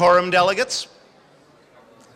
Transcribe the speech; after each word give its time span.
Quorum 0.00 0.30
delegates? 0.30 0.88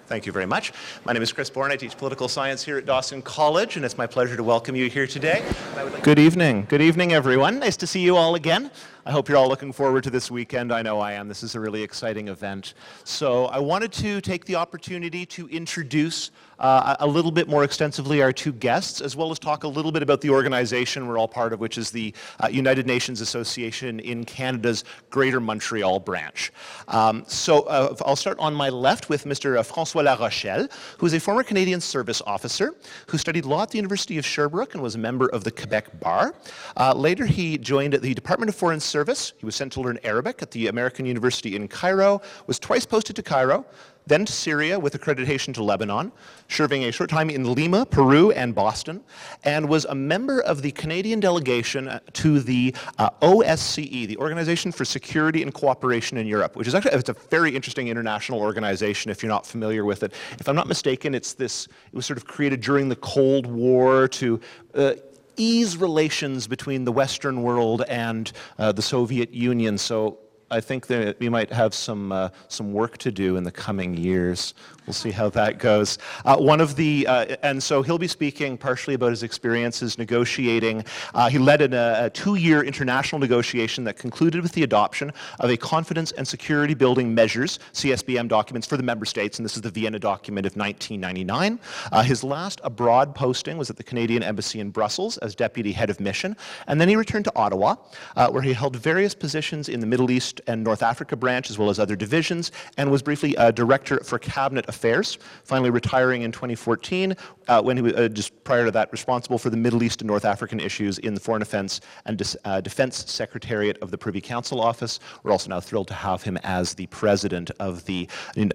Thank 0.06 0.24
you 0.24 0.32
very 0.32 0.46
much. 0.46 0.72
My 1.04 1.12
name 1.12 1.20
is 1.20 1.30
Chris 1.34 1.50
Bourne. 1.50 1.70
I 1.70 1.76
teach 1.76 1.98
political 1.98 2.28
science 2.28 2.64
here 2.64 2.78
at 2.78 2.86
Dawson 2.86 3.20
College, 3.20 3.76
and 3.76 3.84
it's 3.84 3.98
my 3.98 4.06
pleasure 4.06 4.38
to 4.38 4.42
welcome 4.42 4.74
you 4.74 4.88
here 4.88 5.06
today. 5.06 5.44
Like 5.76 6.02
Good 6.02 6.18
evening. 6.18 6.64
Good 6.70 6.80
evening, 6.80 7.12
everyone. 7.12 7.58
Nice 7.58 7.76
to 7.76 7.86
see 7.86 8.00
you 8.00 8.16
all 8.16 8.36
again. 8.36 8.70
I 9.06 9.10
hope 9.10 9.28
you're 9.28 9.36
all 9.36 9.48
looking 9.48 9.70
forward 9.70 10.02
to 10.04 10.10
this 10.10 10.30
weekend. 10.30 10.72
I 10.72 10.80
know 10.80 10.98
I 10.98 11.12
am. 11.12 11.28
This 11.28 11.42
is 11.42 11.54
a 11.54 11.60
really 11.60 11.82
exciting 11.82 12.28
event. 12.28 12.72
So 13.04 13.46
I 13.46 13.58
wanted 13.58 13.92
to 13.92 14.22
take 14.22 14.46
the 14.46 14.54
opportunity 14.54 15.26
to 15.26 15.46
introduce 15.48 16.30
uh, 16.58 16.96
a 17.00 17.06
little 17.06 17.30
bit 17.30 17.46
more 17.46 17.64
extensively 17.64 18.22
our 18.22 18.32
two 18.32 18.52
guests, 18.52 19.02
as 19.02 19.14
well 19.14 19.30
as 19.30 19.38
talk 19.38 19.64
a 19.64 19.68
little 19.68 19.92
bit 19.92 20.02
about 20.02 20.22
the 20.22 20.30
organization 20.30 21.06
we're 21.06 21.18
all 21.18 21.28
part 21.28 21.52
of, 21.52 21.60
which 21.60 21.76
is 21.76 21.90
the 21.90 22.14
uh, 22.42 22.48
United 22.48 22.86
Nations 22.86 23.20
Association 23.20 24.00
in 24.00 24.24
Canada's 24.24 24.84
Greater 25.10 25.40
Montreal 25.40 26.00
branch. 26.00 26.52
Um, 26.88 27.24
so 27.26 27.62
uh, 27.62 27.94
I'll 28.06 28.16
start 28.16 28.38
on 28.38 28.54
my 28.54 28.70
left 28.70 29.10
with 29.10 29.24
Mr. 29.24 29.62
Francois 29.64 30.02
Larochelle, 30.02 30.70
who 30.96 31.06
is 31.06 31.12
a 31.12 31.20
former 31.20 31.42
Canadian 31.42 31.80
service 31.80 32.22
officer 32.26 32.74
who 33.08 33.18
studied 33.18 33.44
law 33.44 33.62
at 33.62 33.70
the 33.70 33.76
University 33.76 34.16
of 34.16 34.24
Sherbrooke 34.24 34.74
and 34.74 34.82
was 34.82 34.94
a 34.94 34.98
member 34.98 35.26
of 35.28 35.44
the 35.44 35.50
Quebec 35.50 36.00
Bar. 36.00 36.34
Uh, 36.76 36.94
later, 36.94 37.26
he 37.26 37.58
joined 37.58 37.94
the 37.94 38.14
Department 38.14 38.48
of 38.48 38.54
Foreign 38.54 38.80
Service. 38.94 39.32
He 39.38 39.44
was 39.44 39.56
sent 39.56 39.72
to 39.72 39.80
learn 39.80 39.98
Arabic 40.04 40.40
at 40.40 40.52
the 40.52 40.68
American 40.68 41.04
University 41.04 41.56
in 41.56 41.66
Cairo, 41.66 42.22
was 42.46 42.60
twice 42.60 42.86
posted 42.86 43.16
to 43.16 43.24
Cairo, 43.24 43.66
then 44.06 44.24
to 44.24 44.32
Syria 44.32 44.78
with 44.78 44.94
accreditation 44.94 45.52
to 45.54 45.64
Lebanon, 45.64 46.12
serving 46.48 46.84
a 46.84 46.92
short 46.92 47.10
time 47.10 47.28
in 47.28 47.54
Lima, 47.54 47.86
Peru, 47.86 48.30
and 48.30 48.54
Boston, 48.54 49.02
and 49.42 49.68
was 49.68 49.84
a 49.86 49.96
member 49.96 50.42
of 50.42 50.62
the 50.62 50.70
Canadian 50.70 51.18
delegation 51.18 51.88
uh, 51.88 51.98
to 52.12 52.38
the 52.38 52.72
uh, 52.98 53.10
OSCE, 53.20 54.06
the 54.06 54.16
Organization 54.18 54.70
for 54.70 54.84
Security 54.84 55.42
and 55.42 55.52
Cooperation 55.52 56.16
in 56.16 56.28
Europe, 56.28 56.54
which 56.54 56.68
is 56.68 56.74
actually 56.76 56.92
it's 56.92 57.08
a 57.08 57.14
very 57.30 57.56
interesting 57.56 57.88
international 57.88 58.38
organization 58.38 59.10
if 59.10 59.24
you're 59.24 59.34
not 59.38 59.44
familiar 59.44 59.84
with 59.84 60.04
it. 60.04 60.12
If 60.38 60.48
I'm 60.48 60.54
not 60.54 60.68
mistaken, 60.68 61.16
it's 61.16 61.32
this, 61.32 61.66
it 61.66 61.94
was 61.94 62.06
sort 62.06 62.16
of 62.16 62.26
created 62.26 62.60
during 62.60 62.88
the 62.88 62.96
Cold 62.96 63.46
War 63.46 64.06
to 64.06 64.40
uh, 64.76 64.92
ease 65.36 65.76
relations 65.76 66.46
between 66.46 66.84
the 66.84 66.92
Western 66.92 67.42
world 67.42 67.82
and 67.88 68.32
uh, 68.58 68.72
the 68.72 68.82
Soviet 68.82 69.32
Union. 69.32 69.78
So 69.78 70.18
I 70.50 70.60
think 70.60 70.86
that 70.88 71.18
we 71.18 71.28
might 71.28 71.50
have 71.52 71.74
some, 71.74 72.12
uh, 72.12 72.28
some 72.48 72.72
work 72.72 72.98
to 72.98 73.10
do 73.10 73.36
in 73.36 73.44
the 73.44 73.50
coming 73.50 73.96
years. 73.96 74.54
We'll 74.86 74.94
see 74.94 75.10
how 75.10 75.30
that 75.30 75.58
goes. 75.58 75.98
Uh, 76.26 76.36
one 76.36 76.60
of 76.60 76.76
the, 76.76 77.06
uh, 77.06 77.36
and 77.42 77.62
so 77.62 77.82
he'll 77.82 77.98
be 77.98 78.08
speaking 78.08 78.58
partially 78.58 78.94
about 78.94 79.10
his 79.10 79.22
experiences 79.22 79.96
negotiating. 79.96 80.84
Uh, 81.14 81.30
he 81.30 81.38
led 81.38 81.62
a, 81.62 82.04
a 82.04 82.10
two-year 82.10 82.62
international 82.62 83.18
negotiation 83.18 83.84
that 83.84 83.96
concluded 83.96 84.42
with 84.42 84.52
the 84.52 84.62
adoption 84.62 85.10
of 85.40 85.48
a 85.48 85.56
confidence 85.56 86.12
and 86.12 86.28
security 86.28 86.74
building 86.74 87.14
measures, 87.14 87.58
CSBM 87.72 88.28
documents 88.28 88.66
for 88.66 88.76
the 88.76 88.82
member 88.82 89.06
states, 89.06 89.38
and 89.38 89.44
this 89.44 89.56
is 89.56 89.62
the 89.62 89.70
Vienna 89.70 89.98
document 89.98 90.46
of 90.46 90.54
1999. 90.56 91.58
Uh, 91.90 92.02
his 92.02 92.22
last 92.22 92.60
abroad 92.62 93.14
posting 93.14 93.56
was 93.56 93.70
at 93.70 93.76
the 93.76 93.82
Canadian 93.82 94.22
Embassy 94.22 94.60
in 94.60 94.70
Brussels 94.70 95.16
as 95.18 95.34
deputy 95.34 95.72
head 95.72 95.88
of 95.88 95.98
mission, 95.98 96.36
and 96.66 96.78
then 96.78 96.88
he 96.88 96.96
returned 96.96 97.24
to 97.24 97.32
Ottawa, 97.34 97.76
uh, 98.16 98.28
where 98.30 98.42
he 98.42 98.52
held 98.52 98.76
various 98.76 99.14
positions 99.14 99.70
in 99.70 99.80
the 99.80 99.86
Middle 99.86 100.10
East 100.10 100.33
and 100.46 100.62
North 100.62 100.82
Africa 100.82 101.16
branch, 101.16 101.50
as 101.50 101.58
well 101.58 101.70
as 101.70 101.78
other 101.78 101.96
divisions, 101.96 102.52
and 102.76 102.90
was 102.90 103.02
briefly 103.02 103.34
a 103.36 103.52
director 103.52 103.98
for 104.04 104.18
cabinet 104.18 104.64
affairs, 104.68 105.18
finally 105.44 105.70
retiring 105.70 106.22
in 106.22 106.32
2014, 106.32 107.16
uh, 107.48 107.62
when 107.62 107.76
he 107.76 107.82
was 107.82 107.92
uh, 107.94 108.08
just 108.08 108.44
prior 108.44 108.64
to 108.64 108.70
that 108.70 108.90
responsible 108.92 109.38
for 109.38 109.50
the 109.50 109.56
Middle 109.56 109.82
East 109.82 110.00
and 110.00 110.08
North 110.08 110.24
African 110.24 110.60
issues 110.60 110.98
in 110.98 111.14
the 111.14 111.20
Foreign 111.20 111.40
Defense 111.40 111.80
and 112.06 112.36
uh, 112.44 112.60
Defense 112.60 113.10
Secretariat 113.10 113.78
of 113.82 113.90
the 113.90 113.98
Privy 113.98 114.20
Council 114.20 114.60
Office. 114.60 115.00
We're 115.22 115.32
also 115.32 115.50
now 115.50 115.60
thrilled 115.60 115.88
to 115.88 115.94
have 115.94 116.22
him 116.22 116.36
as 116.38 116.74
the 116.74 116.86
president 116.86 117.50
of 117.60 117.84
the 117.84 118.08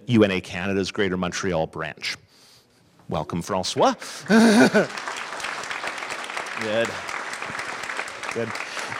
UNA 0.07 0.41
Canada's 0.41 0.91
Greater 0.91 1.17
Montreal 1.17 1.67
branch. 1.67 2.17
Welcome, 3.09 3.41
Francois. 3.41 3.95
Good. 6.61 6.89
Good. 8.33 8.49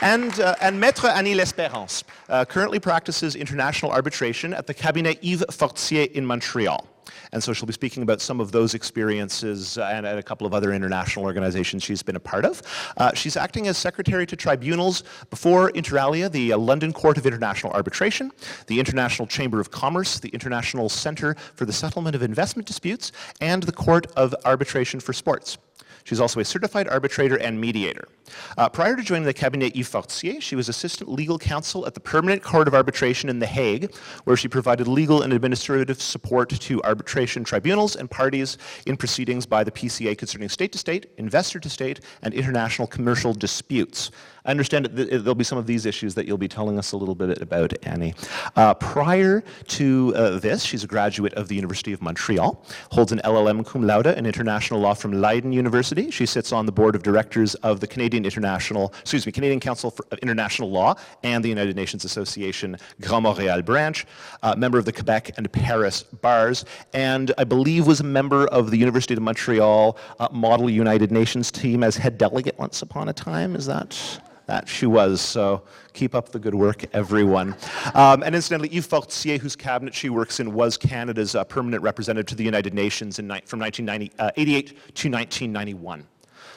And, 0.02 0.40
uh, 0.40 0.54
and 0.62 0.82
Maître 0.82 1.14
Annie 1.14 1.34
L'Espérance 1.34 2.04
uh, 2.30 2.44
currently 2.46 2.80
practices 2.80 3.36
international 3.36 3.92
arbitration 3.92 4.54
at 4.54 4.66
the 4.66 4.72
Cabinet 4.72 5.18
Yves 5.22 5.44
Fortier 5.50 6.08
in 6.14 6.24
Montreal. 6.24 6.86
And 7.32 7.42
so 7.42 7.52
she'll 7.52 7.66
be 7.66 7.72
speaking 7.72 8.02
about 8.02 8.20
some 8.20 8.40
of 8.40 8.50
those 8.50 8.74
experiences 8.74 9.78
uh, 9.78 9.90
and, 9.92 10.06
and, 10.06 10.18
a 10.18 10.22
couple 10.22 10.46
of 10.46 10.54
other 10.54 10.72
international 10.72 11.24
organizations 11.24 11.82
she's 11.82 12.02
been 12.02 12.16
a 12.16 12.20
part 12.20 12.44
of. 12.44 12.62
Uh, 12.96 13.12
she's 13.14 13.36
acting 13.36 13.68
as 13.68 13.76
secretary 13.76 14.26
to 14.26 14.36
tribunals 14.36 15.04
before 15.28 15.70
Inter 15.70 15.98
Alia, 15.98 16.28
the 16.28 16.52
uh, 16.52 16.58
London 16.58 16.92
Court 16.92 17.18
of 17.18 17.26
International 17.26 17.72
Arbitration, 17.72 18.30
the 18.66 18.80
International 18.80 19.26
Chamber 19.26 19.60
of 19.60 19.70
Commerce, 19.70 20.18
the 20.18 20.30
International 20.30 20.88
Center 20.88 21.34
for 21.54 21.64
the 21.64 21.72
Settlement 21.72 22.16
of 22.16 22.22
Investment 22.22 22.66
Disputes, 22.66 23.12
and 23.40 23.62
the 23.62 23.72
Court 23.72 24.06
of 24.16 24.34
Arbitration 24.44 24.98
for 24.98 25.12
Sports. 25.12 25.58
She's 26.04 26.20
also 26.20 26.40
a 26.40 26.44
certified 26.44 26.88
arbitrator 26.88 27.36
and 27.36 27.60
mediator. 27.60 28.08
Uh, 28.56 28.68
prior 28.68 28.96
to 28.96 29.02
joining 29.02 29.24
the 29.24 29.34
Cabinet 29.34 29.74
Yves 29.76 29.88
Fortier, 29.88 30.40
she 30.40 30.56
was 30.56 30.68
assistant 30.68 31.10
legal 31.10 31.38
counsel 31.38 31.86
at 31.86 31.94
the 31.94 32.00
Permanent 32.00 32.42
Court 32.42 32.68
of 32.68 32.74
Arbitration 32.74 33.28
in 33.28 33.38
The 33.38 33.46
Hague, 33.46 33.94
where 34.24 34.36
she 34.36 34.48
provided 34.48 34.86
legal 34.86 35.22
and 35.22 35.32
administrative 35.32 36.00
support 36.00 36.50
to 36.50 36.82
arbitration 36.82 37.44
tribunals 37.44 37.96
and 37.96 38.10
parties 38.10 38.58
in 38.86 38.96
proceedings 38.96 39.46
by 39.46 39.64
the 39.64 39.70
PCA 39.70 40.16
concerning 40.16 40.48
state 40.48 40.72
to 40.72 40.78
state, 40.78 41.06
investor 41.18 41.58
to 41.60 41.68
state, 41.68 42.00
and 42.22 42.34
international 42.34 42.86
commercial 42.86 43.32
disputes. 43.32 44.10
I 44.44 44.50
understand 44.50 44.86
that 44.86 44.94
there'll 44.94 45.34
be 45.34 45.44
some 45.44 45.58
of 45.58 45.66
these 45.66 45.86
issues 45.86 46.14
that 46.14 46.26
you'll 46.26 46.38
be 46.38 46.48
telling 46.48 46.78
us 46.78 46.92
a 46.92 46.96
little 46.96 47.14
bit 47.14 47.40
about, 47.42 47.72
Annie. 47.82 48.14
Uh, 48.56 48.74
prior 48.74 49.42
to 49.68 50.14
uh, 50.16 50.38
this, 50.38 50.62
she's 50.62 50.84
a 50.84 50.86
graduate 50.86 51.34
of 51.34 51.48
the 51.48 51.54
University 51.54 51.92
of 51.92 52.00
Montreal, 52.00 52.64
holds 52.90 53.12
an 53.12 53.20
LLM 53.24 53.66
cum 53.66 53.82
laude 53.82 54.06
in 54.06 54.26
international 54.26 54.80
law 54.80 54.94
from 54.94 55.12
Leiden 55.12 55.52
University. 55.52 56.10
She 56.10 56.26
sits 56.26 56.52
on 56.52 56.66
the 56.66 56.72
board 56.72 56.94
of 56.94 57.02
directors 57.02 57.54
of 57.56 57.80
the 57.80 57.86
Canadian 57.86 58.24
International, 58.24 58.94
excuse 59.00 59.26
me, 59.26 59.32
Canadian 59.32 59.60
Council 59.60 59.90
for 59.90 60.06
International 60.22 60.70
Law 60.70 60.94
and 61.22 61.44
the 61.44 61.48
United 61.48 61.76
Nations 61.76 62.04
Association 62.04 62.76
Grand 63.00 63.26
Montréal 63.26 63.64
branch, 63.64 64.06
uh, 64.42 64.54
member 64.56 64.78
of 64.78 64.84
the 64.84 64.92
Quebec 64.92 65.32
and 65.36 65.50
Paris 65.52 66.02
bars, 66.02 66.64
and 66.92 67.32
I 67.38 67.44
believe 67.44 67.86
was 67.86 68.00
a 68.00 68.04
member 68.04 68.46
of 68.48 68.70
the 68.70 68.78
University 68.78 69.14
of 69.14 69.22
Montreal 69.22 69.98
uh, 70.18 70.28
Model 70.32 70.70
United 70.70 71.12
Nations 71.12 71.50
team 71.50 71.82
as 71.82 71.96
head 71.96 72.18
delegate 72.18 72.58
once 72.58 72.82
upon 72.82 73.08
a 73.08 73.12
time. 73.12 73.54
Is 73.54 73.66
that? 73.66 74.20
That 74.50 74.68
she 74.68 74.86
was, 74.86 75.20
so 75.20 75.62
keep 75.92 76.12
up 76.12 76.30
the 76.30 76.40
good 76.40 76.56
work, 76.56 76.84
everyone. 76.92 77.54
Um, 77.94 78.24
and 78.24 78.34
incidentally, 78.34 78.68
Yves 78.76 78.88
Fortier, 78.88 79.38
whose 79.38 79.54
cabinet 79.54 79.94
she 79.94 80.10
works 80.10 80.40
in, 80.40 80.52
was 80.52 80.76
Canada's 80.76 81.36
uh, 81.36 81.44
permanent 81.44 81.84
representative 81.84 82.26
to 82.30 82.34
the 82.34 82.42
United 82.42 82.74
Nations 82.74 83.20
in, 83.20 83.28
from 83.44 83.60
1988 83.60 84.10
uh, 84.18 84.32
to 84.32 85.08
1991. 85.08 86.04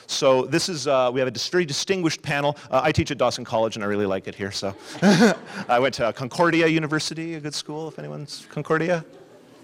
So 0.07 0.41
this 0.45 0.69
is, 0.69 0.87
uh, 0.87 1.11
we 1.13 1.19
have 1.19 1.29
a 1.29 1.39
very 1.51 1.65
distinguished 1.65 2.23
panel. 2.23 2.57
Uh, 2.71 2.81
I 2.83 2.91
teach 2.91 3.11
at 3.11 3.19
Dawson 3.19 3.45
College 3.45 3.75
and 3.75 3.83
I 3.83 3.87
really 3.87 4.07
like 4.07 4.27
it 4.27 4.33
here, 4.33 4.51
so. 4.51 4.75
I 5.69 5.77
went 5.77 5.93
to 5.93 6.11
Concordia 6.13 6.65
University, 6.65 7.35
a 7.35 7.39
good 7.39 7.53
school, 7.53 7.89
if 7.89 7.99
anyone's, 7.99 8.47
Concordia? 8.49 9.05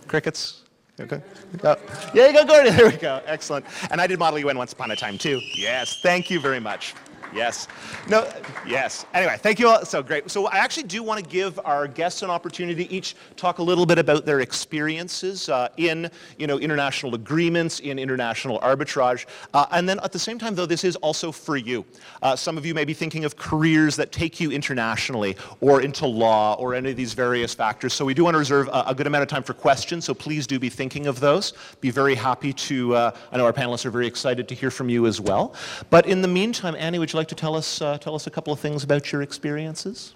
Crickets? 0.08 0.66
Okay. 1.00 1.20
Oh. 1.64 1.76
Yeah, 2.14 2.32
Concordia, 2.32 2.72
there 2.78 2.92
we 2.92 2.98
go, 2.98 3.24
excellent. 3.26 3.66
And 3.90 4.00
I 4.00 4.06
did 4.06 4.20
Model 4.20 4.38
UN 4.38 4.60
once 4.60 4.74
upon 4.74 4.92
a 4.92 4.96
time 4.96 5.18
too. 5.18 5.42
Yes, 5.56 6.00
thank 6.04 6.30
you 6.30 6.40
very 6.40 6.60
much. 6.60 6.94
Yes. 7.34 7.68
No, 8.08 8.28
yes. 8.66 9.06
Anyway, 9.14 9.38
thank 9.40 9.60
you 9.60 9.68
all. 9.68 9.86
So 9.86 10.02
great. 10.02 10.30
So 10.32 10.48
I 10.48 10.58
actually 10.58 10.84
do 10.84 11.04
want 11.04 11.24
to 11.24 11.30
give 11.30 11.60
our 11.64 11.88
guests 11.88 12.24
an 12.24 12.30
opportunity 12.30 12.86
to 12.86 12.92
each 12.92 13.16
talk 13.36 13.60
a 13.60 13.64
little 13.64 13.86
bit 13.86 14.00
about 14.00 14.26
their 14.26 14.40
experiences 14.40 15.48
uh, 15.48 15.70
in, 15.78 16.10
you 16.38 16.48
know, 16.48 16.58
international 16.58 17.14
agreements, 17.14 17.82
in 17.82 18.00
international 18.00 18.60
arbitrage. 18.62 19.28
Uh, 19.54 19.66
and 19.72 19.88
then 19.88 20.00
at 20.00 20.12
the 20.12 20.20
same 20.20 20.40
time, 20.40 20.56
though, 20.56 20.66
this 20.66 20.84
is 20.84 20.96
also 20.98 21.32
for 21.32 21.56
you. 21.56 21.86
Uh, 22.24 22.36
some 22.36 22.58
of 22.58 22.66
you 22.66 22.74
may 22.74 22.86
be 22.86 22.94
thinking 22.94 23.26
of 23.26 23.36
careers 23.36 23.96
that 23.96 24.12
take 24.12 24.40
you 24.40 24.52
internationally 24.52 25.38
or 25.62 25.82
into 25.82 26.08
law 26.08 26.56
or 26.56 26.74
any 26.74 26.90
of 26.90 26.98
these 26.98 27.14
various 27.14 27.54
factors. 27.54 27.94
So 27.94 28.06
we 28.06 28.16
do 28.16 28.24
want 28.24 28.34
to 28.34 28.40
reserve 28.40 28.68
a, 28.70 28.86
a 28.88 28.96
good 28.96 29.06
amount 29.06 29.22
of 29.22 29.30
time 29.30 29.44
for 29.44 29.54
questions. 29.54 30.06
So 30.06 30.16
please 30.16 30.48
do 30.48 30.58
be 30.58 30.70
thinking 30.70 31.06
of 31.06 31.20
those. 31.20 31.54
Be 31.80 31.92
very 31.92 32.16
happy 32.16 32.54
to, 32.54 32.96
uh, 32.96 33.12
I 33.32 33.38
know 33.38 33.46
our 33.46 33.54
panelists 33.54 33.86
are 33.86 33.92
very 33.92 34.08
excited 34.08 34.48
to 34.48 34.56
hear 34.56 34.72
from 34.72 34.90
you 34.90 35.06
as 35.06 35.22
well. 35.22 35.54
But 35.92 36.08
in 36.08 36.24
the 36.24 36.28
meantime, 36.28 36.76
Annie, 36.76 36.98
would 36.98 37.14
you 37.14 37.19
like 37.20 37.28
to 37.28 37.36
tell 37.36 37.56
us, 37.56 37.82
uh, 37.82 37.98
tell 37.98 38.16
us 38.16 38.28
a 38.28 38.30
couple 38.30 38.54
of 38.54 38.60
things 38.60 38.84
about 38.86 39.12
your 39.12 39.22
experiences? 39.22 40.16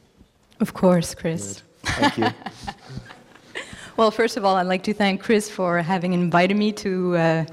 Of 0.62 0.74
course, 0.74 1.14
Chris. 1.14 1.62
Good. 1.84 1.92
Thank 1.92 2.18
you. 2.18 2.28
well, 3.98 4.10
first 4.10 4.38
of 4.38 4.46
all, 4.46 4.56
I'd 4.56 4.68
like 4.68 4.84
to 4.84 4.94
thank 4.94 5.22
Chris 5.22 5.50
for 5.50 5.80
having 5.80 6.14
invited 6.14 6.56
me 6.56 6.72
to 6.72 7.18
uh, 7.18 7.46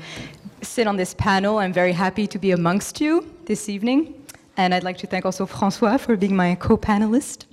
sit 0.62 0.86
on 0.86 0.96
this 0.96 1.14
panel. 1.14 1.58
I'm 1.58 1.72
very 1.72 1.92
happy 1.92 2.28
to 2.28 2.38
be 2.38 2.52
amongst 2.52 3.00
you 3.00 3.28
this 3.46 3.68
evening. 3.68 4.14
And 4.56 4.72
I'd 4.72 4.84
like 4.84 4.98
to 4.98 5.08
thank 5.08 5.24
also 5.24 5.46
Francois 5.46 5.96
for 5.96 6.16
being 6.16 6.36
my 6.36 6.54
co-panelist. 6.54 7.46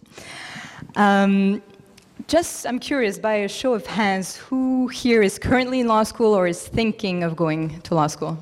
Um, 0.95 1.63
just, 2.27 2.67
I'm 2.67 2.77
curious, 2.77 3.17
by 3.17 3.35
a 3.35 3.47
show 3.47 3.73
of 3.73 3.88
hands, 3.88 4.35
who 4.35 4.88
here 4.89 5.23
is 5.23 5.39
currently 5.39 5.79
in 5.79 5.88
law 5.88 6.03
school 6.03 6.33
or 6.35 6.45
is 6.45 6.67
thinking 6.67 7.23
of 7.23 7.35
going 7.35 7.81
to 7.81 7.95
law 7.95 8.07
school? 8.07 8.38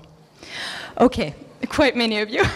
Okay, 0.99 1.33
quite 1.69 1.95
many 1.95 2.19
of 2.19 2.29
you. 2.29 2.43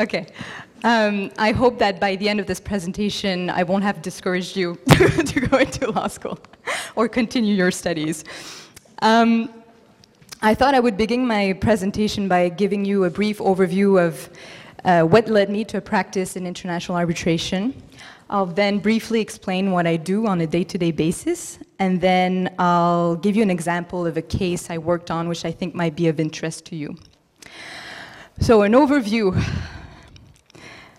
Okay. 0.00 0.26
Um, 0.84 1.32
I 1.38 1.50
hope 1.50 1.78
that 1.80 1.98
by 1.98 2.14
the 2.14 2.28
end 2.28 2.38
of 2.38 2.46
this 2.46 2.60
presentation, 2.60 3.50
I 3.50 3.64
won't 3.64 3.82
have 3.82 4.00
discouraged 4.00 4.56
you 4.56 4.76
to 4.86 5.40
go 5.40 5.58
into 5.58 5.90
law 5.90 6.06
school 6.06 6.38
or 6.94 7.08
continue 7.08 7.52
your 7.52 7.72
studies. 7.72 8.24
Um, 9.02 9.50
I 10.40 10.54
thought 10.54 10.76
I 10.76 10.80
would 10.80 10.96
begin 10.96 11.26
my 11.26 11.52
presentation 11.54 12.28
by 12.28 12.48
giving 12.48 12.84
you 12.84 13.04
a 13.04 13.10
brief 13.10 13.38
overview 13.38 14.00
of 14.00 14.30
uh, 14.84 15.02
what 15.02 15.28
led 15.28 15.50
me 15.50 15.64
to 15.64 15.80
practice 15.80 16.36
in 16.36 16.46
international 16.46 16.96
arbitration. 16.96 17.74
I'll 18.30 18.46
then 18.46 18.78
briefly 18.78 19.20
explain 19.20 19.72
what 19.72 19.84
I 19.84 19.96
do 19.96 20.28
on 20.28 20.40
a 20.42 20.46
day-to-day 20.46 20.92
basis, 20.92 21.58
and 21.80 22.00
then 22.00 22.54
I'll 22.60 23.16
give 23.16 23.34
you 23.34 23.42
an 23.42 23.50
example 23.50 24.06
of 24.06 24.16
a 24.16 24.22
case 24.22 24.70
I 24.70 24.78
worked 24.78 25.10
on 25.10 25.28
which 25.28 25.44
I 25.44 25.50
think 25.50 25.74
might 25.74 25.96
be 25.96 26.06
of 26.06 26.20
interest 26.20 26.66
to 26.66 26.76
you. 26.76 26.96
So 28.38 28.62
an 28.62 28.74
overview 28.74 29.34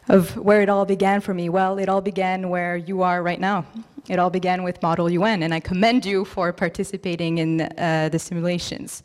of 0.09 0.35
where 0.35 0.61
it 0.61 0.69
all 0.69 0.85
began 0.85 1.21
for 1.21 1.33
me. 1.33 1.49
Well, 1.49 1.77
it 1.77 1.87
all 1.87 2.01
began 2.01 2.49
where 2.49 2.75
you 2.75 3.03
are 3.03 3.21
right 3.21 3.39
now. 3.39 3.65
It 4.07 4.17
all 4.17 4.31
began 4.31 4.63
with 4.63 4.81
Model 4.81 5.09
UN, 5.09 5.43
and 5.43 5.53
I 5.53 5.59
commend 5.59 6.03
you 6.03 6.25
for 6.25 6.51
participating 6.51 7.37
in 7.37 7.61
uh, 7.61 8.09
the 8.11 8.17
simulations. 8.17 9.03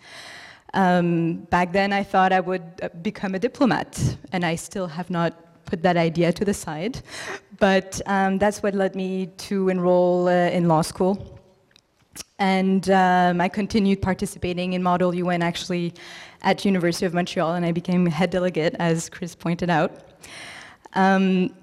Um, 0.73 1.47
back 1.51 1.73
then, 1.73 1.93
I 1.93 2.03
thought 2.03 2.33
I 2.33 2.41
would 2.41 2.63
uh, 2.83 2.89
become 3.03 3.35
a 3.35 3.39
diplomat, 3.39 4.17
and 4.33 4.45
I 4.45 4.55
still 4.55 4.87
have 4.87 5.11
not 5.11 5.35
put 5.67 5.83
that 5.83 5.97
idea 5.97 6.33
to 6.33 6.45
the 6.45 6.55
side. 6.55 7.03
But 7.59 8.01
um, 8.07 8.39
that's 8.39 8.63
what 8.63 8.75
led 8.75 8.97
me 8.97 9.27
to 9.49 9.69
enroll 9.69 10.29
uh, 10.29 10.33
in 10.33 10.69
law 10.69 10.83
school. 10.83 11.39
And 12.39 12.91
um, 12.91 13.41
I 13.41 13.49
continued 13.49 14.01
participating 14.01 14.73
in 14.73 14.83
Model 14.83 15.15
UN 15.15 15.43
actually 15.43 15.95
at 16.43 16.65
University 16.65 17.05
of 17.07 17.13
Montreal, 17.13 17.55
and 17.55 17.65
I 17.65 17.73
became 17.73 18.07
head 18.07 18.31
delegate, 18.31 18.75
as 18.79 19.09
Chris 19.11 19.35
pointed 19.35 19.69
out. 19.69 19.93
Um, 20.95 21.55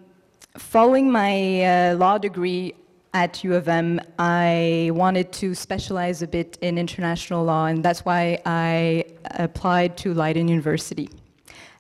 following 0.58 1.12
my 1.12 1.64
uh, 1.64 1.96
law 1.96 2.18
degree 2.18 2.74
at 3.14 3.44
U 3.44 3.56
of 3.56 3.68
M, 3.68 4.00
I 4.20 4.92
wanted 4.94 5.32
to 5.34 5.56
specialize 5.56 6.22
a 6.22 6.28
bit 6.28 6.58
in 6.62 6.78
international 6.78 7.44
law, 7.44 7.66
and 7.66 7.84
that's 7.84 8.06
why 8.06 8.40
I 8.46 9.06
applied 9.32 9.98
to 9.98 10.14
Leiden 10.14 10.48
University 10.48 11.10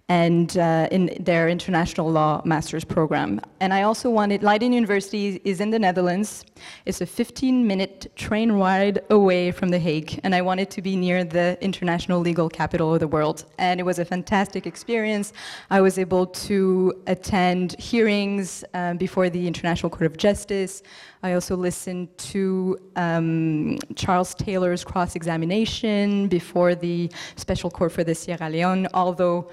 and 0.09 0.57
uh, 0.57 0.88
in 0.92 1.15
their 1.19 1.48
international 1.48 2.12
law 2.12 2.42
master's 2.44 2.83
program. 2.83 3.39
And 3.59 3.74
I 3.74 3.83
also 3.83 4.09
wanted, 4.09 4.44
Leiden 4.44 4.74
University 4.74 5.39
is 5.45 5.62
in 5.62 5.69
the 5.69 5.80
Netherlands. 5.80 6.44
It's 6.86 7.01
a 7.01 7.06
15 7.06 7.65
minute 7.65 8.12
train 8.15 8.51
ride 8.51 9.00
away 9.09 9.51
from 9.51 9.69
The 9.69 9.80
Hague. 9.80 10.19
And 10.24 10.36
I 10.36 10.42
wanted 10.42 10.69
to 10.71 10.81
be 10.81 10.95
near 10.95 11.24
the 11.24 11.57
international 11.62 12.19
legal 12.19 12.50
capital 12.50 12.94
of 12.94 13.00
the 13.00 13.07
world. 13.07 13.45
And 13.57 13.80
it 13.80 13.83
was 13.83 14.00
a 14.00 14.06
fantastic 14.06 14.68
experience. 14.68 15.33
I 15.69 15.80
was 15.81 15.98
able 15.98 16.27
to 16.27 16.94
attend 17.07 17.80
hearings 17.80 18.63
um, 18.74 18.98
before 18.98 19.30
the 19.30 19.48
International 19.48 19.89
Court 19.89 20.07
of 20.07 20.18
Justice. 20.18 20.83
I 21.24 21.33
also 21.33 21.56
listened 21.56 22.18
to 22.18 22.77
um, 22.95 23.77
Charles 23.95 24.33
Taylor's 24.36 24.83
cross-examination 24.83 26.27
before 26.27 26.74
the 26.74 27.12
Special 27.36 27.69
Court 27.69 27.92
for 27.92 28.03
the 28.03 28.15
Sierra 28.15 28.50
Leone, 28.50 28.88
although 28.94 29.50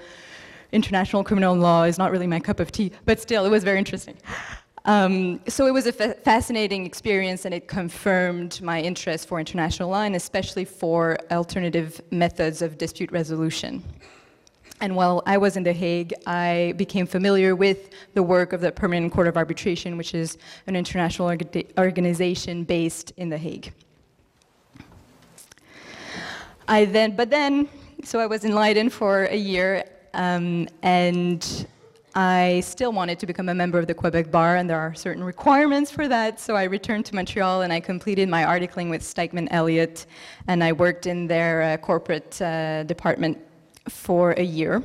international 0.71 1.23
criminal 1.23 1.55
law 1.55 1.83
is 1.83 1.97
not 1.97 2.11
really 2.11 2.27
my 2.27 2.39
cup 2.39 2.59
of 2.59 2.71
tea, 2.71 2.91
but 3.05 3.19
still, 3.19 3.45
it 3.45 3.49
was 3.49 3.63
very 3.63 3.77
interesting. 3.77 4.17
Um, 4.85 5.41
so 5.47 5.67
it 5.67 5.71
was 5.71 5.87
a 5.87 5.91
fa 5.91 6.13
fascinating 6.23 6.85
experience 6.85 7.45
and 7.45 7.53
it 7.53 7.67
confirmed 7.67 8.61
my 8.61 8.81
interest 8.81 9.27
for 9.27 9.39
international 9.39 9.89
law 9.89 10.03
and 10.03 10.15
especially 10.15 10.65
for 10.65 11.17
alternative 11.31 12.01
methods 12.11 12.61
of 12.61 12.77
dispute 12.77 13.11
resolution. 13.11 13.83
And 14.81 14.95
while 14.95 15.21
I 15.25 15.37
was 15.37 15.57
in 15.57 15.63
The 15.63 15.73
Hague, 15.73 16.13
I 16.25 16.73
became 16.77 17.05
familiar 17.05 17.53
with 17.55 17.89
the 18.13 18.23
work 18.23 18.53
of 18.53 18.61
the 18.61 18.71
Permanent 18.71 19.11
Court 19.11 19.27
of 19.27 19.35
Arbitration, 19.35 19.97
which 19.97 20.13
is 20.13 20.37
an 20.67 20.75
international 20.77 21.27
orga 21.27 21.65
organization 21.77 22.63
based 22.63 23.11
in 23.17 23.27
The 23.27 23.37
Hague. 23.37 23.73
I 26.69 26.85
then, 26.85 27.15
but 27.15 27.29
then, 27.29 27.67
so 28.05 28.19
I 28.19 28.25
was 28.25 28.45
in 28.45 28.55
Leiden 28.55 28.89
for 28.89 29.25
a 29.25 29.35
year 29.35 29.83
um, 30.13 30.67
and 30.81 31.67
I 32.15 32.61
still 32.65 32.91
wanted 32.91 33.19
to 33.19 33.27
become 33.27 33.49
a 33.49 33.53
member 33.53 33.77
of 33.77 33.87
the 33.87 33.93
Quebec 33.93 34.31
Bar, 34.31 34.55
and 34.55 34.69
there 34.69 34.79
are 34.79 34.93
certain 34.95 35.23
requirements 35.23 35.91
for 35.91 36.07
that. 36.07 36.39
So 36.39 36.55
I 36.55 36.63
returned 36.63 37.05
to 37.05 37.15
Montreal 37.15 37.61
and 37.61 37.71
I 37.71 37.79
completed 37.79 38.27
my 38.27 38.43
articling 38.43 38.89
with 38.89 39.01
Stikeman 39.01 39.47
Elliott, 39.51 40.05
and 40.47 40.63
I 40.63 40.71
worked 40.71 41.05
in 41.05 41.27
their 41.27 41.61
uh, 41.61 41.77
corporate 41.77 42.41
uh, 42.41 42.83
department 42.83 43.37
for 43.87 44.31
a 44.31 44.43
year. 44.43 44.81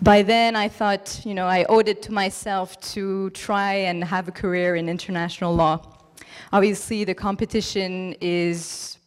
By 0.00 0.22
then, 0.22 0.54
I 0.54 0.68
thought, 0.68 1.20
you 1.24 1.34
know, 1.34 1.46
I 1.46 1.64
owed 1.64 1.88
it 1.88 2.02
to 2.02 2.12
myself 2.12 2.78
to 2.92 3.30
try 3.30 3.72
and 3.74 4.04
have 4.04 4.28
a 4.28 4.32
career 4.32 4.76
in 4.76 4.88
international 4.88 5.54
law. 5.54 5.80
Obviously, 6.52 7.04
the 7.04 7.14
competition 7.14 8.14
is 8.20 8.98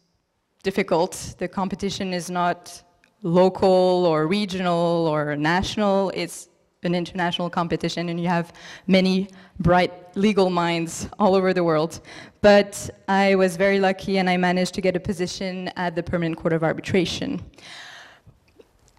difficult. 0.62 1.34
The 1.38 1.48
competition 1.48 2.12
is 2.12 2.28
not 2.28 2.82
local 3.22 4.06
or 4.06 4.26
regional 4.26 5.06
or 5.06 5.36
national. 5.36 6.10
It's 6.14 6.48
an 6.82 6.94
international 6.94 7.48
competition 7.48 8.08
and 8.08 8.20
you 8.20 8.28
have 8.28 8.52
many 8.86 9.28
bright 9.60 9.92
legal 10.16 10.50
minds 10.50 11.08
all 11.18 11.34
over 11.34 11.54
the 11.54 11.62
world. 11.62 12.00
But 12.40 12.90
I 13.08 13.36
was 13.36 13.56
very 13.56 13.78
lucky 13.78 14.18
and 14.18 14.28
I 14.28 14.36
managed 14.36 14.74
to 14.74 14.80
get 14.80 14.96
a 14.96 15.00
position 15.00 15.68
at 15.76 15.94
the 15.94 16.02
Permanent 16.02 16.36
Court 16.36 16.52
of 16.52 16.64
Arbitration. 16.64 17.40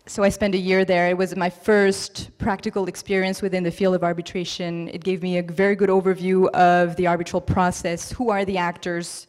So 0.06 0.22
I 0.24 0.30
spent 0.30 0.54
a 0.54 0.58
year 0.58 0.84
there. 0.84 1.10
It 1.10 1.18
was 1.18 1.36
my 1.36 1.50
first 1.50 2.38
practical 2.38 2.88
experience 2.88 3.42
within 3.42 3.64
the 3.64 3.72
field 3.72 3.96
of 3.96 4.04
arbitration. 4.04 4.90
It 4.90 5.04
gave 5.04 5.22
me 5.22 5.38
a 5.38 5.44
very 5.44 5.76
good 5.76 5.90
overview 5.90 6.50
of 6.50 6.98
the 6.98 7.08
arbitral 7.08 7.42
process, 7.42 8.12
who 8.12 8.30
are 8.30 8.44
the 8.44 8.58
actors, 8.58 9.28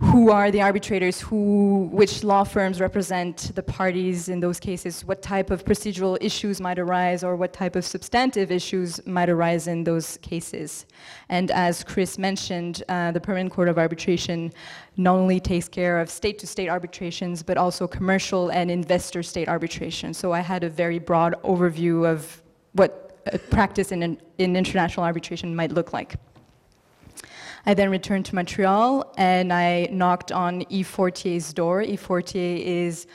who 0.00 0.30
are 0.30 0.52
the 0.52 0.62
arbitrators, 0.62 1.20
who, 1.20 1.88
which 1.90 2.22
law 2.22 2.44
firms 2.44 2.80
represent 2.80 3.50
the 3.56 3.62
parties 3.62 4.28
in 4.28 4.38
those 4.38 4.60
cases, 4.60 5.04
what 5.04 5.22
type 5.22 5.50
of 5.50 5.64
procedural 5.64 6.16
issues 6.20 6.60
might 6.60 6.78
arise 6.78 7.24
or 7.24 7.34
what 7.34 7.52
type 7.52 7.74
of 7.74 7.84
substantive 7.84 8.52
issues 8.52 9.04
might 9.06 9.28
arise 9.28 9.66
in 9.66 9.82
those 9.82 10.16
cases. 10.18 10.86
And 11.28 11.50
as 11.50 11.82
Chris 11.82 12.16
mentioned, 12.16 12.84
uh, 12.88 13.10
the 13.10 13.20
Permanent 13.20 13.52
Court 13.52 13.68
of 13.68 13.76
Arbitration 13.76 14.52
not 14.96 15.16
only 15.16 15.40
takes 15.40 15.68
care 15.68 15.98
of 15.98 16.08
state-to-state 16.08 16.68
-state 16.68 16.72
arbitrations, 16.72 17.42
but 17.42 17.56
also 17.56 17.88
commercial 17.88 18.50
and 18.50 18.70
investor-state 18.70 19.48
arbitration. 19.48 20.14
So 20.14 20.32
I 20.32 20.42
had 20.42 20.62
a 20.62 20.70
very 20.70 21.00
broad 21.00 21.34
overview 21.42 22.06
of 22.06 22.40
what 22.72 23.08
practice 23.50 23.92
in, 23.92 24.18
in 24.38 24.56
international 24.56 25.04
arbitration 25.04 25.54
might 25.54 25.72
look 25.72 25.92
like. 25.92 26.14
I 27.68 27.74
then 27.74 27.90
returned 27.90 28.24
to 28.24 28.34
Montreal 28.34 29.12
and 29.18 29.52
I 29.52 29.88
knocked 29.92 30.32
on 30.32 30.64
Yves 30.70 30.88
Fortier's 30.88 31.52
door. 31.52 31.82
Yves 31.82 32.00
Fortier 32.00 32.56
is 32.64 33.06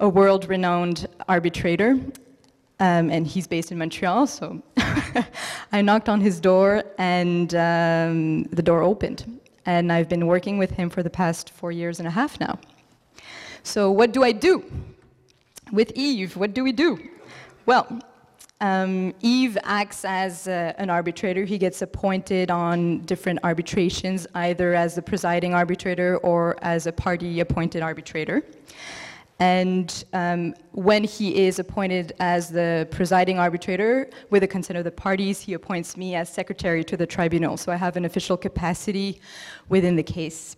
a 0.00 0.08
world-renowned 0.08 1.06
arbitrator 1.28 1.90
um, 2.80 3.10
and 3.10 3.24
he's 3.24 3.46
based 3.46 3.70
in 3.70 3.78
Montreal, 3.78 4.26
so 4.26 4.60
I 5.72 5.82
knocked 5.82 6.08
on 6.08 6.20
his 6.20 6.40
door 6.40 6.82
and 6.98 7.54
um, 7.54 8.42
the 8.46 8.60
door 8.60 8.82
opened. 8.82 9.38
And 9.66 9.92
I've 9.92 10.08
been 10.08 10.26
working 10.26 10.58
with 10.58 10.72
him 10.72 10.90
for 10.90 11.04
the 11.04 11.10
past 11.10 11.50
four 11.50 11.70
years 11.70 12.00
and 12.00 12.08
a 12.08 12.10
half 12.10 12.40
now. 12.40 12.58
So 13.62 13.92
what 13.92 14.10
do 14.10 14.24
I 14.24 14.32
do? 14.32 14.64
With 15.70 15.92
Yves, 15.96 16.34
what 16.34 16.54
do 16.54 16.64
we 16.64 16.72
do? 16.72 17.08
Well, 17.66 17.86
um, 18.62 19.12
Yves 19.22 19.58
acts 19.64 20.04
as 20.04 20.46
uh, 20.46 20.72
an 20.78 20.88
arbitrator. 20.88 21.44
He 21.44 21.58
gets 21.58 21.82
appointed 21.82 22.50
on 22.50 23.00
different 23.00 23.40
arbitrations, 23.42 24.26
either 24.36 24.72
as 24.72 24.94
the 24.94 25.02
presiding 25.02 25.52
arbitrator 25.52 26.18
or 26.18 26.56
as 26.62 26.86
a 26.86 26.92
party 26.92 27.40
appointed 27.40 27.82
arbitrator. 27.82 28.42
And 29.40 30.04
um, 30.12 30.54
when 30.70 31.02
he 31.02 31.44
is 31.44 31.58
appointed 31.58 32.12
as 32.20 32.48
the 32.50 32.86
presiding 32.92 33.40
arbitrator, 33.40 34.08
with 34.30 34.42
the 34.42 34.46
consent 34.46 34.78
of 34.78 34.84
the 34.84 34.92
parties, 34.92 35.40
he 35.40 35.54
appoints 35.54 35.96
me 35.96 36.14
as 36.14 36.28
secretary 36.28 36.84
to 36.84 36.96
the 36.96 37.06
tribunal. 37.06 37.56
So 37.56 37.72
I 37.72 37.76
have 37.76 37.96
an 37.96 38.04
official 38.04 38.36
capacity 38.36 39.20
within 39.68 39.96
the 39.96 40.04
case. 40.04 40.56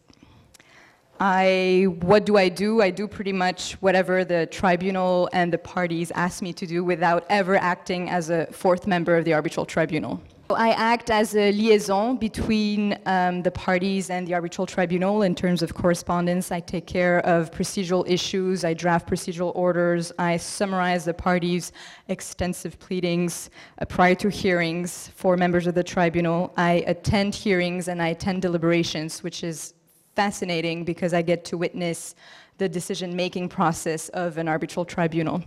I, 1.21 1.87
what 2.01 2.27
do 2.27 2.37
I 2.37 2.49
do? 2.49 2.83
I 2.83 2.91
do 2.91 3.07
pretty 3.07 3.33
much 3.33 3.75
whatever 3.75 4.25
the 4.25 4.47
tribunal 4.47 5.29
and 5.33 5.53
the 5.53 5.59
parties 5.59 6.11
ask 6.15 6.43
me 6.43 6.53
to 6.55 6.67
do 6.67 6.83
without 6.83 7.25
ever 7.29 7.57
acting 7.57 8.11
as 8.11 8.31
a 8.31 8.47
fourth 8.47 8.87
member 8.87 9.17
of 9.17 9.25
the 9.25 9.33
arbitral 9.33 9.65
tribunal. 9.65 10.21
I 10.51 10.71
act 10.71 11.11
as 11.11 11.35
a 11.35 11.53
liaison 11.53 12.17
between 12.17 12.99
um, 13.07 13.43
the 13.43 13.51
parties 13.51 14.11
and 14.11 14.27
the 14.27 14.35
arbitral 14.35 14.67
tribunal 14.67 15.23
in 15.23 15.35
terms 15.35 15.63
of 15.63 15.75
correspondence. 15.75 16.53
I 16.53 16.61
take 16.61 16.87
care 16.87 17.21
of 17.21 17.51
procedural 17.51 18.09
issues, 18.09 18.65
I 18.65 18.75
draft 18.75 19.09
procedural 19.09 19.53
orders, 19.55 20.13
I 20.19 20.37
summarize 20.37 21.07
the 21.07 21.15
parties' 21.15 21.73
extensive 22.09 22.79
pleadings 22.79 23.51
uh, 23.81 23.87
prior 23.87 24.15
to 24.17 24.29
hearings 24.29 25.09
for 25.15 25.37
members 25.37 25.67
of 25.67 25.75
the 25.75 25.85
tribunal. 25.85 26.53
I 26.57 26.85
attend 26.87 27.35
hearings 27.35 27.89
and 27.89 28.03
I 28.03 28.09
attend 28.09 28.43
deliberations, 28.43 29.23
which 29.23 29.43
is 29.45 29.74
fascinating 30.15 30.85
because 30.85 31.13
I 31.13 31.23
get 31.23 31.45
to 31.47 31.57
witness 31.57 32.15
the 32.59 32.69
decision-making 32.69 33.49
process 33.49 34.09
of 34.11 34.39
an 34.39 34.49
arbitral 34.49 34.85
tribunal. 34.85 35.43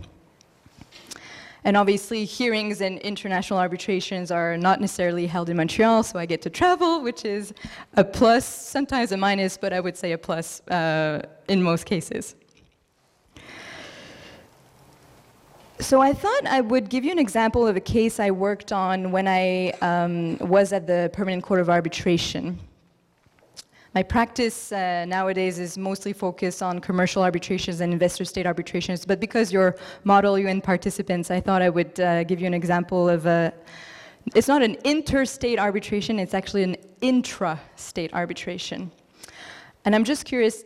And 1.64 1.76
obviously, 1.76 2.24
hearings 2.24 2.80
and 2.80 2.98
international 3.00 3.58
arbitrations 3.58 4.30
are 4.30 4.56
not 4.56 4.80
necessarily 4.80 5.26
held 5.26 5.50
in 5.50 5.56
Montreal, 5.56 6.02
so 6.02 6.18
I 6.18 6.24
get 6.24 6.40
to 6.42 6.50
travel, 6.50 7.02
which 7.02 7.24
is 7.24 7.52
a 7.96 8.04
plus, 8.04 8.46
sometimes 8.46 9.12
a 9.12 9.16
minus, 9.16 9.56
but 9.56 9.72
I 9.72 9.80
would 9.80 9.96
say 9.96 10.12
a 10.12 10.18
plus 10.18 10.60
uh, 10.68 11.26
in 11.48 11.62
most 11.62 11.84
cases. 11.84 12.36
So 15.80 16.00
I 16.00 16.12
thought 16.12 16.46
I 16.46 16.60
would 16.60 16.90
give 16.90 17.04
you 17.04 17.12
an 17.12 17.18
example 17.18 17.66
of 17.66 17.76
a 17.76 17.80
case 17.80 18.18
I 18.18 18.30
worked 18.30 18.72
on 18.72 19.12
when 19.12 19.28
I 19.28 19.70
um, 19.80 20.36
was 20.38 20.72
at 20.72 20.86
the 20.86 21.10
Permanent 21.12 21.44
Court 21.44 21.60
of 21.60 21.70
Arbitration. 21.70 22.58
My 23.98 24.04
practice 24.04 24.70
uh, 24.70 25.04
nowadays 25.06 25.58
is 25.58 25.76
mostly 25.76 26.12
focused 26.12 26.62
on 26.62 26.78
commercial 26.78 27.20
arbitrations 27.20 27.80
and 27.80 27.92
investor 27.92 28.24
state 28.24 28.46
arbitrations, 28.46 29.04
but 29.04 29.18
because 29.18 29.52
you're 29.52 29.74
model 30.04 30.38
UN 30.38 30.60
participants, 30.60 31.32
I 31.32 31.40
thought 31.40 31.62
I 31.62 31.68
would 31.68 31.98
uh, 31.98 32.22
give 32.22 32.38
you 32.40 32.46
an 32.46 32.54
example 32.54 33.08
of 33.08 33.26
a, 33.26 33.52
it's 34.36 34.46
not 34.46 34.62
an 34.62 34.76
interstate 34.84 35.58
arbitration, 35.58 36.20
it's 36.20 36.32
actually 36.32 36.62
an 36.62 36.76
intra-state 37.00 38.14
arbitration. 38.14 38.92
And 39.84 39.96
I'm 39.96 40.04
just 40.04 40.24
curious, 40.24 40.62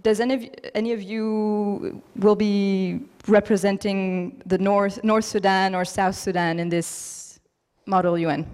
does 0.00 0.18
any 0.18 0.34
of, 0.38 0.42
any 0.74 0.92
of 0.92 1.02
you 1.02 2.02
will 2.16 2.38
be 2.48 3.00
representing 3.26 4.42
the 4.46 4.56
North, 4.56 5.04
North 5.04 5.26
Sudan 5.26 5.74
or 5.74 5.84
South 5.84 6.14
Sudan 6.14 6.58
in 6.58 6.70
this 6.70 7.40
model 7.84 8.16
UN? 8.16 8.46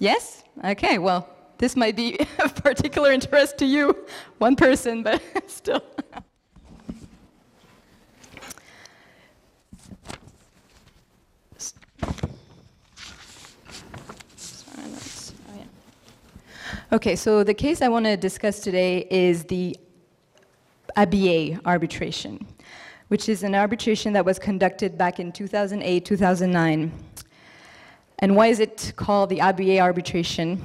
Yes? 0.00 0.42
Okay, 0.64 0.98
well, 0.98 1.28
this 1.60 1.76
might 1.76 1.94
be 1.94 2.18
of 2.38 2.54
particular 2.54 3.12
interest 3.12 3.58
to 3.58 3.66
you, 3.66 3.94
one 4.38 4.56
person, 4.56 5.02
but 5.02 5.22
still. 5.46 5.82
Okay, 16.92 17.14
so 17.14 17.44
the 17.44 17.54
case 17.54 17.82
I 17.82 17.88
want 17.88 18.06
to 18.06 18.16
discuss 18.16 18.60
today 18.60 19.06
is 19.10 19.44
the 19.44 19.76
Abyei 20.96 21.60
arbitration, 21.66 22.44
which 23.08 23.28
is 23.28 23.42
an 23.42 23.54
arbitration 23.54 24.14
that 24.14 24.24
was 24.24 24.38
conducted 24.38 24.96
back 24.96 25.20
in 25.20 25.30
2008, 25.30 26.04
2009. 26.04 26.90
And 28.18 28.34
why 28.34 28.46
is 28.46 28.60
it 28.60 28.94
called 28.96 29.28
the 29.28 29.38
Abyei 29.38 29.80
arbitration? 29.80 30.60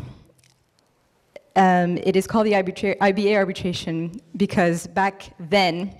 Um, 1.55 1.97
it 1.97 2.15
is 2.15 2.27
called 2.27 2.47
the 2.47 2.53
arbitra 2.53 2.97
Abyei 2.97 3.35
arbitration 3.35 4.19
because 4.35 4.87
back 4.87 5.33
then, 5.39 5.95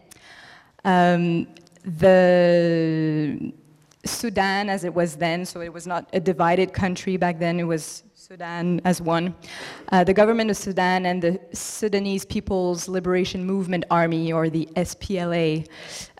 um, 0.84 1.48
the 1.84 3.54
Sudan, 4.06 4.70
as 4.70 4.84
it 4.84 4.94
was 4.94 5.16
then, 5.16 5.46
so 5.46 5.62
it 5.62 5.72
was 5.72 5.88
not 5.88 6.10
a 6.14 6.20
divided 6.20 6.74
country 6.74 7.18
back 7.18 7.40
then, 7.40 7.60
it 7.60 7.64
was 7.64 8.04
Sudan 8.14 8.82
as 8.86 9.02
one. 9.02 9.36
Uh, 9.92 10.04
the 10.04 10.14
government 10.14 10.50
of 10.50 10.58
Sudan 10.58 11.06
and 11.06 11.22
the 11.22 11.40
Sudanese 11.54 12.26
People's 12.26 12.88
Liberation 12.88 13.46
Movement 13.46 13.86
Army, 13.92 14.34
or 14.34 14.50
the 14.50 14.68
SPLA, 14.76 15.68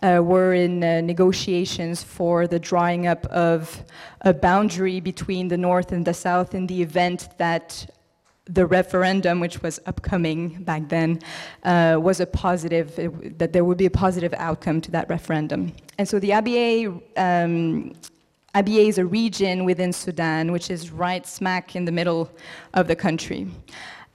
uh, 0.02 0.22
were 0.22 0.54
in 0.54 0.84
uh, 0.84 1.00
negotiations 1.00 2.04
for 2.04 2.46
the 2.46 2.60
drawing 2.60 3.08
up 3.08 3.26
of 3.26 3.84
a 4.20 4.32
boundary 4.32 5.00
between 5.00 5.48
the 5.48 5.56
north 5.56 5.90
and 5.90 6.04
the 6.04 6.14
south 6.14 6.54
in 6.54 6.68
the 6.68 6.80
event 6.80 7.28
that 7.38 7.88
the 8.48 8.64
referendum, 8.64 9.40
which 9.40 9.62
was 9.62 9.80
upcoming 9.86 10.62
back 10.62 10.88
then, 10.88 11.20
uh, 11.64 11.98
was 12.00 12.20
a 12.20 12.26
positive, 12.26 12.98
it, 12.98 13.38
that 13.38 13.52
there 13.52 13.64
would 13.64 13.78
be 13.78 13.86
a 13.86 13.90
positive 13.90 14.32
outcome 14.38 14.80
to 14.80 14.90
that 14.92 15.08
referendum. 15.08 15.72
And 15.98 16.08
so 16.08 16.18
the 16.18 16.30
Abyei 16.30 17.02
um, 17.16 17.92
Abyei 18.56 18.88
is 18.88 18.96
a 18.96 19.04
region 19.04 19.66
within 19.66 19.92
Sudan, 19.92 20.50
which 20.50 20.70
is 20.70 20.90
right 20.90 21.26
smack 21.26 21.76
in 21.76 21.84
the 21.84 21.92
middle 21.92 22.30
of 22.72 22.88
the 22.88 22.96
country. 22.96 23.48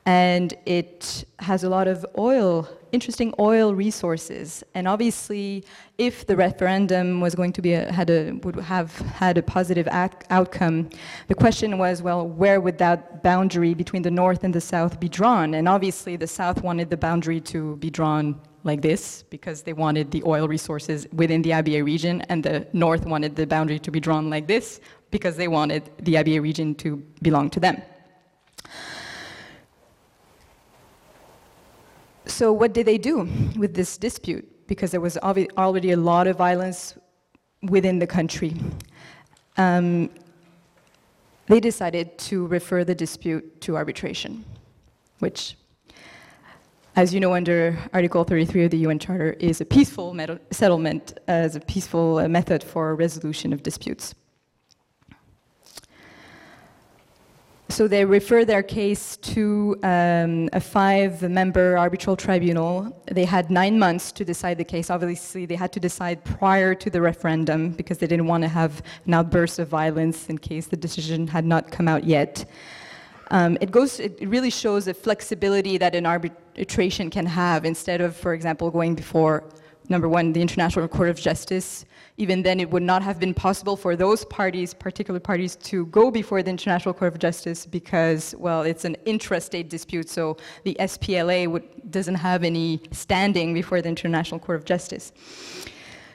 And 0.07 0.55
it 0.65 1.25
has 1.37 1.63
a 1.63 1.69
lot 1.69 1.87
of 1.87 2.03
oil, 2.17 2.67
interesting 2.91 3.33
oil 3.39 3.75
resources. 3.75 4.63
And 4.73 4.87
obviously, 4.87 5.63
if 5.97 6.25
the 6.25 6.35
referendum 6.35 7.21
was 7.21 7.35
going 7.35 7.53
to 7.53 7.61
be 7.61 7.73
a, 7.73 7.91
had 7.91 8.09
a, 8.09 8.31
would 8.43 8.55
have 8.55 8.97
had 8.99 9.37
a 9.37 9.43
positive 9.43 9.87
act, 9.89 10.25
outcome, 10.29 10.89
the 11.27 11.35
question 11.35 11.77
was, 11.77 12.01
well, 12.01 12.27
where 12.27 12.59
would 12.59 12.77
that 12.79 13.23
boundary 13.23 13.73
between 13.73 14.01
the 14.01 14.11
north 14.11 14.43
and 14.43 14.53
the 14.53 14.61
south 14.61 14.99
be 14.99 15.09
drawn? 15.09 15.53
And 15.53 15.67
obviously, 15.67 16.15
the 16.15 16.27
south 16.27 16.61
wanted 16.63 16.89
the 16.89 16.97
boundary 16.97 17.41
to 17.41 17.75
be 17.77 17.89
drawn 17.89 18.39
like 18.63 18.81
this 18.81 19.23
because 19.29 19.63
they 19.63 19.73
wanted 19.73 20.11
the 20.11 20.23
oil 20.23 20.47
resources 20.47 21.07
within 21.13 21.41
the 21.41 21.51
Abyei 21.51 21.83
region, 21.83 22.21
and 22.29 22.43
the 22.43 22.67
north 22.73 23.05
wanted 23.05 23.35
the 23.35 23.47
boundary 23.47 23.79
to 23.79 23.91
be 23.91 23.99
drawn 23.99 24.29
like 24.29 24.47
this 24.47 24.79
because 25.09 25.35
they 25.35 25.47
wanted 25.47 25.89
the 25.99 26.15
Abyei 26.15 26.41
region 26.41 26.75
to 26.75 26.97
belong 27.21 27.49
to 27.49 27.59
them. 27.59 27.81
So 32.31 32.53
what 32.53 32.73
did 32.73 32.85
they 32.85 32.97
do 32.97 33.27
with 33.57 33.75
this 33.75 33.97
dispute? 33.97 34.47
Because 34.65 34.91
there 34.91 35.01
was 35.01 35.17
already 35.17 35.91
a 35.91 35.97
lot 35.97 36.27
of 36.27 36.37
violence 36.37 36.95
within 37.63 37.99
the 37.99 38.07
country. 38.07 38.55
Um, 39.57 40.09
they 41.47 41.59
decided 41.59 42.17
to 42.29 42.47
refer 42.47 42.85
the 42.85 42.95
dispute 42.95 43.59
to 43.61 43.75
arbitration, 43.75 44.45
which 45.19 45.57
as 46.95 47.13
you 47.13 47.19
know, 47.19 47.33
under 47.33 47.77
Article 47.93 48.23
33 48.23 48.65
of 48.65 48.71
the 48.71 48.77
UN 48.77 48.99
Charter, 48.99 49.33
is 49.39 49.61
a 49.61 49.65
peaceful 49.65 50.15
settlement 50.51 51.17
as 51.27 51.55
a 51.55 51.59
peaceful 51.59 52.17
uh, 52.17 52.27
method 52.27 52.63
for 52.63 52.95
resolution 52.95 53.53
of 53.53 53.63
disputes. 53.63 54.13
So 57.71 57.87
they 57.87 58.03
refer 58.03 58.43
their 58.43 58.63
case 58.63 59.15
to 59.33 59.77
um, 59.81 60.49
a 60.51 60.59
five-member 60.59 61.77
arbitral 61.77 62.17
tribunal. 62.17 63.01
They 63.09 63.23
had 63.23 63.49
nine 63.49 63.79
months 63.79 64.11
to 64.11 64.25
decide 64.25 64.57
the 64.57 64.65
case. 64.65 64.89
Obviously, 64.89 65.45
they 65.45 65.55
had 65.55 65.71
to 65.71 65.79
decide 65.79 66.21
prior 66.25 66.75
to 66.75 66.89
the 66.89 66.99
referendum 66.99 67.69
because 67.69 67.97
they 67.99 68.07
didn't 68.07 68.27
want 68.27 68.43
to 68.43 68.49
have 68.49 68.83
an 69.05 69.13
outburst 69.13 69.57
of 69.59 69.69
violence 69.69 70.27
in 70.27 70.37
case 70.37 70.67
the 70.67 70.75
decision 70.75 71.27
had 71.27 71.45
not 71.45 71.71
come 71.71 71.87
out 71.87 72.03
yet. 72.03 72.43
Um, 73.31 73.57
it 73.61 73.71
goes, 73.71 74.01
it 74.01 74.19
really 74.19 74.49
shows 74.49 74.83
the 74.83 74.93
flexibility 74.93 75.77
that 75.77 75.95
an 75.95 76.05
arbitration 76.05 77.09
can 77.09 77.25
have 77.25 77.63
instead 77.63 78.01
of, 78.01 78.17
for 78.17 78.33
example, 78.33 78.69
going 78.69 78.95
before, 78.95 79.45
number 79.87 80.09
one, 80.09 80.33
the 80.33 80.41
International 80.41 80.89
Court 80.89 81.07
of 81.07 81.17
Justice. 81.17 81.85
Even 82.17 82.43
then, 82.43 82.59
it 82.59 82.69
would 82.69 82.83
not 82.83 83.01
have 83.01 83.19
been 83.19 83.33
possible 83.33 83.75
for 83.75 83.95
those 83.95 84.25
parties, 84.25 84.73
particular 84.73 85.19
parties, 85.19 85.55
to 85.57 85.85
go 85.87 86.11
before 86.11 86.43
the 86.43 86.49
International 86.49 86.93
Court 86.93 87.13
of 87.13 87.19
Justice 87.19 87.65
because, 87.65 88.35
well, 88.37 88.61
it's 88.63 88.85
an 88.85 88.95
intrastate 89.05 89.69
dispute, 89.69 90.09
so 90.09 90.37
the 90.63 90.75
SPLA 90.79 91.47
would, 91.47 91.91
doesn't 91.91 92.15
have 92.15 92.43
any 92.43 92.81
standing 92.91 93.53
before 93.53 93.81
the 93.81 93.89
International 93.89 94.39
Court 94.39 94.57
of 94.59 94.65
Justice. 94.65 95.11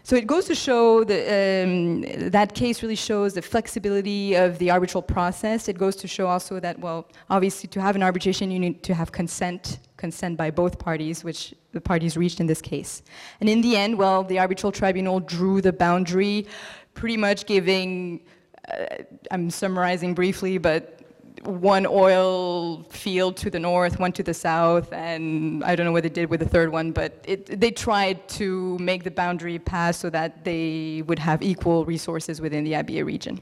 So 0.07 0.15
it 0.15 0.29
goes 0.29 0.45
to 0.45 0.55
show 0.55 1.03
that 1.03 1.65
um, 1.65 2.03
that 2.31 2.55
case 2.55 2.81
really 2.81 2.95
shows 2.95 3.35
the 3.35 3.43
flexibility 3.43 4.35
of 4.35 4.57
the 4.59 4.71
arbitral 4.71 5.03
process. 5.03 5.69
It 5.69 5.77
goes 5.77 5.97
to 5.97 6.07
show 6.07 6.29
also 6.29 6.61
that, 6.61 6.79
well, 6.79 7.09
obviously 7.29 7.67
to 7.71 7.81
have 7.81 7.97
an 7.97 8.05
arbitration, 8.05 8.53
you 8.53 8.61
need 8.61 8.85
to 8.85 8.95
have 8.95 9.11
consent, 9.11 9.81
consent 9.97 10.37
by 10.37 10.51
both 10.51 10.79
parties, 10.79 11.25
which 11.25 11.55
the 11.73 11.81
parties 11.81 12.17
reached 12.17 12.41
in 12.41 12.47
this 12.47 12.63
case. 12.63 13.03
And 13.41 13.49
in 13.49 13.61
the 13.61 13.77
end, 13.77 13.99
well, 13.99 14.23
the 14.23 14.39
arbitral 14.39 14.73
tribunal 14.73 15.21
drew 15.21 15.61
the 15.61 15.73
boundary, 15.73 16.47
pretty 16.95 17.17
much 17.17 17.47
giving, 17.47 18.21
uh, 18.69 18.87
I'm 19.31 19.51
summarizing 19.51 20.15
briefly, 20.15 20.59
but 20.59 20.97
one 21.45 21.87
oil 21.87 22.83
field 22.85 23.37
to 23.37 23.51
the 23.51 23.59
north, 23.59 23.99
one 23.99 24.13
to 24.13 24.23
the 24.23 24.35
south, 24.35 24.93
and 24.93 25.63
I 25.65 25.77
don't 25.77 25.87
know 25.87 25.93
what 25.93 26.03
they 26.03 26.09
did 26.09 26.31
with 26.31 26.41
the 26.41 26.49
third 26.49 26.73
one, 26.73 26.93
but 26.93 27.25
it, 27.27 27.61
they 27.61 27.71
tried 27.71 28.29
to 28.31 28.77
make 28.79 29.05
the 29.05 29.11
boundary 29.11 29.59
pass 29.59 29.99
so 29.99 30.11
that 30.11 30.45
they 30.45 31.03
would 31.07 31.19
have 31.19 31.43
equal 31.43 31.85
resources 31.85 32.41
within 32.41 32.65
the 32.65 32.73
Abyei 32.73 33.05
region. 33.05 33.41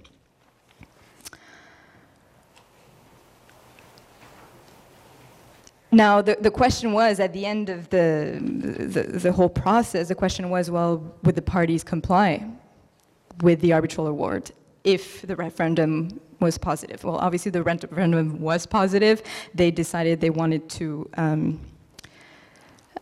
Now, 5.95 6.21
the, 6.21 6.37
the 6.41 6.51
question 6.51 6.93
was, 6.93 7.21
at 7.21 7.33
the 7.33 7.47
end 7.47 7.69
of 7.71 7.89
the, 7.91 8.41
the, 8.43 9.03
the 9.03 9.33
whole 9.33 9.49
process, 9.49 10.09
the 10.09 10.15
question 10.17 10.51
was, 10.51 10.69
well, 10.69 11.15
would 11.23 11.37
the 11.37 11.43
parties 11.43 11.85
comply 11.85 12.45
with 13.43 13.61
the 13.61 13.73
arbitral 13.73 14.09
award 14.09 14.51
if 14.83 15.23
the 15.23 15.37
referendum 15.37 16.21
was 16.41 16.59
positive. 16.59 17.05
Well, 17.05 17.17
obviously 17.17 17.51
the 17.53 17.63
referendum 17.63 18.41
was 18.41 18.67
positive. 18.67 19.23
They 19.55 19.71
decided 19.71 20.21
they 20.21 20.31
wanted 20.31 20.69
to 20.71 21.09
um, 21.17 21.61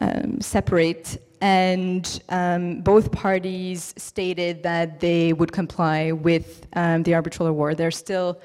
um, 0.01 0.41
separate 0.41 1.21
and 1.41 2.23
um, 2.29 2.83
both 2.83 3.11
parties 3.11 3.95
stated 3.97 4.63
that 4.63 5.01
they 5.01 5.33
would 5.33 5.51
comply 5.51 6.13
with 6.13 6.67
um, 6.75 7.03
the 7.03 7.15
arbitral 7.15 7.49
award. 7.49 7.79
There's 7.79 7.97
still 7.97 8.39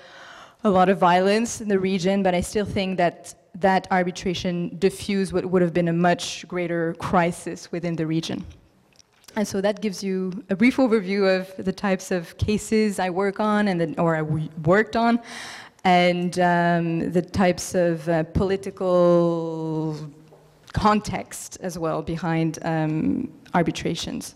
a 0.64 0.70
lot 0.70 0.90
of 0.90 0.98
violence 0.98 1.62
in 1.62 1.68
the 1.68 1.80
region, 1.80 2.24
but 2.24 2.34
I 2.34 2.42
still 2.42 2.66
think 2.66 2.98
that 2.98 3.36
that 3.60 3.88
arbitration 3.92 4.78
diffused 4.78 5.34
what 5.34 5.46
would 5.46 5.62
have 5.62 5.74
been 5.74 5.88
a 5.88 5.94
much 5.94 6.48
greater 6.48 6.94
crisis 6.96 7.72
within 7.72 7.96
the 7.96 8.06
region. 8.06 8.46
And 9.36 9.48
so 9.48 9.62
that 9.62 9.82
gives 9.82 10.04
you 10.04 10.44
a 10.50 10.56
brief 10.56 10.78
overview 10.78 11.40
of 11.40 11.64
the 11.64 11.72
types 11.72 12.12
of 12.12 12.38
cases 12.38 13.00
I 13.00 13.10
work 13.10 13.40
on 13.40 13.68
and 13.68 13.80
the, 13.80 14.02
or 14.02 14.16
I 14.16 14.24
worked 14.24 14.96
on, 14.96 15.20
and 15.84 16.40
um, 16.40 17.12
the 17.12 17.22
types 17.22 17.76
of 17.76 18.10
uh, 18.10 18.24
political 18.24 19.96
context 20.74 21.58
as 21.62 21.78
well 21.78 22.02
behind 22.02 22.60
um, 22.64 23.32
arbitrations. 23.54 24.36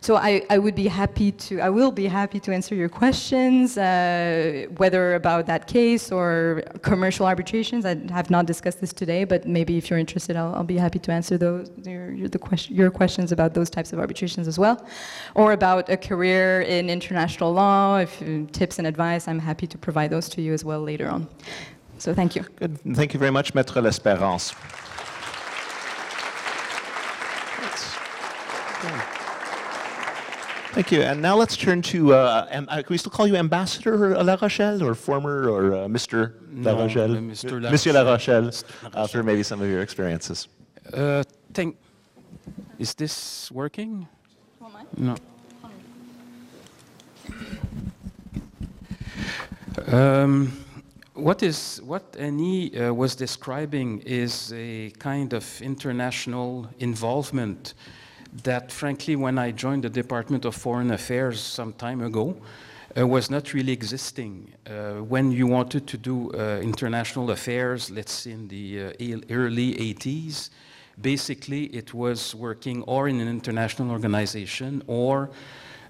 So 0.00 0.16
I, 0.16 0.42
I, 0.50 0.58
would 0.58 0.74
be 0.74 0.88
happy 0.88 1.32
to, 1.32 1.60
I 1.60 1.70
will 1.70 1.90
be 1.90 2.06
happy 2.06 2.38
to 2.40 2.52
answer 2.52 2.74
your 2.74 2.88
questions, 2.88 3.78
uh, 3.78 4.66
whether 4.76 5.14
about 5.14 5.46
that 5.46 5.66
case 5.66 6.12
or 6.12 6.62
commercial 6.82 7.26
arbitrations. 7.26 7.84
I 7.84 7.96
have 8.10 8.30
not 8.30 8.46
discussed 8.46 8.80
this 8.80 8.92
today, 8.92 9.24
but 9.24 9.46
maybe 9.46 9.76
if 9.76 9.90
you're 9.90 9.98
interested, 9.98 10.36
I'll, 10.36 10.54
I'll 10.54 10.64
be 10.64 10.76
happy 10.76 10.98
to 10.98 11.12
answer 11.12 11.38
those, 11.38 11.70
your, 11.84 12.12
your, 12.12 12.28
question, 12.28 12.74
your, 12.74 12.90
questions 12.90 13.32
about 13.32 13.54
those 13.54 13.70
types 13.70 13.92
of 13.92 13.98
arbitrations 13.98 14.46
as 14.48 14.58
well. 14.58 14.86
Or 15.34 15.52
about 15.52 15.88
a 15.88 15.96
career 15.96 16.62
in 16.62 16.90
international 16.90 17.52
law, 17.52 17.98
if 17.98 18.22
tips 18.52 18.78
and 18.78 18.86
advice, 18.86 19.28
I'm 19.28 19.38
happy 19.38 19.66
to 19.66 19.78
provide 19.78 20.10
those 20.10 20.28
to 20.30 20.42
you 20.42 20.52
as 20.52 20.64
well 20.64 20.80
later 20.80 21.08
on. 21.08 21.28
So 21.98 22.14
thank 22.14 22.36
you. 22.36 22.42
Good. 22.56 22.78
Thank 22.94 23.14
you 23.14 23.18
very 23.18 23.32
much, 23.32 23.54
Maître 23.54 23.82
L'Espérance. 23.82 24.54
Thank 30.76 30.92
you. 30.92 31.00
And 31.00 31.22
now 31.22 31.36
let's 31.36 31.56
turn 31.56 31.80
to, 31.82 32.12
uh, 32.12 32.66
uh, 32.68 32.82
can 32.82 32.84
we 32.90 32.98
still 32.98 33.10
call 33.10 33.26
you 33.26 33.34
Ambassador 33.36 34.22
La 34.22 34.34
Rochelle 34.34 34.82
or 34.82 34.94
former 34.94 35.48
or 35.48 35.72
uh, 35.72 35.78
Mr. 35.88 36.34
La 36.52 36.72
Rochelle? 36.72 37.08
No, 37.08 37.20
Mr. 37.32 37.62
La 37.62 37.70
Monsieur 37.70 37.94
La 37.94 38.02
Rochelle, 38.02 38.44
Rochelle, 38.44 38.90
uh, 38.92 39.06
for 39.06 39.22
maybe 39.22 39.42
some 39.42 39.62
of 39.62 39.70
your 39.70 39.80
experiences. 39.80 40.48
Uh, 40.92 41.24
think, 41.54 41.78
is 42.78 42.92
this 42.92 43.50
working? 43.50 44.06
No. 44.98 45.16
Um, 49.86 50.62
what 51.14 51.42
is 51.42 51.80
what 51.86 52.14
Annie 52.18 52.78
uh, 52.78 52.92
was 52.92 53.16
describing 53.16 54.00
is 54.00 54.52
a 54.54 54.90
kind 54.98 55.32
of 55.32 55.62
international 55.62 56.68
involvement 56.80 57.72
that, 58.44 58.72
frankly, 58.72 59.16
when 59.16 59.38
I 59.38 59.50
joined 59.50 59.84
the 59.84 59.90
Department 59.90 60.44
of 60.44 60.54
Foreign 60.54 60.90
Affairs 60.90 61.40
some 61.40 61.72
time 61.72 62.02
ago, 62.02 62.36
uh, 62.98 63.06
was 63.06 63.30
not 63.30 63.52
really 63.52 63.72
existing. 63.72 64.52
Uh, 64.66 64.94
when 64.94 65.30
you 65.30 65.46
wanted 65.46 65.86
to 65.86 65.98
do 65.98 66.30
uh, 66.32 66.58
international 66.62 67.30
affairs, 67.30 67.90
let's 67.90 68.12
say 68.12 68.32
in 68.32 68.48
the 68.48 68.84
uh, 68.84 69.20
early 69.30 69.74
80s, 69.74 70.50
basically 71.00 71.64
it 71.66 71.92
was 71.92 72.34
working 72.34 72.82
or 72.84 73.08
in 73.08 73.20
an 73.20 73.28
international 73.28 73.90
organization 73.90 74.82
or 74.86 75.30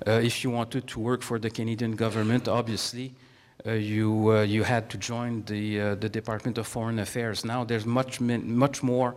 uh, 0.06 0.12
if 0.12 0.42
you 0.42 0.50
wanted 0.50 0.86
to 0.88 1.00
work 1.00 1.22
for 1.22 1.38
the 1.38 1.48
Canadian 1.48 1.92
government, 1.92 2.48
obviously, 2.48 3.14
uh, 3.64 3.72
you, 3.72 4.40
you 4.42 4.62
had 4.62 4.90
to 4.90 4.98
join 4.98 5.42
the, 5.44 5.94
the 5.94 6.08
Department 6.08 6.58
of 6.58 6.66
Foreign 6.66 6.98
Affairs. 6.98 7.44
Now 7.44 7.64
there's 7.64 7.86
much, 7.86 8.20
much 8.20 8.82
more 8.82 9.16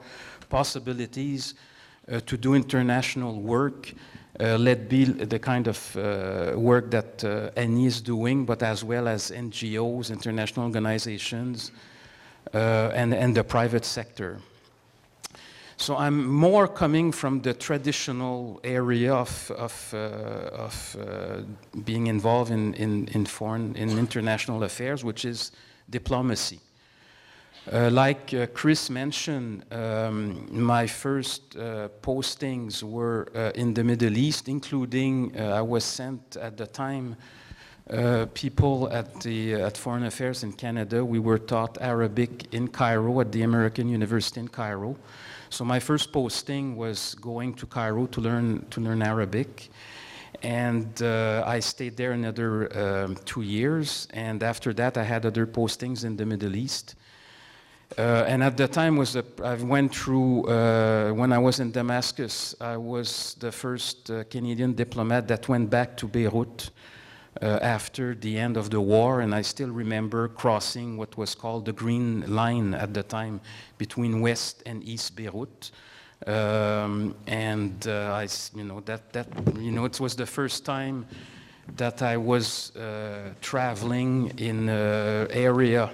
possibilities 0.49 1.55
to 2.25 2.37
do 2.37 2.55
international 2.55 3.39
work, 3.41 3.93
uh, 4.39 4.57
let 4.57 4.87
be 4.87 5.03
the 5.03 5.39
kind 5.39 5.67
of 5.67 5.97
uh, 5.97 6.53
work 6.55 6.89
that 6.91 7.23
uh, 7.23 7.49
is 7.55 8.01
doing, 8.01 8.45
but 8.45 8.63
as 8.63 8.83
well 8.83 9.07
as 9.07 9.31
NGOs, 9.31 10.11
international 10.11 10.65
organizations, 10.65 11.71
uh, 12.53 12.91
and, 12.93 13.13
and 13.13 13.35
the 13.35 13.43
private 13.43 13.85
sector. 13.85 14.39
So 15.75 15.95
I'm 15.95 16.25
more 16.27 16.67
coming 16.67 17.13
from 17.13 17.41
the 17.41 17.53
traditional 17.53 18.59
area 18.63 19.13
of, 19.13 19.51
of, 19.51 19.93
uh, 19.93 19.97
of 19.97 20.97
uh, 20.99 21.41
being 21.85 22.07
involved 22.07 22.51
in, 22.51 22.73
in, 22.73 23.07
in, 23.09 23.25
foreign, 23.25 23.75
in 23.75 23.97
international 23.97 24.63
affairs, 24.63 25.05
which 25.05 25.23
is 25.23 25.51
diplomacy. 25.89 26.59
Uh, 27.67 27.89
like 27.91 28.33
uh, 28.33 28.47
Chris 28.47 28.89
mentioned, 28.89 29.63
um, 29.71 30.47
my 30.49 30.87
first 30.87 31.55
uh, 31.55 31.89
postings 32.01 32.81
were 32.81 33.27
uh, 33.35 33.51
in 33.53 33.73
the 33.73 33.83
Middle 33.83 34.17
East, 34.17 34.47
including 34.47 35.35
uh, 35.37 35.57
I 35.57 35.61
was 35.61 35.83
sent 35.83 36.37
at 36.37 36.57
the 36.57 36.65
time 36.65 37.15
uh, 37.89 38.25
people 38.33 38.89
at 38.91 39.19
the 39.21 39.53
at 39.55 39.77
Foreign 39.77 40.05
Affairs 40.05 40.43
in 40.43 40.53
Canada. 40.53 41.03
We 41.03 41.19
were 41.19 41.37
taught 41.37 41.77
Arabic 41.81 42.51
in 42.53 42.69
Cairo 42.69 43.19
at 43.19 43.31
the 43.31 43.43
American 43.43 43.89
University 43.89 44.39
in 44.39 44.47
Cairo. 44.47 44.95
So 45.49 45.65
my 45.65 45.79
first 45.79 46.11
posting 46.11 46.75
was 46.75 47.15
going 47.15 47.53
to 47.55 47.65
Cairo 47.65 48.07
to 48.07 48.21
learn 48.21 48.65
to 48.69 48.81
learn 48.81 49.01
Arabic. 49.01 49.69
And 50.41 51.01
I 51.01 51.59
stayed 51.59 51.97
there 51.97 52.13
another 52.13 52.69
um, 52.77 53.17
two 53.25 53.41
years. 53.41 54.07
And 54.13 54.41
after 54.43 54.73
that, 54.75 54.97
I 54.97 55.03
had 55.03 55.25
other 55.25 55.45
postings 55.45 56.05
in 56.05 56.15
the 56.15 56.25
Middle 56.25 56.55
East. 56.55 56.95
Uh, 57.97 58.23
and 58.27 58.43
at 58.43 58.55
the 58.55 58.67
time 58.67 58.97
was 58.97 59.17
I 59.43 59.55
went 59.55 59.95
through 59.95 60.47
uh, 60.47 61.11
when 61.11 61.33
I 61.33 61.39
was 61.39 61.59
in 61.59 61.71
Damascus. 61.71 62.55
I 62.61 62.77
was 62.77 63.35
the 63.39 63.51
first 63.51 64.11
uh, 64.11 64.23
Canadian 64.25 64.73
diplomat 64.73 65.27
that 65.27 65.49
went 65.49 65.69
back 65.69 65.97
to 65.97 66.07
Beirut 66.07 66.69
uh, 67.41 67.59
after 67.61 68.13
the 68.13 68.37
end 68.37 68.57
of 68.57 68.69
the 68.69 68.79
war, 68.79 69.21
and 69.21 69.33
I 69.33 69.41
still 69.41 69.69
remember 69.69 70.27
crossing 70.27 70.97
what 70.97 71.17
was 71.17 71.33
called 71.33 71.65
the 71.65 71.73
Green 71.73 72.23
Line 72.33 72.75
at 72.75 72.93
the 72.93 73.03
time 73.03 73.41
between 73.77 74.21
West 74.21 74.61
and 74.67 74.83
East 74.83 75.15
Beirut. 75.15 75.71
Um, 76.27 77.15
and 77.25 77.87
uh, 77.87 78.13
I, 78.13 78.27
you 78.55 78.65
know, 78.65 78.81
that 78.81 79.13
that 79.13 79.27
you 79.57 79.71
know, 79.71 79.85
it 79.85 79.99
was 79.99 80.15
the 80.15 80.27
first 80.27 80.63
time 80.63 81.07
that 81.77 82.01
I 82.03 82.17
was 82.17 82.75
uh, 82.75 83.33
traveling 83.41 84.31
in 84.37 84.69
an 84.69 85.31
area 85.31 85.89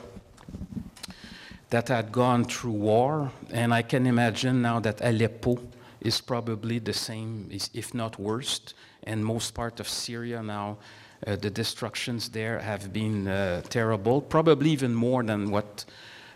that 1.70 1.88
had 1.88 2.12
gone 2.12 2.46
through 2.46 2.72
war, 2.72 3.32
and 3.52 3.74
I 3.74 3.82
can 3.82 4.06
imagine 4.06 4.62
now 4.62 4.80
that 4.82 5.02
Aleppo 5.02 5.58
is 6.02 6.22
probably 6.22 6.80
the 6.80 6.94
same, 6.94 7.50
if 7.74 7.94
not 7.94 8.20
worse, 8.20 8.62
and 9.04 9.26
most 9.26 9.54
part 9.54 9.80
of 9.80 9.90
Syria 9.90 10.42
now. 10.44 10.78
Uh, 11.26 11.36
the 11.38 11.50
destructions 11.50 12.30
there 12.30 12.60
have 12.60 12.94
been 12.94 13.28
uh, 13.28 13.62
terrible, 13.70 14.22
probably 14.22 14.70
even 14.70 14.94
more 14.94 15.24
than 15.24 15.50
what 15.50 15.86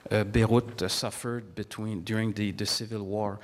uh, 0.10 0.24
Beirut 0.24 0.90
suffered 0.90 1.54
between, 1.54 2.02
during 2.02 2.34
the, 2.34 2.52
the 2.52 2.66
civil 2.66 3.04
war. 3.04 3.40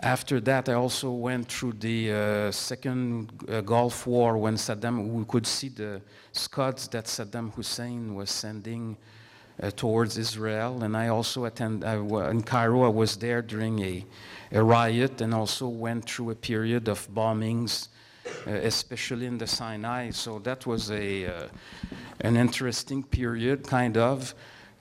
After 0.00 0.40
that, 0.40 0.68
I 0.68 0.72
also 0.72 1.12
went 1.12 1.48
through 1.52 1.74
the 1.74 2.12
uh, 2.12 2.50
second 2.50 3.30
uh, 3.48 3.60
Gulf 3.60 4.06
War 4.06 4.36
when 4.36 4.56
Saddam, 4.56 5.08
we 5.10 5.24
could 5.24 5.46
see 5.46 5.68
the 5.68 6.00
Scuds 6.32 6.88
that 6.88 7.04
Saddam 7.04 7.54
Hussein 7.54 8.14
was 8.14 8.30
sending 8.30 8.96
uh, 9.62 9.70
towards 9.70 10.18
Israel. 10.18 10.82
And 10.82 10.96
I 10.96 11.08
also 11.08 11.44
attend 11.44 11.84
in 11.84 12.42
Cairo. 12.42 12.84
I 12.84 12.88
was 12.88 13.16
there 13.16 13.42
during 13.42 13.78
a, 13.80 14.04
a, 14.50 14.62
riot 14.62 15.20
and 15.20 15.32
also 15.32 15.68
went 15.68 16.04
through 16.10 16.30
a 16.30 16.34
period 16.34 16.88
of 16.88 17.08
bombings, 17.14 17.88
uh, 18.46 18.50
especially 18.50 19.26
in 19.26 19.38
the 19.38 19.46
Sinai. 19.46 20.10
So 20.10 20.40
that 20.40 20.66
was 20.66 20.90
a 20.90 21.26
uh, 21.26 21.48
an 22.20 22.36
interesting 22.36 23.02
period, 23.02 23.66
kind 23.66 23.96
of. 23.96 24.34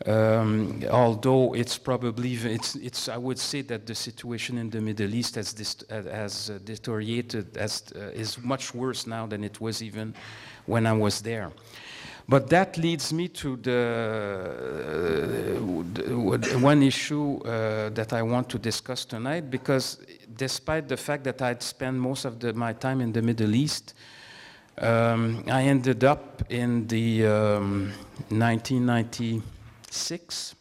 Um, 0.07 0.83
although 0.89 1.53
it's 1.53 1.77
probably 1.77 2.33
it's 2.33 2.75
it's 2.75 3.07
I 3.07 3.17
would 3.17 3.37
say 3.37 3.61
that 3.61 3.85
the 3.85 3.93
situation 3.93 4.57
in 4.57 4.71
the 4.71 4.81
Middle 4.81 5.13
East 5.13 5.35
has 5.35 5.53
dist- 5.53 5.85
has 5.91 6.49
uh, 6.49 6.57
deteriorated 6.63 7.55
as 7.55 7.83
uh, 7.95 8.05
is 8.13 8.41
much 8.41 8.73
worse 8.73 9.05
now 9.05 9.27
than 9.27 9.43
it 9.43 9.61
was 9.61 9.83
even 9.83 10.15
when 10.65 10.87
I 10.87 10.93
was 10.93 11.21
there. 11.21 11.51
But 12.31 12.47
that 12.51 12.77
leads 12.77 13.11
me 13.11 13.27
to 13.27 13.57
the, 13.57 15.57
uh, 15.59 16.59
one 16.59 16.81
issue 16.81 17.39
uh, 17.39 17.89
that 17.89 18.13
I 18.13 18.21
want 18.21 18.47
to 18.51 18.57
discuss 18.57 19.03
tonight 19.03 19.51
because 19.51 19.97
despite 20.37 20.87
the 20.87 20.95
fact 20.95 21.25
that 21.25 21.41
I'd 21.41 21.61
spent 21.61 21.97
most 21.97 22.23
of 22.23 22.39
the, 22.39 22.53
my 22.53 22.71
time 22.71 23.01
in 23.01 23.11
the 23.11 23.21
Middle 23.21 23.53
East, 23.53 23.95
um, 24.77 25.43
I 25.51 25.63
ended 25.63 26.05
up 26.05 26.43
in 26.49 26.87
the 26.87 27.25
um, 27.25 27.91
1996 28.29 30.55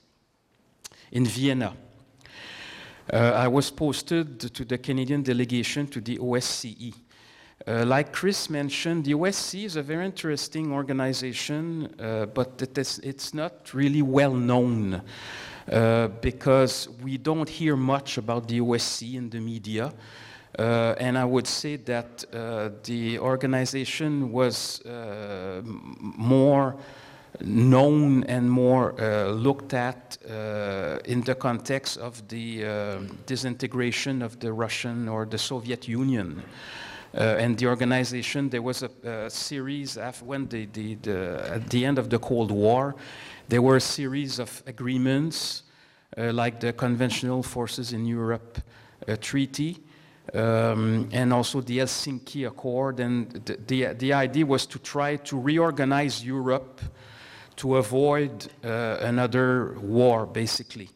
in 1.13 1.25
Vienna. 1.25 1.73
Uh, 3.13 3.33
I 3.37 3.47
was 3.47 3.71
posted 3.71 4.41
to 4.41 4.65
the 4.65 4.79
Canadian 4.79 5.23
delegation 5.23 5.87
to 5.87 6.01
the 6.01 6.19
OSCE. 6.19 6.95
Uh, 7.67 7.85
like 7.85 8.11
Chris 8.11 8.49
mentioned, 8.49 9.05
the 9.05 9.13
OSC 9.13 9.65
is 9.67 9.77
a 9.77 9.83
very 9.83 10.07
interesting 10.07 10.73
organization, 10.73 11.95
uh, 12.01 12.25
but 12.25 12.63
it 12.63 12.79
is, 12.79 12.99
it's 13.01 13.35
not 13.35 13.75
really 13.75 14.01
well 14.01 14.33
known 14.33 15.03
uh, 15.71 16.09
because 16.23 16.89
we 17.03 17.19
don't 17.19 17.49
hear 17.49 17.77
much 17.77 18.17
about 18.17 18.49
the 18.49 18.61
OSC 18.61 19.15
in 19.15 19.29
the 19.29 19.41
media. 19.41 19.93
Uh, 20.59 20.95
and 20.99 21.19
I 21.19 21.25
would 21.27 21.47
say 21.47 21.77
that 21.77 22.25
uh, 22.33 22.71
the 22.85 23.19
organization 23.19 24.33
was 24.33 24.83
more 25.63 26.77
known 27.43 28.25
and 28.25 28.51
more 28.51 28.95
looked 29.33 29.75
at 29.75 30.17
in 31.05 31.21
the 31.21 31.35
context 31.35 31.99
of 31.99 32.27
the 32.29 32.65
disintegration 33.27 34.23
of 34.23 34.41
the 34.41 34.51
Russian 34.51 35.09
or 35.09 35.27
the 35.27 35.39
Soviet 35.39 35.87
Union. 35.87 36.43
Uh, 37.13 37.37
and 37.39 37.59
the 37.59 37.67
organization, 37.67 38.49
there 38.49 38.63
was 38.63 38.83
a, 38.83 38.91
a 39.09 39.31
series 39.31 39.99
after 39.99 40.25
when 40.25 40.47
the, 40.49 40.67
the, 40.67 40.95
the, 40.97 41.51
at 41.53 41.69
the 41.71 41.85
end 41.85 41.99
of 41.99 42.09
the 42.09 42.19
Cold 42.19 42.51
War, 42.53 42.95
there 43.49 43.61
were 43.61 43.77
a 43.77 43.81
series 43.81 44.39
of 44.39 44.63
agreements 44.67 45.65
uh, 46.17 46.33
like 46.33 46.61
the 46.61 46.73
Conventional 46.73 47.43
Forces 47.43 47.93
in 47.93 48.07
Europe 48.07 48.59
uh, 49.09 49.17
Treaty 49.21 49.83
um, 50.35 51.09
and 51.13 51.33
also 51.33 51.61
the 51.61 51.79
Helsinki 51.79 52.47
Accord. 52.47 53.01
And 53.01 53.31
the, 53.45 53.57
the, 53.67 53.95
the, 53.95 54.13
idea 54.13 54.47
was 54.47 54.67
to 54.67 54.79
try 54.79 55.17
to 55.17 55.39
reorganize 55.39 56.25
Europe 56.25 56.81
to 57.57 57.77
avoid 57.77 58.49
uh, 58.65 58.99
another 59.01 59.77
war, 59.81 60.27
basically. 60.27 60.91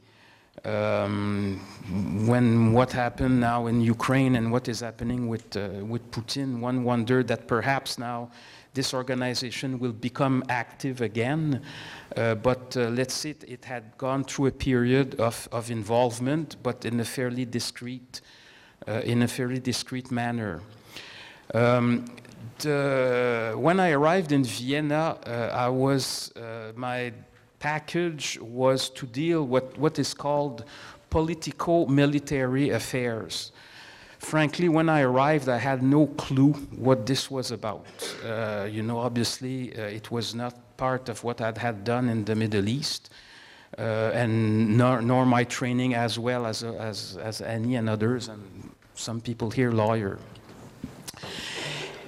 Um, 0.64 1.60
when 2.26 2.72
what 2.72 2.90
happened 2.90 3.38
now 3.38 3.66
in 3.66 3.82
Ukraine 3.82 4.36
and 4.36 4.50
what 4.50 4.66
is 4.66 4.80
happening 4.80 5.28
with, 5.28 5.56
uh, 5.56 5.84
with 5.84 6.10
Putin, 6.10 6.60
one 6.60 6.84
wondered 6.84 7.28
that 7.28 7.46
perhaps 7.46 7.98
now 7.98 8.30
this 8.72 8.94
organization 8.94 9.78
will 9.78 9.92
become 9.92 10.42
active 10.48 11.02
again. 11.02 11.62
Uh, 12.16 12.34
but 12.36 12.76
uh, 12.76 12.88
let's 12.88 13.14
say 13.14 13.30
it, 13.30 13.44
it, 13.46 13.64
had 13.64 13.96
gone 13.98 14.24
through 14.24 14.46
a 14.46 14.52
period 14.52 15.14
of, 15.20 15.48
of 15.52 15.70
involvement, 15.70 16.56
but 16.62 16.84
in 16.84 16.98
a 17.00 17.04
fairly 17.04 17.44
discreet, 17.44 18.20
uh, 18.88 19.02
in 19.04 19.22
a 19.22 19.28
fairly 19.28 19.60
discreet 19.60 20.10
manner. 20.10 20.62
Um, 21.52 22.06
the, 22.58 23.54
when 23.56 23.80
I 23.80 23.90
arrived 23.90 24.32
in 24.32 24.44
Vienna, 24.44 25.18
uh, 25.26 25.50
I 25.52 25.68
was 25.68 26.32
uh, 26.36 26.72
my 26.74 27.12
package 27.64 28.38
was 28.42 28.90
to 28.90 29.06
deal 29.06 29.42
with 29.54 29.66
what 29.78 29.98
is 29.98 30.12
called 30.12 30.64
politico-military 31.08 32.68
affairs. 32.68 33.52
Frankly, 34.18 34.68
when 34.68 34.88
I 34.90 35.00
arrived, 35.00 35.48
I 35.48 35.60
had 35.70 35.82
no 35.82 36.02
clue 36.24 36.52
what 36.86 37.06
this 37.06 37.30
was 37.30 37.50
about. 37.50 37.86
Uh, 38.22 38.68
you 38.70 38.82
know, 38.82 38.98
obviously, 38.98 39.56
uh, 39.78 39.98
it 39.98 40.10
was 40.10 40.34
not 40.34 40.54
part 40.76 41.08
of 41.08 41.24
what 41.24 41.40
I 41.40 41.52
had 41.56 41.84
done 41.84 42.10
in 42.10 42.24
the 42.24 42.34
Middle 42.34 42.68
East, 42.68 43.02
uh, 43.78 44.20
and 44.20 44.32
nor, 44.76 45.00
nor, 45.00 45.24
my 45.24 45.44
training 45.44 45.94
as 45.94 46.18
well 46.18 46.44
as, 46.44 46.62
as, 46.62 47.16
as 47.16 47.40
Annie 47.40 47.76
and 47.76 47.88
others, 47.88 48.28
and 48.28 48.42
some 48.94 49.20
people 49.20 49.50
here, 49.50 49.72
lawyer. 49.72 50.18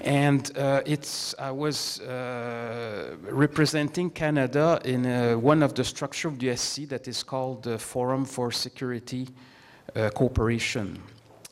And 0.07 0.57
uh, 0.57 0.83
it's, 0.87 1.35
I 1.37 1.51
was 1.51 1.99
uh, 1.99 3.17
representing 3.23 4.09
Canada 4.11 4.81
in 4.85 5.05
uh, 5.05 5.35
one 5.35 5.65
of 5.65 5.75
the 5.75 5.83
structure 5.83 6.29
of 6.29 6.39
the 6.39 6.57
SC 6.57 6.83
that 6.91 7.09
is 7.09 7.25
called 7.25 7.65
the 7.65 7.77
Forum 7.77 8.25
for 8.25 8.53
Security 8.53 9.27
uh, 9.97 10.11
Cooperation. 10.11 11.03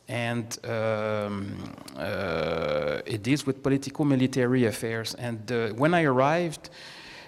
And 0.06 0.56
um, 0.64 1.56
uh, 1.96 3.00
it 3.04 3.24
deals 3.24 3.44
with 3.44 3.60
political 3.60 4.04
military 4.04 4.66
affairs. 4.66 5.14
And 5.14 5.50
uh, 5.50 5.70
when 5.70 5.92
I 5.92 6.04
arrived, 6.04 6.70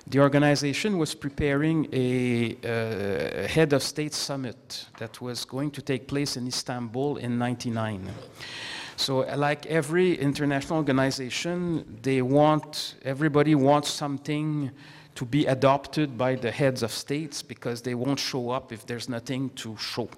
the 0.07 0.21
organization 0.21 0.97
was 0.97 1.12
preparing 1.17 1.89
a, 1.93 3.49
head 3.49 3.73
of 3.73 3.83
state 3.83 4.15
summit 4.15 4.87
that 4.99 5.21
was 5.21 5.45
going 5.45 5.73
to 5.73 5.83
take 5.83 6.07
place 6.07 6.37
in 6.37 6.47
Istanbul 6.47 7.17
in 7.17 7.37
99. 7.37 8.11
So 8.96 9.18
like 9.37 9.66
every 9.66 10.14
international 10.18 10.78
organization, 10.78 11.98
they 12.02 12.22
want, 12.22 12.94
everybody 13.04 13.54
wants 13.54 13.90
something 13.90 14.70
to 15.14 15.24
be 15.24 15.46
adopted 15.46 16.16
by 16.16 16.35
the 16.35 16.50
heads 16.50 16.82
of 16.82 16.90
states 16.90 17.42
because 17.42 17.82
they 17.82 17.94
won't 17.94 18.18
show 18.18 18.50
up 18.50 18.72
if 18.72 18.87
there's 18.87 19.09
nothing 19.09 19.50
to 19.50 19.76
show. 19.76 20.09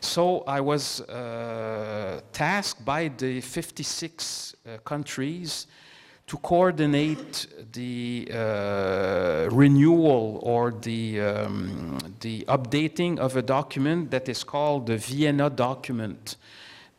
So 0.00 0.40
I 0.40 0.60
was 0.60 1.00
uh, 1.02 2.20
tasked 2.32 2.84
by 2.84 3.08
the 3.08 3.40
56 3.40 4.56
uh, 4.66 4.78
countries 4.78 5.68
to 6.26 6.36
coordinate 6.38 7.46
the 7.72 8.28
uh, 8.32 9.48
renewal 9.50 10.40
or 10.42 10.72
the, 10.72 11.20
um, 11.20 11.98
the 12.20 12.44
updating 12.48 13.18
of 13.18 13.36
a 13.36 13.42
document 13.42 14.10
that 14.10 14.28
is 14.28 14.42
called 14.42 14.86
the 14.86 14.96
Vienna 14.96 15.50
document 15.50 16.36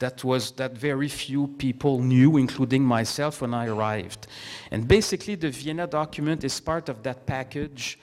that 0.03 0.23
was 0.23 0.51
that 0.51 0.77
very 0.77 1.07
few 1.07 1.47
people 1.65 1.99
knew, 1.99 2.35
including 2.35 2.83
myself 2.83 3.41
when 3.41 3.53
I 3.53 3.67
arrived. 3.67 4.27
And 4.71 4.85
basically, 4.85 5.35
the 5.35 5.49
Vienna 5.49 5.87
document 5.87 6.43
is 6.43 6.59
part 6.59 6.89
of 6.89 7.03
that 7.03 7.25
package 7.25 7.97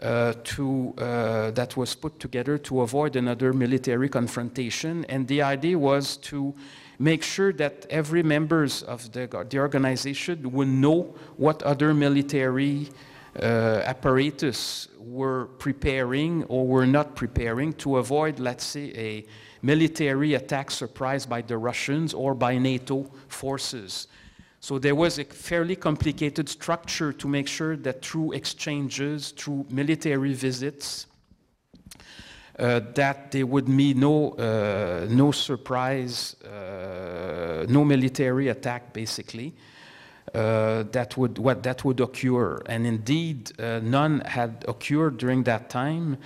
uh, 0.00 0.32
to, 0.42 0.94
uh, 0.98 1.50
that 1.52 1.76
was 1.76 1.94
put 1.94 2.18
together 2.18 2.58
to 2.58 2.80
avoid 2.82 3.14
another 3.14 3.52
military 3.52 4.08
confrontation. 4.08 5.04
And 5.08 5.28
the 5.28 5.42
idea 5.42 5.78
was 5.78 6.16
to 6.30 6.54
make 6.98 7.22
sure 7.22 7.52
that 7.52 7.86
every 7.88 8.24
members 8.24 8.82
of 8.82 9.12
the, 9.12 9.26
the 9.48 9.58
organization 9.58 10.50
would 10.50 10.68
know 10.68 11.14
what 11.36 11.62
other 11.62 11.94
military 11.94 12.88
uh, 13.40 13.92
apparatus 13.92 14.88
were 14.98 15.46
preparing 15.58 16.42
or 16.44 16.66
were 16.66 16.86
not 16.86 17.14
preparing 17.14 17.72
to 17.74 17.98
avoid, 17.98 18.40
let's 18.40 18.64
say, 18.64 18.86
a 18.96 19.24
military 19.62 20.34
attack 20.34 20.70
surprise 20.70 21.26
by 21.26 21.42
the 21.42 21.56
Russians 21.56 22.14
or 22.14 22.34
by 22.34 22.58
NATO 22.58 23.10
forces. 23.28 24.08
So 24.60 24.78
there 24.78 24.94
was 24.94 25.18
a 25.18 25.24
fairly 25.24 25.76
complicated 25.76 26.48
structure 26.48 27.12
to 27.12 27.28
make 27.28 27.46
sure 27.46 27.76
that 27.76 28.04
through 28.04 28.32
exchanges, 28.32 29.30
through 29.30 29.66
military 29.70 30.34
visits, 30.34 31.06
uh, 32.58 32.80
that 32.94 33.30
there 33.30 33.46
would 33.46 33.66
be 33.66 33.94
no, 33.94 34.32
uh, 34.32 35.06
no 35.08 35.30
surprise, 35.30 36.34
uh, 36.42 37.66
no 37.68 37.84
military 37.84 38.48
attack, 38.48 38.92
basically, 38.92 39.54
uh, 40.34 40.82
that, 40.90 41.16
would, 41.16 41.38
what, 41.38 41.62
that 41.62 41.84
would 41.84 42.00
occur. 42.00 42.60
And 42.66 42.84
indeed, 42.84 43.52
uh, 43.60 43.78
none 43.82 44.20
had 44.20 44.64
occurred 44.66 45.18
during 45.18 45.44
that 45.44 45.70
time. 45.70 46.18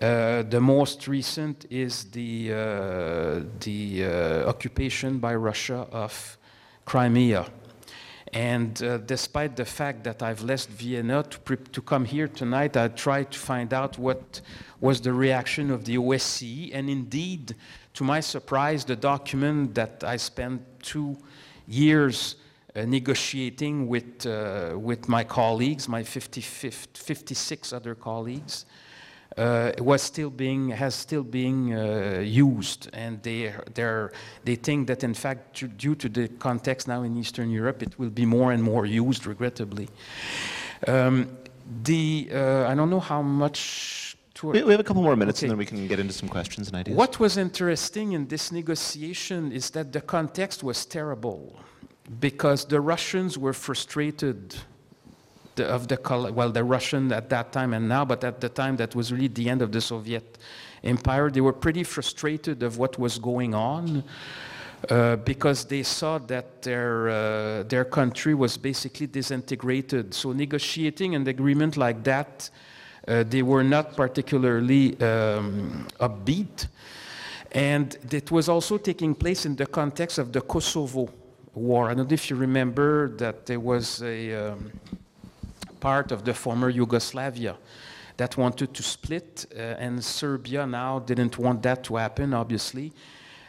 Uh, 0.00 0.44
the 0.44 0.60
most 0.60 1.08
recent 1.08 1.66
is 1.70 2.04
the, 2.12 2.52
uh, 2.52 3.40
the 3.58 4.04
uh, 4.04 4.48
occupation 4.48 5.18
by 5.18 5.34
Russia 5.34 5.88
of 5.90 6.38
Crimea. 6.84 7.44
And 8.32 8.80
uh, 8.80 8.98
despite 8.98 9.56
the 9.56 9.64
fact 9.64 10.04
that 10.04 10.22
I've 10.22 10.42
left 10.42 10.68
Vienna 10.68 11.24
to, 11.24 11.56
to 11.56 11.82
come 11.82 12.04
here 12.04 12.28
tonight, 12.28 12.76
I 12.76 12.88
tried 12.88 13.32
to 13.32 13.38
find 13.40 13.74
out 13.74 13.98
what 13.98 14.40
was 14.80 15.00
the 15.00 15.12
reaction 15.12 15.72
of 15.72 15.84
the 15.84 15.96
OSCE. 15.96 16.70
And 16.72 16.88
indeed, 16.88 17.56
to 17.94 18.04
my 18.04 18.20
surprise, 18.20 18.84
the 18.84 18.94
document 18.94 19.74
that 19.74 20.04
I 20.04 20.16
spent 20.16 20.62
two 20.80 21.16
years 21.66 22.36
uh, 22.76 22.82
negotiating 22.82 23.88
with, 23.88 24.26
with 24.76 25.08
my 25.08 25.24
colleagues, 25.24 25.88
my 25.88 26.04
56 26.04 27.72
other 27.72 27.96
colleagues, 27.96 28.64
uh, 29.38 29.72
was 29.78 30.02
still 30.02 30.30
being 30.30 30.70
has 30.70 30.94
still 30.94 31.22
being 31.22 31.74
uh, 31.74 32.20
used, 32.20 32.90
and 32.92 33.22
they 33.22 33.54
they 33.74 34.08
they 34.44 34.56
think 34.56 34.86
that 34.88 35.02
in 35.02 35.14
fact 35.14 35.64
due 35.78 35.94
to 35.94 36.08
the 36.08 36.28
context 36.38 36.88
now 36.88 37.02
in 37.04 37.16
Eastern 37.16 37.50
Europe, 37.50 37.82
it 37.82 37.98
will 37.98 38.10
be 38.10 38.26
more 38.26 38.52
and 38.52 38.62
more 38.62 38.84
used, 38.86 39.26
regrettably. 39.26 39.88
Um, 40.86 41.28
the 41.84 42.28
uh, 42.32 42.72
I 42.72 42.74
don't 42.74 42.90
know 42.90 43.00
how 43.00 43.22
much. 43.22 44.16
We, 44.42 44.62
we 44.62 44.70
have 44.70 44.80
a 44.80 44.84
couple 44.84 45.02
more 45.02 45.16
minutes, 45.16 45.40
okay. 45.40 45.46
and 45.46 45.50
then 45.50 45.58
we 45.58 45.66
can 45.66 45.88
get 45.88 45.98
into 45.98 46.12
some 46.12 46.28
questions 46.28 46.68
and 46.68 46.76
ideas. 46.76 46.96
What 46.96 47.18
was 47.18 47.36
interesting 47.36 48.12
in 48.12 48.28
this 48.28 48.52
negotiation 48.52 49.50
is 49.52 49.70
that 49.70 49.92
the 49.92 50.00
context 50.00 50.62
was 50.62 50.86
terrible, 50.86 51.58
because 52.20 52.64
the 52.64 52.80
Russians 52.80 53.36
were 53.36 53.52
frustrated 53.52 54.54
the, 55.58 55.66
of 55.66 55.88
the 55.88 55.98
well 56.38 56.50
the 56.50 56.64
Russian 56.64 57.12
at 57.12 57.28
that 57.28 57.52
time 57.52 57.70
and 57.74 57.88
now, 57.88 58.04
but 58.04 58.24
at 58.24 58.40
the 58.40 58.48
time 58.48 58.76
that 58.76 58.94
was 58.94 59.12
really 59.12 59.28
the 59.28 59.46
end 59.52 59.60
of 59.62 59.70
the 59.70 59.80
Soviet 59.80 60.38
empire. 60.82 61.30
They 61.30 61.40
were 61.40 61.52
pretty 61.52 61.84
frustrated 61.84 62.62
of 62.62 62.78
what 62.78 62.98
was 62.98 63.18
going 63.18 63.54
on. 63.54 64.04
Uh, 64.88 65.16
because 65.16 65.64
they 65.64 65.82
saw 65.82 66.18
that 66.18 66.62
their, 66.62 67.08
uh, 67.08 67.62
their 67.64 67.84
country 67.84 68.32
was 68.32 68.56
basically 68.56 69.08
disintegrated. 69.08 70.14
So 70.14 70.32
negotiating 70.32 71.16
an 71.16 71.26
agreement 71.26 71.76
like 71.76 72.04
that, 72.04 72.48
uh, 73.08 73.24
they 73.24 73.42
were 73.42 73.64
not 73.64 73.96
particularly 73.96 74.94
um, 75.00 75.88
upbeat. 75.98 76.68
And 77.50 77.98
it 78.12 78.30
was 78.30 78.48
also 78.48 78.78
taking 78.78 79.16
place 79.16 79.46
in 79.46 79.56
the 79.56 79.66
context 79.66 80.16
of 80.18 80.30
the 80.30 80.42
Kosovo 80.42 81.08
war. 81.54 81.90
I 81.90 81.94
don't 81.94 82.08
know 82.08 82.14
if 82.14 82.30
you 82.30 82.36
remember 82.36 83.08
that 83.16 83.46
there 83.46 83.60
was 83.60 84.00
a, 84.02 84.52
um, 84.52 84.70
part 85.80 86.12
of 86.12 86.24
the 86.24 86.34
former 86.34 86.68
Yugoslavia 86.68 87.56
that 88.18 88.36
wanted 88.36 88.74
to 88.74 88.82
split, 88.82 89.46
uh, 89.56 89.60
and 89.78 90.04
Serbia 90.04 90.66
now 90.66 90.98
didn't 90.98 91.38
want 91.38 91.62
that 91.62 91.84
to 91.84 91.96
happen, 91.96 92.34
obviously. 92.34 92.92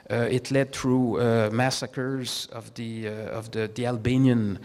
Uh, 0.09 0.27
it 0.31 0.49
led 0.49 0.71
through 0.71 1.19
uh, 1.19 1.49
massacres 1.51 2.47
of 2.51 2.73
the, 2.73 3.07
uh, 3.07 3.11
of 3.37 3.51
the, 3.51 3.69
the 3.75 3.85
Albanian 3.85 4.57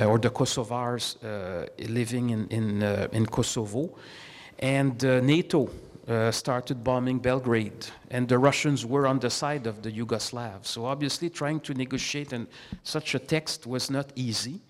uh, 0.00 0.06
or 0.06 0.18
the 0.18 0.30
Kosovars 0.30 1.16
uh, 1.22 1.66
living 1.88 2.30
in, 2.30 2.48
in, 2.48 2.82
in 3.12 3.26
Kosovo. 3.26 3.96
And 4.58 5.00
NATO 5.02 5.70
started 6.32 6.82
bombing 6.82 7.20
Belgrade, 7.20 7.86
and 8.10 8.26
the 8.26 8.38
Russians 8.38 8.84
were 8.84 9.06
on 9.06 9.20
the 9.20 9.30
side 9.30 9.68
of 9.68 9.82
the 9.82 9.92
Yugoslavs. 9.92 10.66
So 10.66 10.86
obviously, 10.86 11.30
trying 11.30 11.60
to 11.60 11.74
negotiate 11.74 12.32
in 12.32 12.48
such 12.82 13.14
a 13.14 13.20
text 13.20 13.68
was 13.68 13.88
not 13.88 14.10
easy. 14.16 14.60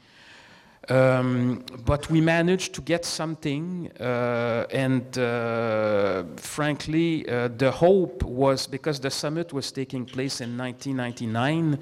Um, 0.91 1.65
but 1.85 2.09
we 2.09 2.23
managed 2.23 2.75
to 2.75 2.81
get 2.81 3.05
something, 3.05 3.91
uh, 4.01 4.65
and 4.71 5.19
uh, 5.19 6.25
frankly, 6.37 7.29
uh, 7.29 7.49
the 7.49 7.71
hope 7.71 8.23
was 8.23 8.67
because 8.67 8.99
the 8.99 9.11
summit 9.11 9.53
was 9.53 9.71
taking 9.71 10.07
place 10.07 10.41
in 10.41 10.57
1999. 10.57 11.79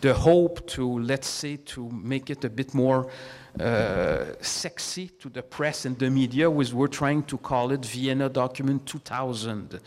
The 0.00 0.14
hope 0.14 0.66
to, 0.68 0.98
let's 0.98 1.28
say, 1.28 1.58
to 1.66 1.90
make 1.90 2.28
it 2.28 2.44
a 2.44 2.50
bit 2.50 2.74
more 2.74 3.08
uh, 3.58 4.24
sexy 4.40 5.08
to 5.18 5.28
the 5.28 5.42
press 5.42 5.84
and 5.84 5.98
the 5.98 6.08
media 6.08 6.48
was 6.48 6.72
we're 6.72 6.86
trying 6.86 7.22
to 7.24 7.36
call 7.36 7.72
it 7.72 7.84
Vienna 7.84 8.28
Document 8.28 8.86
2000. 8.86 9.80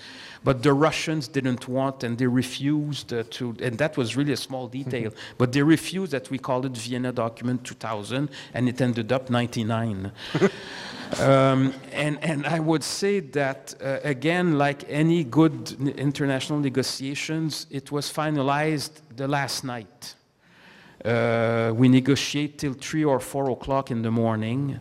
But 0.44 0.62
the 0.62 0.74
Russians 0.74 1.28
didn't 1.28 1.68
want 1.68 2.04
and 2.04 2.18
they 2.18 2.28
refused 2.28 3.14
uh, 3.14 3.24
to, 3.32 3.56
and 3.62 3.78
that 3.78 3.96
was 3.96 4.18
really 4.18 4.34
a 4.34 4.38
small 4.38 4.68
detail, 4.68 5.12
mm-hmm. 5.12 5.34
but 5.38 5.54
they 5.54 5.64
refused 5.64 6.12
that 6.12 6.30
we 6.30 6.38
call 6.38 6.66
it 6.66 6.76
Vienna 6.78 7.12
Document 7.12 7.64
2000 7.64 8.30
and 8.54 8.70
it 8.70 8.82
ended 8.82 9.12
up 9.12 9.30
99. 9.30 10.12
um, 11.20 11.74
and, 11.94 12.22
and 12.22 12.46
I 12.46 12.60
would 12.60 12.84
say 12.84 13.22
that, 13.22 13.76
uh, 13.82 14.00
again, 14.04 14.58
like 14.58 14.84
any 14.90 15.24
good 15.24 15.72
international 15.98 16.60
negotiations, 16.60 17.66
it 17.72 17.92
was 17.92 18.12
finalized 18.12 19.02
the 19.16 19.28
last 19.28 19.64
night. 19.64 20.16
Uh, 21.04 21.74
we 21.76 21.90
negotiate 21.90 22.58
till 22.58 22.74
three 22.74 23.04
or 23.04 23.20
four 23.20 23.50
o'clock 23.50 23.92
in 23.92 24.02
the 24.02 24.12
morning. 24.12 24.80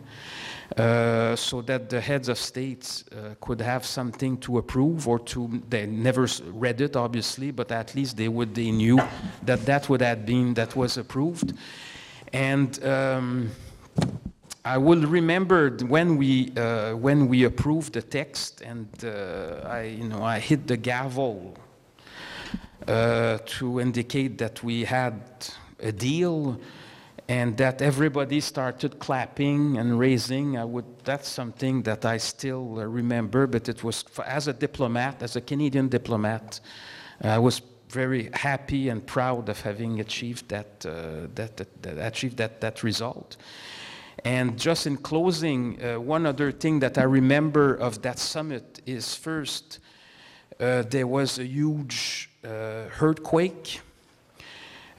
Uh, 0.77 1.35
so 1.35 1.61
that 1.61 1.87
the 1.89 2.01
heads 2.01 2.29
of 2.29 2.37
states 2.37 3.03
uh, 3.11 3.35
could 3.41 3.61
have 3.61 3.85
something 3.85 4.37
to 4.37 4.57
approve 4.57 5.07
or 5.07 5.19
to 5.19 5.61
they 5.69 5.85
never 5.85 6.25
read 6.47 6.81
it 6.81 6.95
obviously 6.95 7.51
but 7.51 7.71
at 7.71 7.93
least 7.93 8.17
they 8.17 8.27
would 8.27 8.55
they 8.55 8.71
knew 8.71 8.99
that 9.43 9.63
that 9.67 9.87
would 9.87 10.01
have 10.01 10.25
been 10.25 10.51
that 10.55 10.75
was 10.75 10.97
approved 10.97 11.53
and 12.31 12.83
um, 12.83 13.51
I 14.65 14.77
will 14.77 15.05
remember 15.05 15.77
when 15.87 16.17
we 16.17 16.51
uh, 16.55 16.95
when 16.95 17.27
we 17.27 17.43
approved 17.43 17.93
the 17.93 18.01
text 18.01 18.61
and 18.61 18.87
uh, 19.03 19.67
I 19.67 19.83
you 19.83 20.07
know 20.07 20.23
I 20.23 20.39
hit 20.39 20.65
the 20.65 20.77
gavel 20.77 21.55
uh, 22.87 23.37
to 23.45 23.79
indicate 23.79 24.39
that 24.39 24.63
we 24.63 24.85
had 24.85 25.21
a 25.83 25.91
deal 25.91 26.59
and 27.27 27.55
that 27.57 27.81
everybody 27.81 28.39
started 28.39 28.99
clapping 28.99 29.77
and 29.77 29.97
raising. 29.97 30.57
I 30.57 30.65
would, 30.65 30.85
that's 31.03 31.29
something 31.29 31.83
that 31.83 32.05
I 32.05 32.17
still 32.17 32.79
uh, 32.79 32.85
remember, 32.85 33.47
but 33.47 33.69
it 33.69 33.83
was, 33.83 34.03
as 34.25 34.47
a 34.47 34.53
diplomat, 34.53 35.23
as 35.23 35.35
a 35.35 35.41
Canadian 35.41 35.87
diplomat, 35.87 36.59
I 37.21 37.39
was 37.39 37.61
very 37.89 38.29
happy 38.33 38.89
and 38.89 39.05
proud 39.05 39.47
of 39.49 39.61
having 39.61 39.99
achieved 39.99 40.49
that, 40.49 40.85
uh, 40.85 41.27
that, 41.35 41.57
that, 41.57 41.83
that, 41.83 42.07
achieved 42.07 42.37
that, 42.37 42.59
that 42.59 42.83
result. 42.83 43.37
And 44.25 44.59
just 44.59 44.87
in 44.87 44.97
closing, 44.97 45.81
uh, 45.81 45.99
one 45.99 46.25
other 46.25 46.51
thing 46.51 46.79
that 46.79 46.97
I 46.97 47.03
remember 47.03 47.75
of 47.75 48.01
that 48.01 48.19
summit 48.19 48.81
is 48.85 49.15
first, 49.15 49.79
uh, 50.59 50.83
there 50.83 51.07
was 51.07 51.39
a 51.39 51.45
huge 51.45 52.29
uh, 52.43 52.85
earthquake 53.01 53.79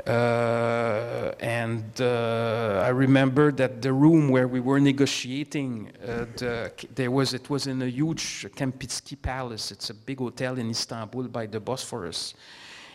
uh, 0.07 1.33
and 1.41 1.85
uh, 1.99 2.83
I 2.85 2.89
remember 2.89 3.51
that 3.53 3.81
the 3.81 3.93
room 3.93 4.29
where 4.29 4.47
we 4.47 4.61
were 4.61 4.79
negotiating, 4.79 5.93
uh, 6.03 6.27
the, 6.37 6.73
there 6.95 7.11
was 7.11 7.33
it 7.33 7.49
was 7.49 7.67
in 7.67 7.81
a 7.81 7.87
huge 7.87 8.47
Kempinski 8.55 9.21
Palace. 9.21 9.71
It's 9.73 9.89
a 9.89 9.95
big 9.95 10.19
hotel 10.19 10.59
in 10.59 10.69
Istanbul 10.69 11.29
by 11.29 11.47
the 11.47 11.59
Bosphorus. 11.59 12.35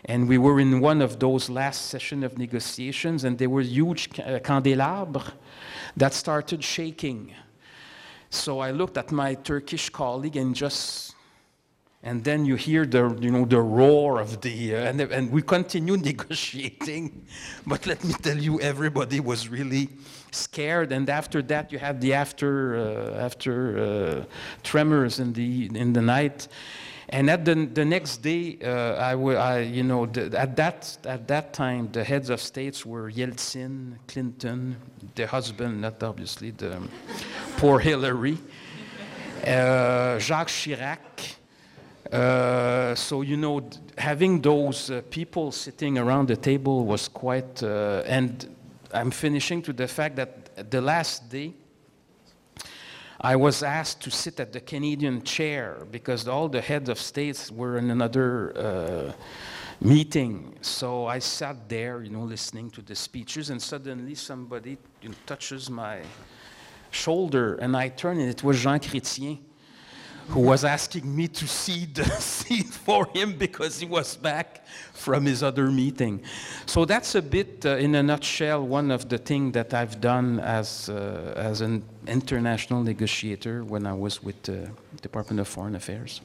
And 0.06 0.30
we 0.30 0.38
were 0.38 0.60
in 0.60 0.80
one 0.80 1.02
of 1.02 1.19
those 1.19 1.50
last 1.50 1.88
session 1.88 2.24
of 2.24 2.38
negotiations, 2.38 3.24
and 3.24 3.38
there 3.38 3.50
were 3.50 3.62
huge 3.62 4.12
candelabres 4.43 5.32
that 5.98 6.13
started 6.13 6.63
shaking. 6.63 7.34
So 8.30 8.60
I 8.60 8.72
looked 8.72 8.98
at 8.98 9.12
my 9.12 9.34
Turkish 9.34 9.89
colleague 9.89 10.38
and 10.38 10.56
just 10.56 11.09
and 12.02 12.24
then 12.24 12.46
you 12.46 12.56
hear 12.56 12.86
the, 12.86 13.14
you 13.20 13.30
know, 13.30 13.44
the 13.44 13.60
roar 13.60 14.22
of 14.22 14.40
the, 14.40 14.74
uh, 14.74 14.80
and, 14.80 15.02
and 15.02 15.32
we 15.32 15.42
continue 15.42 15.98
negotiating. 16.12 17.26
But 17.68 17.86
let 17.86 18.04
me 18.04 18.14
tell 18.14 18.38
you, 18.38 18.60
everybody 18.62 19.20
was 19.20 19.50
really 19.50 19.90
scared. 20.32 20.94
And 20.94 21.10
after 21.10 21.42
that, 21.44 21.74
you 21.74 21.80
have 21.80 22.00
the 22.00 22.14
after, 22.14 22.78
uh, 22.78 23.26
after 23.26 23.78
uh, 23.78 24.24
tremors 24.64 25.20
in 25.20 25.34
the, 25.34 25.70
in 25.76 25.92
the 25.92 26.02
night. 26.02 26.48
And 27.10 27.30
at 27.30 27.44
the, 27.44 27.56
the 27.66 27.84
next 27.84 28.18
day, 28.18 28.60
uh, 28.64 28.94
I, 28.94 29.14
I, 29.16 29.60
you 29.60 29.84
know, 29.84 30.06
the, 30.06 30.40
at, 30.40 30.56
that, 30.56 30.98
at 31.04 31.28
that 31.28 31.54
time, 31.54 31.92
the 31.92 32.04
heads 32.04 32.30
of 32.30 32.40
states 32.40 32.86
were 32.86 33.12
Yeltsin, 33.12 33.96
Clinton, 34.08 34.78
the 35.16 35.28
husband, 35.28 35.82
not 35.82 36.02
obviously 36.04 36.52
the 36.52 36.80
poor 37.58 37.80
Hillary, 37.80 38.38
uh, 39.44 40.20
Jacques 40.20 40.50
Chirac, 40.50 41.38
uh, 42.12 42.95
so 42.95 43.22
you 43.22 43.38
know, 43.38 43.69
having 43.98 44.41
those 44.41 44.89
uh, 44.89 45.02
people 45.10 45.52
sitting 45.52 45.98
around 45.98 46.28
the 46.28 46.38
table 46.38 46.86
was 46.86 47.08
quite. 47.08 47.62
Uh, 47.62 48.02
and 48.06 48.56
I'm 48.91 49.12
finishing 49.12 49.62
to 49.63 49.74
the 49.74 49.88
fact 49.88 50.15
that 50.15 50.72
the 50.72 50.82
last 50.82 51.30
day, 51.30 51.54
I 53.22 53.36
was 53.36 53.62
asked 53.62 54.02
to 54.04 54.12
sit 54.12 54.39
at 54.39 54.54
the 54.54 54.60
Canadian 54.60 55.22
chair 55.24 55.86
because 55.91 56.28
all 56.28 56.50
the 56.50 56.62
heads 56.62 56.89
of 56.89 57.00
states 57.00 57.52
were 57.52 57.78
in 57.78 57.91
another 57.91 58.58
uh, 58.58 59.12
meeting. 59.82 60.56
So 60.62 61.06
I 61.06 61.19
sat 61.19 61.69
there, 61.69 62.02
you 62.02 62.10
know, 62.10 62.24
listening 62.24 62.72
to 62.72 62.82
the 62.82 62.95
speeches, 62.95 63.52
and 63.52 63.62
suddenly 63.62 64.15
somebody 64.15 64.78
you 65.02 65.10
know, 65.10 65.15
touches 65.28 65.69
my 65.69 66.02
shoulder, 66.89 67.56
and 67.56 67.78
I 67.78 67.89
turn, 67.89 68.19
and 68.19 68.30
it 68.30 68.43
was 68.43 68.60
Jean 68.62 68.80
Chrétien 68.80 69.38
who 70.30 70.42
was 70.42 70.63
asking 70.63 71.15
me 71.15 71.28
to 71.28 71.48
cede 71.48 71.96
the 71.96 72.06
seat 72.22 72.68
for 72.68 73.08
him 73.13 73.38
because 73.38 73.80
he 73.80 73.86
was 73.86 74.15
back 74.15 74.65
from 74.94 75.26
his 75.26 75.42
other 75.42 75.72
meeting. 75.72 76.22
So 76.65 76.86
that's 76.86 77.15
a 77.15 77.22
bit, 77.22 77.65
uh, 77.65 77.78
in 77.78 77.96
a 77.96 78.04
nutshell, 78.04 78.65
one 78.65 78.92
of 78.92 79.10
the 79.10 79.18
things 79.18 79.54
that 79.54 79.74
I've 79.74 80.00
done 80.00 80.39
as, 80.39 80.89
uh, 80.89 81.34
as 81.36 81.62
an 81.62 81.84
international 82.08 82.84
negotiator 82.84 83.63
when 83.63 83.88
I 83.88 83.94
was 83.94 84.22
with 84.22 84.42
the 84.44 84.70
Department 85.02 85.39
of 85.39 85.48
Foreign 85.48 85.76
Affairs. 85.76 86.22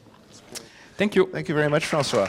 Thank 0.97 1.17
you. 1.17 1.29
Thank 1.33 1.49
you 1.49 1.55
very 1.55 1.71
much, 1.71 1.87
Francois. 1.87 2.29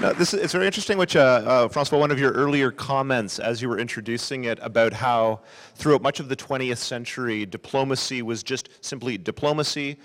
No, 0.00 0.12
this 0.12 0.34
is, 0.34 0.40
it's 0.40 0.52
very 0.52 0.66
interesting, 0.66 0.98
which, 0.98 1.14
uh, 1.14 1.20
uh, 1.20 1.68
Francois, 1.68 1.98
one 1.98 2.10
of 2.10 2.18
your 2.18 2.32
earlier 2.32 2.72
comments 2.72 3.38
as 3.38 3.62
you 3.62 3.68
were 3.68 3.78
introducing 3.78 4.44
it 4.44 4.58
about 4.60 4.92
how 4.92 5.40
throughout 5.76 6.02
much 6.02 6.18
of 6.18 6.28
the 6.28 6.34
20th 6.34 6.78
century, 6.78 7.46
diplomacy 7.46 8.20
was 8.20 8.42
just 8.42 8.68
simply 8.84 9.16
diplomacy 9.16 9.96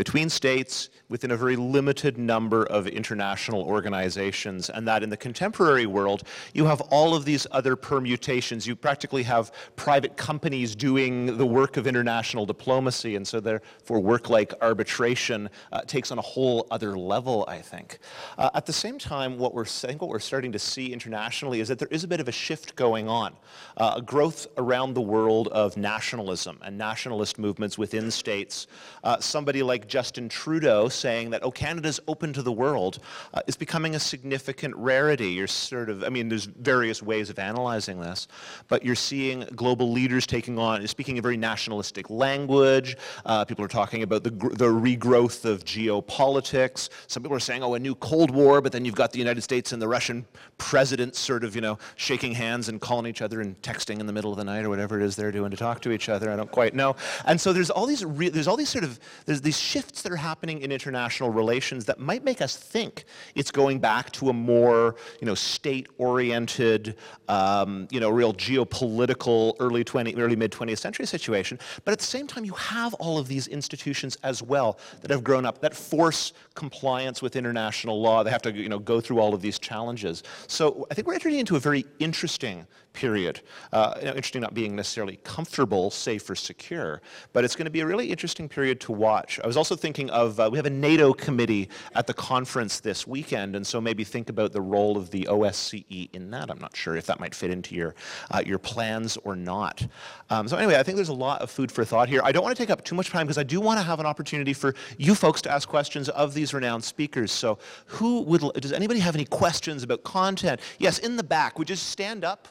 between 0.00 0.30
states 0.30 0.88
within 1.10 1.32
a 1.32 1.36
very 1.36 1.56
limited 1.56 2.16
number 2.16 2.64
of 2.68 2.86
international 2.86 3.62
organizations, 3.64 4.70
and 4.70 4.88
that 4.88 5.02
in 5.02 5.10
the 5.10 5.16
contemporary 5.16 5.84
world, 5.84 6.22
you 6.54 6.64
have 6.64 6.80
all 6.82 7.14
of 7.14 7.26
these 7.26 7.46
other 7.50 7.76
permutations. 7.76 8.66
You 8.66 8.74
practically 8.74 9.24
have 9.24 9.52
private 9.76 10.16
companies 10.16 10.74
doing 10.74 11.36
the 11.36 11.44
work 11.44 11.76
of 11.76 11.86
international 11.86 12.46
diplomacy, 12.46 13.16
and 13.16 13.28
so 13.28 13.40
therefore 13.40 14.00
work 14.00 14.30
like 14.30 14.54
arbitration 14.62 15.50
uh, 15.70 15.82
takes 15.82 16.10
on 16.10 16.18
a 16.18 16.22
whole 16.22 16.66
other 16.70 16.96
level, 16.96 17.44
I 17.46 17.58
think. 17.58 17.98
Uh, 18.38 18.48
at 18.54 18.64
the 18.64 18.72
same 18.72 18.98
time, 18.98 19.36
what 19.36 19.52
we're, 19.52 19.66
think 19.66 20.00
what 20.00 20.08
we're 20.08 20.18
starting 20.18 20.52
to 20.52 20.58
see 20.58 20.94
internationally 20.94 21.60
is 21.60 21.68
that 21.68 21.78
there 21.78 21.88
is 21.90 22.04
a 22.04 22.08
bit 22.08 22.20
of 22.20 22.28
a 22.28 22.32
shift 22.32 22.74
going 22.74 23.06
on, 23.06 23.34
uh, 23.76 23.94
a 23.96 24.00
growth 24.00 24.46
around 24.56 24.94
the 24.94 25.02
world 25.02 25.48
of 25.48 25.76
nationalism 25.76 26.58
and 26.62 26.78
nationalist 26.78 27.38
movements 27.38 27.76
within 27.76 28.10
states. 28.10 28.66
Uh, 29.04 29.18
somebody 29.18 29.62
like 29.62 29.89
Justin 29.90 30.28
Trudeau 30.28 30.88
saying 30.88 31.30
that, 31.30 31.42
oh, 31.42 31.50
Canada's 31.50 32.00
open 32.08 32.32
to 32.32 32.42
the 32.42 32.52
world 32.52 33.00
uh, 33.34 33.42
is 33.46 33.56
becoming 33.56 33.94
a 33.96 34.00
significant 34.00 34.74
rarity. 34.76 35.28
You're 35.32 35.46
sort 35.46 35.90
of, 35.90 36.04
I 36.04 36.08
mean, 36.08 36.28
there's 36.28 36.46
various 36.46 37.02
ways 37.02 37.28
of 37.28 37.38
analyzing 37.38 38.00
this, 38.00 38.28
but 38.68 38.84
you're 38.84 38.94
seeing 38.94 39.40
global 39.54 39.90
leaders 39.92 40.26
taking 40.26 40.58
on, 40.58 40.86
speaking 40.86 41.18
a 41.18 41.22
very 41.22 41.36
nationalistic 41.36 42.08
language. 42.08 42.96
Uh, 43.26 43.44
people 43.44 43.64
are 43.64 43.68
talking 43.68 44.02
about 44.02 44.24
the, 44.24 44.30
the 44.30 44.70
regrowth 44.70 45.44
of 45.44 45.64
geopolitics. 45.64 46.88
Some 47.08 47.22
people 47.22 47.36
are 47.36 47.40
saying, 47.40 47.62
oh, 47.62 47.74
a 47.74 47.78
new 47.78 47.94
Cold 47.96 48.30
War, 48.30 48.60
but 48.60 48.72
then 48.72 48.84
you've 48.84 48.94
got 48.94 49.12
the 49.12 49.18
United 49.18 49.42
States 49.42 49.72
and 49.72 49.82
the 49.82 49.88
Russian 49.88 50.24
president 50.56 51.16
sort 51.16 51.42
of, 51.42 51.54
you 51.54 51.60
know, 51.60 51.78
shaking 51.96 52.32
hands 52.32 52.68
and 52.68 52.80
calling 52.80 53.06
each 53.06 53.22
other 53.22 53.40
and 53.40 53.60
texting 53.60 53.98
in 53.98 54.06
the 54.06 54.12
middle 54.12 54.30
of 54.30 54.38
the 54.38 54.44
night 54.44 54.64
or 54.64 54.68
whatever 54.68 55.00
it 55.00 55.04
is 55.04 55.16
they're 55.16 55.32
doing 55.32 55.50
to 55.50 55.56
talk 55.56 55.80
to 55.82 55.90
each 55.90 56.08
other. 56.08 56.30
I 56.30 56.36
don't 56.36 56.50
quite 56.50 56.74
know. 56.74 56.94
And 57.24 57.40
so 57.40 57.52
there's 57.52 57.70
all 57.70 57.86
these, 57.86 58.04
there's 58.06 58.46
all 58.46 58.56
these 58.56 58.68
sort 58.68 58.84
of, 58.84 59.00
there's 59.26 59.40
these 59.40 59.58
shifts 59.70 60.02
that 60.02 60.10
are 60.10 60.16
happening 60.16 60.62
in 60.62 60.72
international 60.72 61.30
relations 61.30 61.84
that 61.84 62.00
might 62.00 62.24
make 62.24 62.42
us 62.42 62.56
think 62.56 63.04
it's 63.36 63.52
going 63.52 63.78
back 63.78 64.10
to 64.10 64.28
a 64.28 64.32
more, 64.32 64.96
you 65.20 65.26
know, 65.26 65.34
state-oriented, 65.34 66.96
um, 67.28 67.86
you 67.90 68.00
know, 68.00 68.10
real 68.10 68.34
geopolitical 68.34 69.54
early 69.60 69.84
20, 69.84 70.16
early 70.16 70.34
mid 70.34 70.50
20th 70.50 70.78
century 70.78 71.06
situation. 71.06 71.56
But 71.84 71.92
at 71.92 71.98
the 71.98 72.04
same 72.04 72.26
time, 72.26 72.44
you 72.44 72.54
have 72.54 72.94
all 72.94 73.16
of 73.16 73.28
these 73.28 73.46
institutions 73.46 74.16
as 74.24 74.42
well 74.42 74.78
that 75.02 75.10
have 75.10 75.22
grown 75.22 75.46
up 75.46 75.60
that 75.60 75.74
force 75.74 76.32
compliance 76.54 77.22
with 77.22 77.36
international 77.36 78.00
law. 78.02 78.24
They 78.24 78.30
have 78.30 78.42
to, 78.42 78.52
you 78.52 78.68
know, 78.68 78.80
go 78.80 79.00
through 79.00 79.20
all 79.20 79.34
of 79.34 79.40
these 79.40 79.60
challenges. 79.60 80.24
So 80.48 80.86
I 80.90 80.94
think 80.94 81.06
we're 81.06 81.14
entering 81.14 81.38
into 81.38 81.54
a 81.54 81.60
very 81.60 81.84
interesting 82.00 82.66
period. 82.92 83.40
Uh, 83.72 83.94
interesting 84.02 84.40
not 84.40 84.54
being 84.54 84.74
necessarily 84.74 85.18
comfortable, 85.24 85.90
safe, 85.90 86.28
or 86.28 86.34
secure, 86.34 87.00
but 87.32 87.44
it's 87.44 87.56
going 87.56 87.64
to 87.64 87.70
be 87.70 87.80
a 87.80 87.86
really 87.86 88.10
interesting 88.10 88.48
period 88.48 88.80
to 88.80 88.92
watch. 88.92 89.40
I 89.42 89.46
was 89.46 89.56
also 89.56 89.76
thinking 89.76 90.10
of, 90.10 90.38
uh, 90.40 90.48
we 90.50 90.58
have 90.58 90.66
a 90.66 90.70
NATO 90.70 91.12
committee 91.12 91.68
at 91.94 92.06
the 92.06 92.14
conference 92.14 92.80
this 92.80 93.06
weekend, 93.06 93.56
and 93.56 93.66
so 93.66 93.80
maybe 93.80 94.04
think 94.04 94.28
about 94.28 94.52
the 94.52 94.60
role 94.60 94.96
of 94.96 95.10
the 95.10 95.26
OSCE 95.30 96.10
in 96.12 96.30
that. 96.30 96.50
I'm 96.50 96.58
not 96.58 96.76
sure 96.76 96.96
if 96.96 97.06
that 97.06 97.20
might 97.20 97.34
fit 97.34 97.50
into 97.50 97.74
your, 97.74 97.94
uh, 98.30 98.42
your 98.44 98.58
plans 98.58 99.16
or 99.18 99.36
not. 99.36 99.86
Um, 100.30 100.48
so 100.48 100.56
anyway, 100.56 100.76
I 100.76 100.82
think 100.82 100.96
there's 100.96 101.08
a 101.08 101.14
lot 101.14 101.42
of 101.42 101.50
food 101.50 101.70
for 101.70 101.84
thought 101.84 102.08
here. 102.08 102.20
I 102.24 102.32
don't 102.32 102.42
want 102.42 102.56
to 102.56 102.62
take 102.62 102.70
up 102.70 102.84
too 102.84 102.94
much 102.94 103.10
time 103.10 103.26
because 103.26 103.38
I 103.38 103.42
do 103.42 103.60
want 103.60 103.78
to 103.78 103.84
have 103.84 104.00
an 104.00 104.06
opportunity 104.06 104.52
for 104.52 104.74
you 104.98 105.14
folks 105.14 105.42
to 105.42 105.50
ask 105.50 105.68
questions 105.68 106.08
of 106.10 106.34
these 106.34 106.52
renowned 106.52 106.84
speakers. 106.84 107.32
So 107.32 107.58
who 107.86 108.22
would, 108.22 108.42
does 108.54 108.72
anybody 108.72 109.00
have 109.00 109.14
any 109.14 109.24
questions 109.24 109.82
about 109.82 110.02
content? 110.04 110.60
Yes, 110.78 110.98
in 110.98 111.16
the 111.16 111.22
back, 111.22 111.58
would 111.58 111.68
you 111.68 111.76
just 111.76 111.88
stand 111.88 112.24
up? 112.24 112.48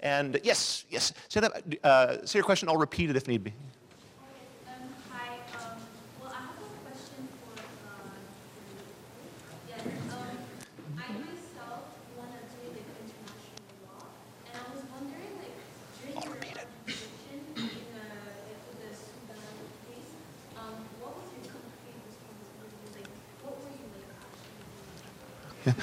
And 0.00 0.40
yes, 0.42 0.84
yes, 0.88 1.12
stand 1.28 1.46
up, 1.46 1.52
uh, 1.84 2.16
say 2.24 2.38
your 2.38 2.44
question, 2.44 2.68
I'll 2.68 2.76
repeat 2.76 3.10
it 3.10 3.16
if 3.16 3.28
need 3.28 3.44
be. 3.44 3.52
Um, 25.66 25.74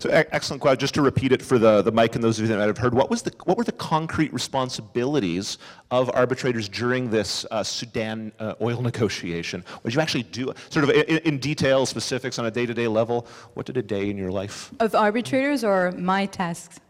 So 0.00 0.08
excellent 0.08 0.62
question. 0.62 0.78
Just 0.78 0.94
to 0.94 1.02
repeat 1.02 1.30
it 1.30 1.42
for 1.42 1.58
the, 1.58 1.82
the 1.82 1.92
mic 1.92 2.14
and 2.14 2.24
those 2.24 2.38
of 2.38 2.44
you 2.44 2.48
that 2.48 2.56
might 2.58 2.68
have 2.68 2.78
heard, 2.78 2.94
what, 2.94 3.10
was 3.10 3.20
the, 3.20 3.34
what 3.44 3.58
were 3.58 3.64
the 3.64 3.72
concrete 3.72 4.32
responsibilities 4.32 5.58
of 5.90 6.10
arbitrators 6.14 6.70
during 6.70 7.10
this 7.10 7.44
uh, 7.50 7.62
Sudan 7.62 8.32
uh, 8.38 8.54
oil 8.62 8.80
negotiation? 8.80 9.62
What 9.68 9.90
did 9.90 9.94
you 9.94 10.00
actually 10.00 10.22
do? 10.22 10.54
Sort 10.70 10.84
of 10.84 10.90
in, 10.90 11.18
in 11.18 11.38
detail, 11.38 11.84
specifics 11.84 12.38
on 12.38 12.46
a 12.46 12.50
day-to-day 12.50 12.88
level, 12.88 13.26
what 13.52 13.66
did 13.66 13.76
a 13.76 13.82
day 13.82 14.08
in 14.08 14.16
your 14.16 14.30
life? 14.30 14.72
Of 14.80 14.94
arbitrators 14.94 15.64
or 15.64 15.92
my 15.92 16.24
tasks? 16.24 16.80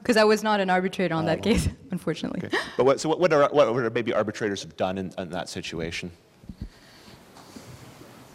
Because 0.00 0.18
I 0.18 0.24
was 0.24 0.42
not 0.42 0.60
an 0.60 0.68
arbitrator 0.68 1.14
on 1.14 1.24
that 1.24 1.42
case, 1.42 1.70
unfortunately. 1.90 2.42
Okay. 2.44 2.58
But 2.76 2.84
what, 2.84 3.00
so 3.00 3.08
what, 3.08 3.18
what, 3.18 3.32
are, 3.32 3.48
what 3.50 3.66
are 3.66 3.88
maybe 3.88 4.12
arbitrators 4.12 4.62
have 4.62 4.76
done 4.76 4.98
in, 4.98 5.10
in 5.16 5.30
that 5.30 5.48
situation? 5.48 6.10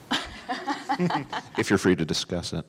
if 1.60 1.70
you're 1.70 1.78
free 1.78 1.96
to 1.96 2.04
discuss 2.04 2.52
it. 2.52 2.66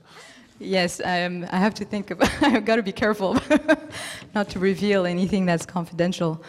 Yes, 0.63 1.01
um, 1.05 1.45
I 1.51 1.59
have 1.59 1.75
to 1.75 1.85
think 1.85 2.13
about. 2.13 2.31
I've 2.43 2.65
got 2.65 2.77
to 2.77 2.83
be 2.83 2.93
careful 2.93 3.37
not 4.35 4.49
to 4.51 4.59
reveal 4.59 5.07
anything 5.07 5.45
that's 5.45 5.67
confidential. 5.67 6.43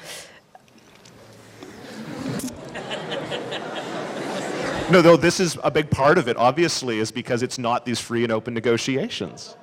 No, 4.92 5.02
though 5.02 5.18
this 5.18 5.40
is 5.40 5.58
a 5.64 5.72
big 5.72 5.90
part 5.90 6.20
of 6.20 6.28
it, 6.28 6.38
obviously, 6.38 7.00
is 7.00 7.10
because 7.12 7.42
it's 7.42 7.58
not 7.58 7.86
these 7.86 8.00
free 8.00 8.24
and 8.24 8.32
open 8.32 8.54
negotiations. 8.54 9.56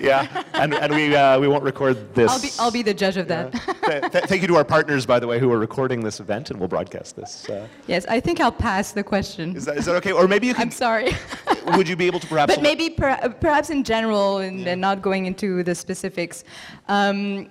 Yeah, 0.00 0.42
and, 0.54 0.74
and 0.74 0.94
we, 0.94 1.14
uh, 1.14 1.38
we 1.38 1.46
won't 1.46 1.62
record 1.62 2.14
this. 2.14 2.30
I'll 2.30 2.40
be, 2.40 2.50
I'll 2.58 2.70
be 2.70 2.82
the 2.82 2.94
judge 2.94 3.16
of 3.16 3.28
that. 3.28 3.52
Th- 3.52 4.10
th- 4.12 4.24
thank 4.24 4.42
you 4.42 4.48
to 4.48 4.56
our 4.56 4.64
partners, 4.64 5.04
by 5.04 5.20
the 5.20 5.26
way, 5.26 5.38
who 5.38 5.52
are 5.52 5.58
recording 5.58 6.00
this 6.00 6.20
event, 6.20 6.50
and 6.50 6.58
we'll 6.58 6.68
broadcast 6.68 7.16
this. 7.16 7.48
Uh, 7.48 7.68
yes, 7.86 8.06
I 8.06 8.18
think 8.20 8.40
I'll 8.40 8.50
pass 8.52 8.92
the 8.92 9.02
question. 9.02 9.54
is, 9.56 9.64
that, 9.66 9.76
is 9.76 9.84
that 9.86 9.96
okay? 9.96 10.12
Or 10.12 10.26
maybe 10.26 10.46
you 10.46 10.54
can. 10.54 10.62
I'm 10.62 10.70
sorry. 10.70 11.12
would 11.76 11.88
you 11.88 11.96
be 11.96 12.06
able 12.06 12.20
to 12.20 12.26
perhaps? 12.26 12.54
but 12.54 12.62
maybe 12.62 12.90
per, 12.90 13.16
perhaps 13.40 13.70
in 13.70 13.84
general 13.84 14.38
and, 14.38 14.66
and 14.66 14.80
not 14.80 15.02
going 15.02 15.26
into 15.26 15.62
the 15.62 15.74
specifics. 15.74 16.44
Um, 16.88 17.48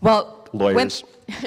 well, 0.00 0.48
when- 0.52 0.74
Lawyers. 0.74 1.04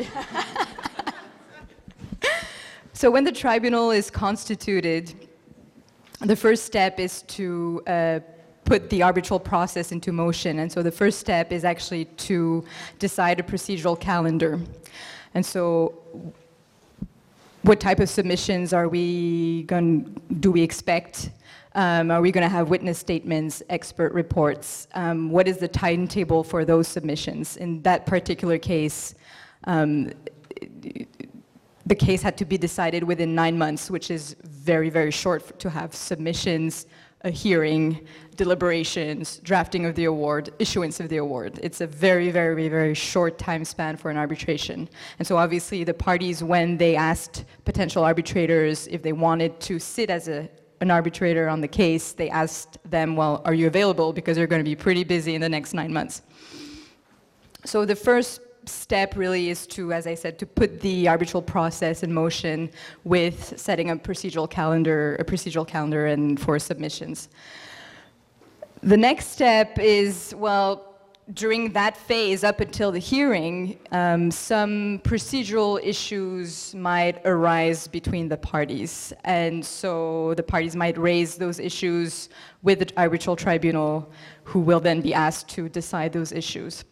So 2.95 3.11
when 3.11 3.25
the 3.25 3.33
tribunal 3.33 3.91
is 3.91 4.09
constituted, 4.09 5.22
the 6.23 6.35
first 6.35 6.65
step 6.65 6.99
is 6.99 7.21
to 7.23 7.81
uh, 7.87 8.19
put 8.63 8.89
the 8.89 9.03
arbitral 9.03 9.39
process 9.39 9.91
into 9.91 10.11
motion. 10.11 10.59
And 10.59 10.71
so 10.71 10.81
the 10.81 10.91
first 10.91 11.19
step 11.19 11.51
is 11.51 11.65
actually 11.65 12.05
to 12.05 12.63
decide 12.97 13.39
a 13.39 13.43
procedural 13.43 13.99
calendar. 13.99 14.59
And 15.33 15.45
so 15.45 16.33
what 17.63 17.79
type 17.79 17.99
of 17.99 18.09
submissions 18.09 18.73
are 18.73 18.87
we 18.87 19.63
going 19.63 20.21
do 20.39 20.51
we 20.51 20.61
expect 20.61 21.29
um, 21.75 22.11
are 22.11 22.21
we 22.21 22.31
going 22.31 22.43
to 22.43 22.49
have 22.49 22.69
witness 22.69 22.99
statements 22.99 23.63
expert 23.69 24.11
reports 24.13 24.87
um, 24.95 25.31
what 25.31 25.47
is 25.47 25.57
the 25.57 25.67
timetable 25.67 26.43
for 26.43 26.65
those 26.65 26.89
submissions 26.89 27.55
in 27.55 27.81
that 27.81 28.05
particular 28.05 28.57
case 28.57 29.15
um, 29.63 30.11
the 31.85 31.95
case 31.95 32.21
had 32.21 32.37
to 32.37 32.45
be 32.45 32.57
decided 32.57 33.03
within 33.03 33.35
nine 33.35 33.57
months 33.57 33.91
which 33.91 34.09
is 34.11 34.35
very 34.43 34.89
very 34.89 35.11
short 35.11 35.59
to 35.59 35.69
have 35.69 35.93
submissions 35.93 36.85
a 37.23 37.29
hearing 37.29 38.05
deliberations 38.35 39.37
drafting 39.43 39.85
of 39.85 39.95
the 39.95 40.05
award 40.05 40.49
issuance 40.59 40.99
of 40.99 41.07
the 41.07 41.17
award. 41.17 41.59
It's 41.63 41.79
a 41.79 41.87
very 41.87 42.31
very 42.31 42.67
very 42.67 42.93
short 42.93 43.37
time 43.37 43.63
span 43.63 43.95
for 43.95 44.11
an 44.11 44.17
arbitration. 44.17 44.89
And 45.19 45.27
so 45.27 45.37
obviously 45.37 45.83
the 45.83 45.93
parties 45.93 46.43
when 46.43 46.77
they 46.77 46.95
asked 46.95 47.45
potential 47.63 48.03
arbitrators 48.03 48.87
if 48.87 49.01
they 49.03 49.13
wanted 49.13 49.59
to 49.61 49.79
sit 49.79 50.09
as 50.09 50.27
a 50.27 50.49
an 50.81 50.91
arbitrator 50.91 51.47
on 51.47 51.61
the 51.61 51.67
case 51.67 52.11
they 52.11 52.29
asked 52.29 52.77
them 52.89 53.15
well 53.15 53.41
are 53.45 53.53
you 53.53 53.67
available? 53.67 54.11
Because 54.11 54.37
you're 54.37 54.47
going 54.47 54.63
to 54.63 54.69
be 54.69 54.75
pretty 54.75 55.05
busy 55.05 55.33
in 55.33 55.39
the 55.39 55.49
next 55.49 55.73
nine 55.73 55.93
months. 55.93 56.23
So 57.65 57.85
the 57.85 57.95
first 57.95 58.41
step 58.69 59.15
really 59.15 59.49
is 59.49 59.67
to, 59.67 59.93
as 59.93 60.07
I 60.07 60.15
said, 60.15 60.39
to 60.39 60.45
put 60.45 60.81
the 60.81 61.07
arbitral 61.07 61.41
process 61.41 62.03
in 62.03 62.13
motion 62.13 62.69
with 63.03 63.59
setting 63.59 63.89
a 63.89 63.95
procedural 63.95 64.49
calendar, 64.49 65.15
a 65.19 65.25
procedural 65.25 65.67
calendar, 65.67 66.07
and 66.07 66.39
for 66.39 66.59
submissions. 66.59 67.29
The 68.81 68.97
next 68.97 69.27
step 69.27 69.79
is 69.79 70.33
well. 70.37 70.89
During 71.33 71.71
that 71.71 71.95
phase, 71.95 72.43
up 72.43 72.59
until 72.59 72.91
the 72.91 72.99
hearing, 72.99 73.79
um, 73.93 74.29
some 74.29 74.99
procedural 75.05 75.79
issues 75.81 76.75
might 76.75 77.25
arise 77.25 77.87
between 77.87 78.27
the 78.27 78.35
parties. 78.35 79.13
And 79.23 79.65
so 79.65 80.33
the 80.35 80.43
parties 80.43 80.75
might 80.75 80.97
raise 80.97 81.37
those 81.37 81.59
issues 81.59 82.27
with 82.61 82.79
the 82.79 82.91
arbitral 82.97 83.37
tribunal, 83.37 84.11
who 84.43 84.59
will 84.59 84.81
then 84.81 84.99
be 84.99 85.13
asked 85.13 85.47
to 85.55 85.69
decide 85.69 86.11
those 86.11 86.33
issues. 86.33 86.83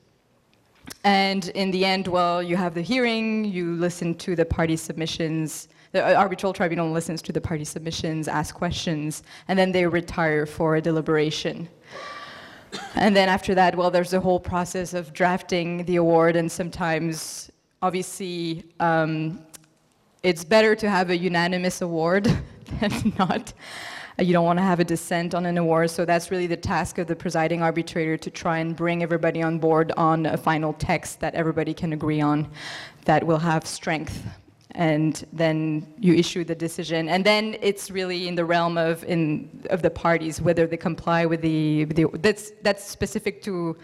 And 1.03 1.49
in 1.49 1.71
the 1.71 1.85
end, 1.85 2.07
well, 2.07 2.43
you 2.43 2.55
have 2.55 2.73
the 2.73 2.81
hearing, 2.81 3.45
you 3.45 3.73
listen 3.73 4.15
to 4.15 4.35
the 4.35 4.45
party 4.45 4.75
submissions, 4.75 5.67
the 5.91 6.05
uh, 6.05 6.13
arbitral 6.13 6.53
tribunal 6.53 6.91
listens 6.91 7.21
to 7.23 7.31
the 7.31 7.41
party 7.41 7.65
submissions, 7.65 8.27
asks 8.27 8.55
questions, 8.55 9.23
and 9.47 9.57
then 9.57 9.71
they 9.71 9.85
retire 9.85 10.45
for 10.45 10.75
a 10.75 10.81
deliberation. 10.81 11.67
And 12.95 13.15
then 13.15 13.27
after 13.27 13.53
that, 13.55 13.75
well, 13.75 13.91
there's 13.91 14.13
a 14.13 14.19
whole 14.19 14.39
process 14.39 14.93
of 14.93 15.11
drafting 15.11 15.83
the 15.85 15.97
award, 15.97 16.35
and 16.35 16.49
sometimes, 16.51 17.51
obviously, 17.81 18.63
um, 18.79 19.41
it's 20.23 20.43
better 20.43 20.75
to 20.75 20.89
have 20.89 21.09
a 21.09 21.17
unanimous 21.17 21.81
award 21.81 22.25
than 22.79 23.13
not. 23.17 23.53
Uh, 24.21 24.23
You 24.23 24.33
don't 24.33 24.45
want 24.45 24.59
to 24.59 24.63
have 24.63 24.79
a 24.79 24.83
dissent 24.83 25.33
on 25.33 25.45
an 25.45 25.57
award, 25.57 25.89
so 25.89 26.05
that's 26.05 26.29
really 26.31 26.47
the 26.47 26.57
task 26.57 26.99
of 26.99 27.07
the 27.07 27.15
presiding 27.15 27.63
arbitrator 27.63 28.17
to 28.17 28.29
try 28.29 28.59
and 28.59 28.75
bring 28.75 29.01
everybody 29.01 29.41
on 29.41 29.57
board 29.57 29.91
on 29.97 30.25
a 30.27 30.37
final 30.37 30.73
text 30.73 31.19
that 31.21 31.33
everybody 31.33 31.73
can 31.73 31.93
agree 31.93 32.21
on 32.21 32.47
that 33.05 33.23
will 33.23 33.39
have 33.39 33.65
strength. 33.65 34.23
And 34.75 35.25
then 35.33 35.87
you 35.99 36.13
issue 36.13 36.43
the 36.43 36.55
decision, 36.55 37.09
and 37.09 37.25
then 37.25 37.57
it's 37.61 37.89
really 37.91 38.27
in 38.27 38.35
the 38.35 38.45
realm 38.45 38.77
of 38.77 39.03
in 39.03 39.49
of 39.69 39.81
the 39.81 39.89
parties 39.89 40.39
whether 40.39 40.67
they 40.67 40.77
comply 40.77 41.25
with 41.25 41.41
the, 41.41 41.85
the 41.85 42.05
that's 42.21 42.51
that's 42.61 42.83
specific 42.97 43.41
to 43.41 43.75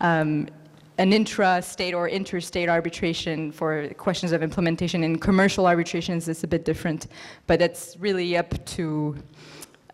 um, 0.00 0.48
an 0.96 1.12
intra-state 1.12 1.92
or 1.92 2.08
interstate 2.08 2.68
arbitration 2.68 3.52
for 3.52 3.88
questions 3.98 4.32
of 4.32 4.42
implementation. 4.42 5.04
In 5.04 5.18
commercial 5.18 5.66
arbitrations, 5.66 6.28
it's 6.28 6.44
a 6.44 6.46
bit 6.46 6.64
different, 6.64 7.08
but 7.46 7.60
it's 7.60 7.96
really 7.98 8.38
up 8.38 8.64
to 8.76 9.16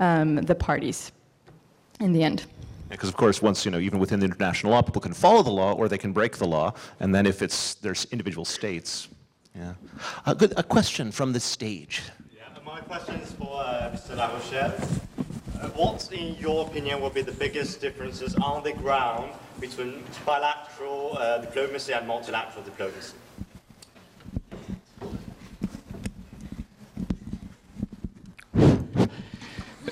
um, 0.00 0.36
the 0.36 0.54
parties 0.54 1.12
in 2.00 2.12
the 2.12 2.22
end. 2.24 2.46
Because 2.88 3.08
of 3.08 3.16
course, 3.16 3.40
once 3.40 3.64
you 3.64 3.70
know, 3.70 3.78
even 3.78 4.00
within 4.00 4.18
the 4.18 4.26
international 4.26 4.72
law, 4.72 4.82
people 4.82 5.00
can 5.00 5.14
follow 5.14 5.42
the 5.44 5.50
law 5.50 5.72
or 5.74 5.88
they 5.88 5.98
can 5.98 6.12
break 6.12 6.38
the 6.38 6.46
law, 6.46 6.74
and 6.98 7.14
then 7.14 7.24
if 7.24 7.40
it's 7.40 7.74
there's 7.74 8.06
individual 8.06 8.44
states, 8.44 9.08
yeah. 9.54 9.74
A 10.26 10.34
good 10.34 10.54
a 10.56 10.62
question 10.62 11.12
from 11.12 11.32
the 11.32 11.40
stage. 11.40 12.02
Yeah, 12.34 12.42
and 12.54 12.64
my 12.64 12.80
question 12.80 13.16
is 13.16 13.32
for 13.32 13.60
uh, 13.60 13.90
Mr. 13.94 14.16
Larochelle. 14.16 15.00
Uh, 15.60 15.68
what, 15.70 16.08
in 16.12 16.36
your 16.36 16.66
opinion, 16.66 17.00
will 17.00 17.10
be 17.10 17.22
the 17.22 17.32
biggest 17.32 17.80
differences 17.80 18.34
on 18.36 18.62
the 18.64 18.72
ground 18.72 19.32
between 19.60 20.02
bilateral 20.24 21.18
uh, 21.18 21.38
diplomacy 21.38 21.92
and 21.92 22.06
multilateral 22.06 22.64
diplomacy? 22.64 23.14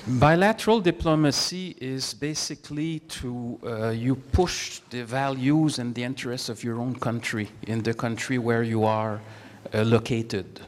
Bilateral 0.09 0.81
diplomacy 0.81 1.75
is 1.79 2.15
basically 2.15 2.97
to 3.21 3.59
uh, 3.63 3.89
you 3.89 4.15
push 4.15 4.79
the 4.89 5.03
values 5.05 5.77
and 5.77 5.93
the 5.93 6.03
interests 6.03 6.49
of 6.49 6.63
your 6.63 6.79
own 6.79 6.95
country 6.95 7.47
in 7.67 7.83
the 7.83 7.93
country 7.93 8.39
where 8.39 8.63
you 8.63 8.85
are 8.85 9.21
uh, 9.71 9.83
located. 9.83 10.61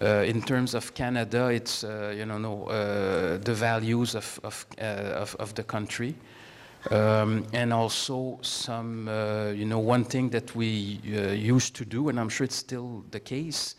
Uh, 0.00 0.24
in 0.26 0.40
terms 0.40 0.72
of 0.72 0.94
Canada, 0.94 1.48
it's 1.48 1.84
uh, 1.84 2.14
you 2.16 2.24
know 2.24 2.38
no, 2.38 2.64
uh, 2.64 3.36
the 3.36 3.52
values 3.52 4.14
of 4.14 4.40
of, 4.42 4.64
uh, 4.80 5.20
of, 5.20 5.36
of 5.38 5.52
the 5.52 5.64
country, 5.64 6.14
um, 6.90 7.44
and 7.52 7.74
also 7.74 8.38
some 8.40 9.06
you 9.54 9.66
know 9.66 9.80
one 9.80 10.04
thing 10.04 10.30
that 10.30 10.54
we 10.56 10.66
used 11.34 11.74
to 11.76 11.84
do, 11.84 12.08
and 12.08 12.18
I'm 12.18 12.30
sure 12.30 12.46
it's 12.46 12.56
still 12.56 13.04
the 13.10 13.20
case, 13.20 13.74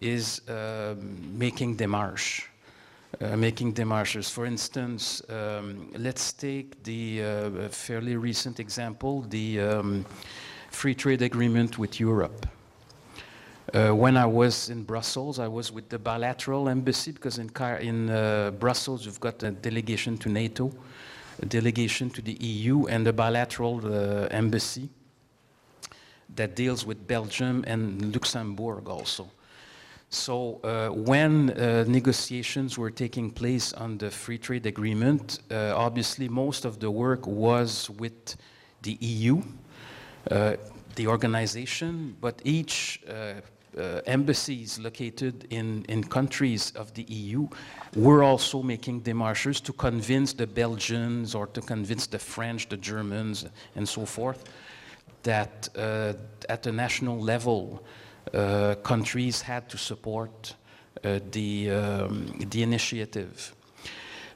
is 0.00 0.40
um, 0.48 1.36
making 1.36 1.76
démarches 1.76 2.44
uh, 3.20 3.36
making 3.36 3.72
demarches. 3.72 4.30
For 4.30 4.46
instance, 4.46 5.22
um, 5.28 5.90
let's 5.96 6.32
take 6.32 6.82
the 6.82 7.22
uh, 7.22 7.68
fairly 7.68 8.16
recent 8.16 8.60
example, 8.60 9.22
the 9.22 9.60
um, 9.60 10.06
free 10.70 10.94
trade 10.94 11.22
agreement 11.22 11.78
with 11.78 11.98
Europe. 11.98 12.46
Uh, 13.74 13.90
when 13.90 14.16
I 14.16 14.26
was 14.26 14.70
in 14.70 14.84
Brussels, 14.84 15.38
I 15.38 15.48
was 15.48 15.72
with 15.72 15.88
the 15.88 15.98
bilateral 15.98 16.68
embassy 16.68 17.12
because 17.12 17.38
in, 17.38 17.50
in 17.80 18.10
uh, 18.10 18.52
Brussels 18.52 19.04
you've 19.04 19.20
got 19.20 19.42
a 19.42 19.50
delegation 19.50 20.16
to 20.18 20.28
NATO, 20.28 20.70
a 21.42 21.46
delegation 21.46 22.10
to 22.10 22.22
the 22.22 22.34
EU, 22.34 22.86
and 22.86 23.06
a 23.08 23.12
bilateral 23.12 23.80
uh, 23.84 24.28
embassy 24.30 24.88
that 26.36 26.54
deals 26.54 26.86
with 26.86 27.06
Belgium 27.06 27.64
and 27.66 28.14
Luxembourg 28.14 28.88
also. 28.88 29.28
So 30.10 30.60
uh, 30.62 30.88
when 30.88 31.50
uh, 31.50 31.84
negotiations 31.88 32.78
were 32.78 32.90
taking 32.90 33.30
place 33.30 33.72
on 33.72 33.98
the 33.98 34.10
free 34.10 34.38
trade 34.38 34.66
agreement, 34.66 35.40
uh, 35.50 35.72
obviously 35.74 36.28
most 36.28 36.64
of 36.64 36.78
the 36.78 36.90
work 36.90 37.26
was 37.26 37.90
with 37.90 38.36
the 38.82 38.96
EU, 39.00 39.42
uh, 40.30 40.56
the 40.94 41.08
organization, 41.08 42.16
but 42.20 42.40
each 42.44 43.02
uh, 43.08 43.34
uh, 43.76 44.00
embassies 44.06 44.78
located 44.78 45.46
in, 45.50 45.84
in 45.88 46.02
countries 46.04 46.70
of 46.76 46.94
the 46.94 47.02
EU 47.02 47.48
were 47.94 48.22
also 48.22 48.62
making 48.62 49.02
demarches 49.02 49.62
to 49.62 49.72
convince 49.72 50.32
the 50.32 50.46
Belgians 50.46 51.34
or 51.34 51.48
to 51.48 51.60
convince 51.60 52.06
the 52.06 52.18
French, 52.18 52.68
the 52.68 52.76
Germans, 52.76 53.44
and 53.74 53.86
so 53.86 54.06
forth, 54.06 54.44
that 55.24 55.68
at 56.48 56.62
the 56.62 56.72
national 56.72 57.20
level, 57.20 57.82
countries 58.82 59.42
had 59.42 59.68
to 59.68 59.78
support 59.78 60.54
uh, 61.04 61.20
the, 61.30 61.70
um, 61.70 62.26
the 62.50 62.62
initiative. 62.62 63.54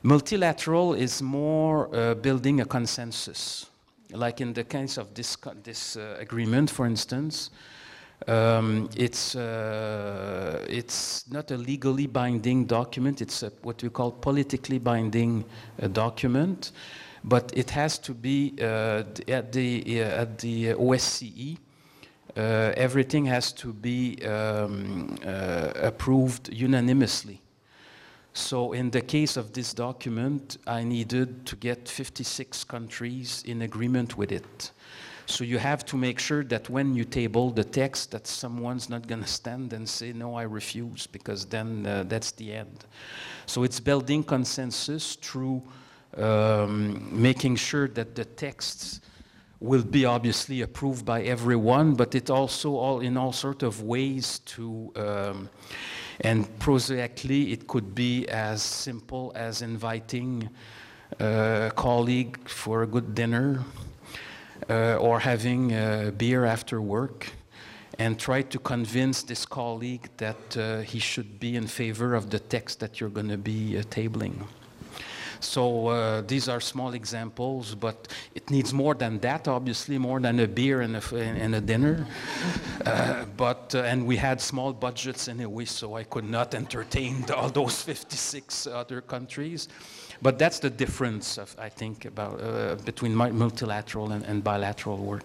Multilateral 0.03 0.95
is 0.95 1.23
more 1.23 1.95
uh, 1.95 2.15
building 2.15 2.61
a 2.61 2.65
consensus. 2.65 3.67
Like 4.13 4.41
in 4.41 4.53
the 4.53 4.65
case 4.65 4.99
of 4.99 5.15
this, 5.15 5.37
this 5.63 5.97
agreement, 5.97 6.71
for 6.71 6.87
instance, 6.87 7.51
um, 8.29 8.91
it's, 8.97 9.35
uh, 9.35 10.65
it's 10.69 11.31
not 11.31 11.51
a 11.51 11.57
legally 11.57 12.07
binding 12.07 12.67
document, 12.67 13.23
it's 13.23 13.43
a, 13.43 13.51
what 13.63 13.83
we 13.83 13.89
call 13.89 14.13
politically 14.13 14.79
binding 14.79 15.45
uh, 15.83 15.89
document, 15.89 16.73
but 17.25 17.51
it 17.57 17.71
has 17.71 17.99
to 17.99 18.13
be 18.13 18.55
uh, 18.61 19.03
at, 19.29 19.53
the, 19.53 20.01
at 20.03 20.39
the 20.39 20.75
OSCE 20.75 21.59
uh, 22.37 22.73
everything 22.77 23.27
has 23.27 23.53
to 23.53 23.73
be 23.73 24.19
um, 24.25 25.17
uh, 25.25 25.73
approved 25.77 26.53
unanimously. 26.53 27.41
So 28.33 28.73
in 28.73 28.91
the 28.91 29.01
case 29.01 29.37
of 29.37 29.53
this 29.53 29.75
document, 29.75 30.59
I 30.67 30.85
needed 30.85 31.47
to 31.47 31.57
get 31.57 31.89
56 31.89 32.65
countries 32.65 33.43
in 33.47 33.63
agreement 33.63 34.17
with 34.17 34.31
it. 34.31 34.71
So 35.27 35.45
you 35.45 35.59
have 35.59 35.85
to 35.87 35.97
make 35.97 36.19
sure 36.19 36.43
that 36.45 36.69
when 36.69 36.95
you 36.97 37.05
table 37.05 37.51
the 37.51 37.65
text, 37.65 38.11
that 38.11 38.27
someone's 38.27 38.89
not 38.89 39.07
going 39.07 39.23
to 39.23 39.29
stand 39.29 39.73
and 39.73 39.89
say, 39.89 40.13
no, 40.13 40.35
I 40.35 40.43
refuse, 40.43 41.07
because 41.07 41.47
then 41.47 41.87
uh, 41.87 42.05
that's 42.09 42.33
the 42.33 42.53
end. 42.53 42.85
So 43.47 43.63
it's 43.63 43.79
building 43.79 44.25
consensus 44.25 45.15
through 45.17 45.63
um, 46.17 47.09
making 47.13 47.57
sure 47.57 47.87
that 47.89 48.17
the 48.17 48.25
texts 48.25 49.01
will 49.61 49.85
be 49.85 50.07
obviously 50.07 50.63
approved 50.63 51.05
by 51.05 51.23
everyone, 51.23 51.95
but 51.95 52.15
it 52.15 52.31
also 52.31 52.77
all 52.77 53.01
in 53.01 53.17
all 53.17 53.33
sort 53.33 53.63
of 53.63 53.83
ways 53.83 54.39
to, 54.41 54.91
um, 54.97 55.51
and 56.21 56.59
prosaically, 56.59 57.53
it 57.53 57.69
could 57.69 57.95
be 57.95 58.27
as 58.29 58.63
simple 58.63 59.33
as 59.35 59.61
inviting 59.61 60.49
a 61.19 61.71
colleague 61.77 62.49
for 62.49 62.83
a 62.83 62.87
good 62.87 63.15
dinner 63.15 63.63
uh, 64.69 64.97
or 64.97 65.21
having 65.21 65.73
a 65.73 66.13
beer 66.17 66.45
after 66.47 66.81
work 66.81 67.27
and 67.99 68.19
try 68.19 68.41
to 68.41 68.59
convince 68.59 69.23
this 69.23 69.45
colleague 69.45 70.09
that 70.17 70.57
uh, 70.57 70.81
he 70.81 70.99
should 70.99 71.39
be 71.39 71.57
in 71.57 71.67
favor 71.67 72.15
of 72.15 72.31
the 72.31 72.39
text 72.39 72.81
that 72.81 72.99
you're 72.99 73.11
going 73.11 73.29
to 73.29 73.37
be 73.37 73.77
uh, 73.77 73.83
tabling. 73.83 74.47
So 75.41 75.89
uh, 75.89 76.23
these 76.27 76.49
are 76.49 76.61
small 76.61 76.93
examples, 76.93 77.75
but 77.75 78.09
it 78.35 78.51
needs 78.51 78.73
more 78.73 78.95
than 78.95 79.19
that, 79.21 79.49
obviously, 79.49 79.99
more 79.99 80.21
than 80.21 80.39
a 80.41 80.47
beer 80.47 80.83
and 80.83 80.97
a, 80.97 81.17
and 81.17 81.55
a 81.55 81.61
dinner. 81.61 82.07
uh, 82.87 83.25
but, 83.37 83.75
uh, 83.75 83.83
and 83.83 84.07
we 84.07 84.17
had 84.17 84.41
small 84.41 84.73
budgets 84.73 85.29
anyway, 85.29 85.65
so 85.65 85.97
I 85.97 86.05
could 86.05 86.29
not 86.29 86.55
entertain 86.55 87.25
all 87.37 87.49
those 87.49 87.83
56 87.83 88.67
other 88.67 89.01
countries. 89.01 89.69
But 90.23 90.39
that's 90.39 90.59
the 90.59 90.69
difference, 90.69 91.39
of, 91.39 91.57
I 91.59 91.71
think, 91.71 92.05
about, 92.05 92.41
uh, 92.41 92.77
between 92.85 93.15
multilateral 93.15 94.13
and, 94.13 94.23
and, 94.25 94.45
bilateral 94.45 94.99
work. 94.99 95.23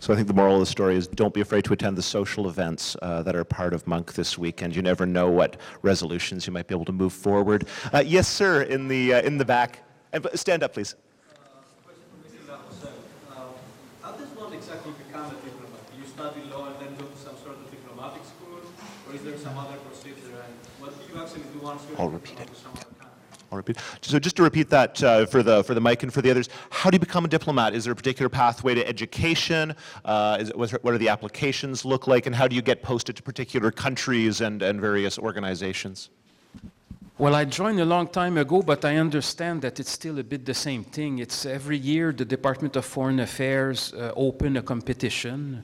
So 0.00 0.12
I 0.12 0.16
think 0.16 0.26
the 0.26 0.34
moral 0.34 0.54
of 0.54 0.60
the 0.60 0.66
story 0.66 0.96
is 0.96 1.06
don't 1.06 1.34
be 1.34 1.42
afraid 1.42 1.64
to 1.64 1.74
attend 1.74 1.98
the 1.98 2.02
social 2.02 2.48
events 2.48 2.96
uh, 3.02 3.22
that 3.22 3.36
are 3.36 3.44
part 3.44 3.74
of 3.74 3.86
Monk 3.86 4.14
this 4.14 4.38
weekend. 4.38 4.74
You 4.74 4.80
never 4.80 5.04
know 5.04 5.28
what 5.30 5.58
resolutions 5.82 6.46
you 6.46 6.52
might 6.52 6.66
be 6.66 6.74
able 6.74 6.86
to 6.86 6.92
move 6.92 7.12
forward. 7.12 7.68
Uh, 7.92 8.02
yes, 8.04 8.26
sir, 8.26 8.62
in 8.62 8.88
the, 8.88 9.14
uh, 9.14 9.22
in 9.22 9.36
the 9.36 9.44
back. 9.44 9.80
And 10.14 10.26
stand 10.34 10.62
up, 10.62 10.72
please. 10.74 10.94
is 19.14 19.22
there 19.22 19.38
some 19.38 19.58
other 19.58 19.76
procedure? 19.78 20.16
What 20.78 20.98
do 20.98 21.14
you 21.14 21.22
actually 21.22 21.42
do 21.52 21.60
once 21.60 21.82
you 21.88 21.96
I'll 21.98 22.08
repeat 22.08 22.40
it. 22.40 22.48
I'll 23.52 23.58
repeat. 23.58 23.76
So 24.00 24.18
just 24.18 24.36
to 24.36 24.42
repeat 24.42 24.70
that 24.70 25.02
uh, 25.02 25.26
for 25.26 25.42
the 25.42 25.62
for 25.62 25.74
the 25.74 25.80
mic 25.80 26.02
and 26.02 26.12
for 26.12 26.22
the 26.22 26.30
others, 26.30 26.48
how 26.70 26.90
do 26.90 26.94
you 26.96 27.00
become 27.00 27.24
a 27.26 27.28
diplomat? 27.28 27.74
Is 27.74 27.84
there 27.84 27.92
a 27.92 27.96
particular 27.96 28.30
pathway 28.30 28.74
to 28.74 28.88
education? 28.88 29.74
Uh, 30.04 30.38
is 30.40 30.48
it, 30.48 30.56
what 30.56 30.94
are 30.94 30.98
the 30.98 31.10
applications 31.10 31.84
look 31.84 32.06
like, 32.06 32.26
and 32.26 32.34
how 32.34 32.48
do 32.48 32.56
you 32.56 32.62
get 32.62 32.82
posted 32.82 33.14
to 33.16 33.22
particular 33.22 33.70
countries 33.70 34.40
and, 34.40 34.62
and 34.62 34.80
various 34.80 35.18
organizations? 35.18 36.08
Well, 37.18 37.34
I 37.34 37.44
joined 37.44 37.78
a 37.78 37.84
long 37.84 38.08
time 38.08 38.38
ago, 38.38 38.62
but 38.62 38.84
I 38.86 38.96
understand 38.96 39.60
that 39.62 39.78
it's 39.78 39.90
still 39.90 40.18
a 40.18 40.24
bit 40.24 40.46
the 40.46 40.54
same 40.54 40.82
thing. 40.82 41.18
It's 41.18 41.44
every 41.44 41.76
year 41.76 42.10
the 42.10 42.24
Department 42.24 42.74
of 42.76 42.86
Foreign 42.86 43.20
Affairs 43.20 43.92
uh, 43.92 44.12
open 44.16 44.56
a 44.56 44.62
competition, 44.62 45.62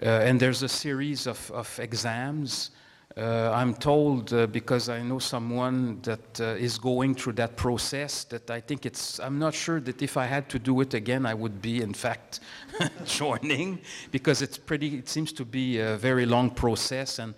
uh, 0.00 0.06
and 0.06 0.38
there's 0.38 0.62
a 0.62 0.68
series 0.68 1.26
of, 1.26 1.50
of 1.50 1.80
exams. 1.80 2.70
Uh, 3.16 3.52
I'm 3.54 3.74
told 3.74 4.32
uh, 4.32 4.48
because 4.48 4.88
I 4.88 5.00
know 5.02 5.20
someone 5.20 6.00
that 6.02 6.40
uh, 6.40 6.44
is 6.58 6.78
going 6.78 7.14
through 7.14 7.34
that 7.34 7.56
process 7.56 8.24
that 8.24 8.50
I 8.50 8.60
think 8.60 8.86
it's, 8.86 9.20
I'm 9.20 9.38
not 9.38 9.54
sure 9.54 9.78
that 9.82 10.02
if 10.02 10.16
I 10.16 10.26
had 10.26 10.48
to 10.48 10.58
do 10.58 10.80
it 10.80 10.94
again, 10.94 11.24
I 11.24 11.32
would 11.32 11.62
be 11.62 11.80
in 11.80 11.94
fact 11.94 12.40
joining 13.04 13.78
because 14.10 14.42
it's 14.42 14.58
pretty, 14.58 14.98
it 14.98 15.08
seems 15.08 15.32
to 15.34 15.44
be 15.44 15.78
a 15.78 15.96
very 15.96 16.26
long 16.26 16.50
process 16.50 17.20
and 17.20 17.34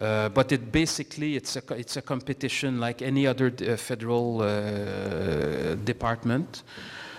uh, 0.00 0.28
but 0.28 0.52
it 0.52 0.70
basically 0.70 1.36
it's 1.36 1.56
a 1.56 1.62
it's 1.74 1.96
a 1.96 2.02
competition 2.02 2.78
like 2.78 3.00
any 3.00 3.26
other 3.26 3.46
uh, 3.46 3.76
federal 3.76 4.42
uh, 4.42 5.74
department. 5.84 6.64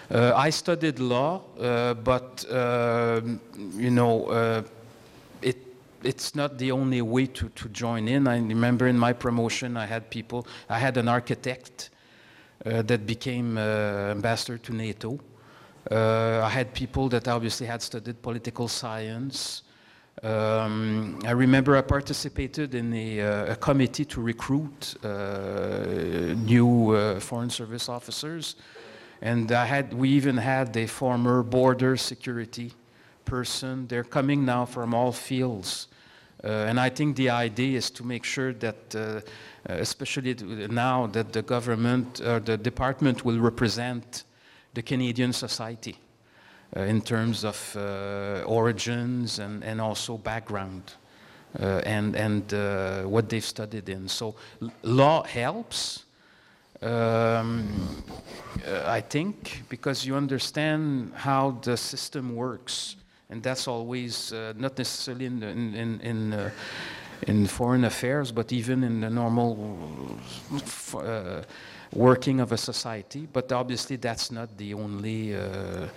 I 0.10 0.52
studied 0.52 1.00
law, 1.00 1.42
but 1.58 2.46
um, 2.52 3.42
you 3.76 3.90
know 3.90 4.64
it's 6.08 6.34
not 6.36 6.58
the 6.58 6.72
only 6.72 7.02
way 7.02 7.26
to, 7.26 7.50
to 7.50 7.68
join 7.70 8.08
in. 8.08 8.28
I 8.28 8.38
remember 8.38 8.88
in 8.88 8.98
my 8.98 9.12
promotion, 9.12 9.76
I 9.76 9.86
had 9.86 10.10
people, 10.10 10.48
I 10.70 10.80
had 10.80 10.96
an 10.96 11.10
architect 11.10 11.90
uh, 12.66 12.82
that 12.84 13.06
became 13.06 13.58
uh, 13.58 14.12
ambassador 14.12 14.58
to 14.58 14.74
NATO. 14.74 15.20
Uh, 15.92 16.42
I 16.44 16.50
had 16.50 16.74
people 16.74 17.10
that 17.10 17.28
obviously 17.28 17.68
had 17.68 17.82
studied 17.82 18.22
political 18.22 18.70
science. 18.70 19.64
Um, 20.24 21.20
I 21.26 21.32
remember 21.32 21.76
I 21.76 21.82
participated 21.82 22.74
in 22.74 22.94
a, 22.94 23.22
uh, 23.22 23.54
a 23.54 23.56
committee 23.58 24.06
to 24.06 24.22
recruit 24.22 24.96
uh, 25.04 25.08
new 26.54 26.92
uh, 26.92 27.20
Foreign 27.20 27.50
Service 27.50 27.90
officers. 27.90 28.56
And 29.22 29.52
I 29.52 29.66
had, 29.66 29.94
we 29.94 30.10
even 30.10 30.38
had 30.38 30.76
a 30.78 30.88
former 30.88 31.44
border 31.44 31.98
security 31.98 32.72
person. 33.26 33.88
They're 33.88 34.04
coming 34.04 34.46
now 34.46 34.66
from 34.66 34.94
all 34.94 35.12
fields. 35.12 35.88
Uh, 36.44 36.48
and 36.48 36.80
I 36.80 36.90
think 36.90 37.16
the 37.16 37.30
idea 37.30 37.78
is 37.78 37.90
to 37.92 38.04
make 38.04 38.24
sure 38.24 38.54
that, 38.54 38.96
uh, 38.96 39.22
especially 39.66 40.36
now 40.70 41.08
that 41.08 41.34
the 41.34 41.42
government 41.42 42.22
or 42.22 42.40
the 42.40 42.58
department 42.58 43.26
will 43.26 43.40
represent 43.40 44.24
the 44.74 44.84
Canadian 44.84 45.34
society 45.34 45.98
uh, 46.76 46.82
in 46.82 47.02
terms 47.02 47.44
of 47.44 47.76
uh, 47.76 48.44
origins 48.46 49.40
and, 49.40 49.64
and 49.64 49.82
also 49.82 50.18
background 50.18 50.94
uh, 51.60 51.82
and, 51.86 52.16
and 52.16 52.54
uh, 52.54 53.02
what 53.04 53.30
they've 53.30 53.44
studied 53.44 53.90
in. 53.90 54.08
So 54.08 54.36
law 54.84 55.24
helps, 55.24 56.04
um, 56.82 58.04
uh, 58.68 58.84
I 58.86 59.02
think, 59.02 59.64
because 59.70 60.06
you 60.06 60.16
understand 60.16 61.14
how 61.16 61.58
the 61.64 61.78
system 61.78 62.36
works. 62.36 62.97
And 63.30 63.44
that's 63.44 63.68
always 63.68 64.32
uh, 64.32 64.54
not 64.56 64.78
necessarily 64.78 65.26
in, 65.26 65.40
the, 65.40 65.48
in, 65.48 65.76
in, 65.76 66.02
in, 66.02 66.34
uh, 66.34 66.50
in 67.24 67.48
foreign 67.48 67.84
affairs, 67.84 68.32
but 68.32 68.54
even 68.54 68.84
in 68.84 69.02
the 69.02 69.10
normal 69.10 70.18
uh, 70.94 71.42
working 71.94 72.40
of 72.40 72.52
a 72.52 72.58
society. 72.58 73.28
But 73.32 73.52
obviously, 73.52 73.98
that's 73.98 74.32
not 74.32 74.58
the 74.58 74.74
only. 74.74 75.36
Uh, 75.36 75.88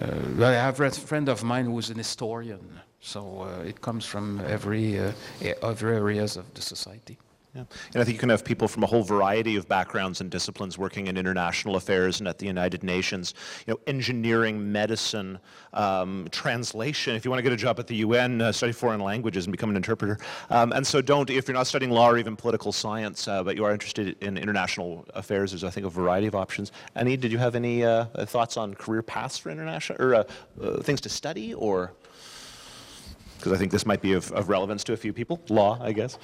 uh, 0.00 0.46
I 0.46 0.52
have 0.52 0.80
a 0.80 0.90
friend 0.90 1.28
of 1.28 1.44
mine 1.44 1.66
who's 1.66 1.90
an 1.90 1.98
historian, 1.98 2.80
so 3.00 3.42
uh, 3.42 3.62
it 3.64 3.80
comes 3.82 4.06
from 4.06 4.40
every 4.46 4.98
other 5.62 5.92
areas 5.92 6.36
of 6.36 6.52
the 6.54 6.62
society. 6.62 7.18
Yeah. 7.54 7.64
And 7.94 8.02
I 8.02 8.04
think 8.04 8.14
you 8.14 8.20
can 8.20 8.28
have 8.28 8.44
people 8.44 8.68
from 8.68 8.82
a 8.82 8.86
whole 8.86 9.02
variety 9.02 9.56
of 9.56 9.66
backgrounds 9.66 10.20
and 10.20 10.30
disciplines 10.30 10.76
working 10.76 11.06
in 11.06 11.16
international 11.16 11.76
affairs 11.76 12.20
and 12.20 12.28
at 12.28 12.38
the 12.38 12.46
United 12.46 12.82
Nations. 12.82 13.32
You 13.66 13.72
know, 13.72 13.80
engineering, 13.86 14.70
medicine, 14.70 15.38
um, 15.72 16.28
translation. 16.30 17.16
If 17.16 17.24
you 17.24 17.30
want 17.30 17.38
to 17.38 17.42
get 17.42 17.52
a 17.52 17.56
job 17.56 17.80
at 17.80 17.86
the 17.86 17.96
UN, 17.96 18.42
uh, 18.42 18.52
study 18.52 18.72
foreign 18.72 19.00
languages 19.00 19.46
and 19.46 19.52
become 19.52 19.70
an 19.70 19.76
interpreter. 19.76 20.18
Um, 20.50 20.72
and 20.72 20.86
so 20.86 21.00
don't, 21.00 21.30
if 21.30 21.48
you're 21.48 21.56
not 21.56 21.66
studying 21.66 21.90
law 21.90 22.10
or 22.10 22.18
even 22.18 22.36
political 22.36 22.70
science, 22.70 23.26
uh, 23.26 23.42
but 23.42 23.56
you 23.56 23.64
are 23.64 23.72
interested 23.72 24.16
in 24.22 24.36
international 24.36 25.06
affairs, 25.14 25.52
there's, 25.52 25.64
I 25.64 25.70
think, 25.70 25.86
a 25.86 25.90
variety 25.90 26.26
of 26.26 26.34
options. 26.34 26.70
Annie, 26.96 27.16
did 27.16 27.32
you 27.32 27.38
have 27.38 27.54
any 27.54 27.82
uh, 27.82 28.04
thoughts 28.26 28.58
on 28.58 28.74
career 28.74 29.02
paths 29.02 29.38
for 29.38 29.50
international, 29.50 30.02
or 30.02 30.14
uh, 30.14 30.24
uh, 30.62 30.82
things 30.82 31.00
to 31.02 31.08
study, 31.08 31.54
or? 31.54 31.92
Because 33.38 33.52
I 33.52 33.56
think 33.56 33.70
this 33.70 33.86
might 33.86 34.02
be 34.02 34.14
of, 34.14 34.30
of 34.32 34.48
relevance 34.48 34.82
to 34.84 34.92
a 34.92 34.96
few 34.96 35.12
people. 35.12 35.40
Law, 35.48 35.78
I 35.80 35.92
guess. 35.92 36.18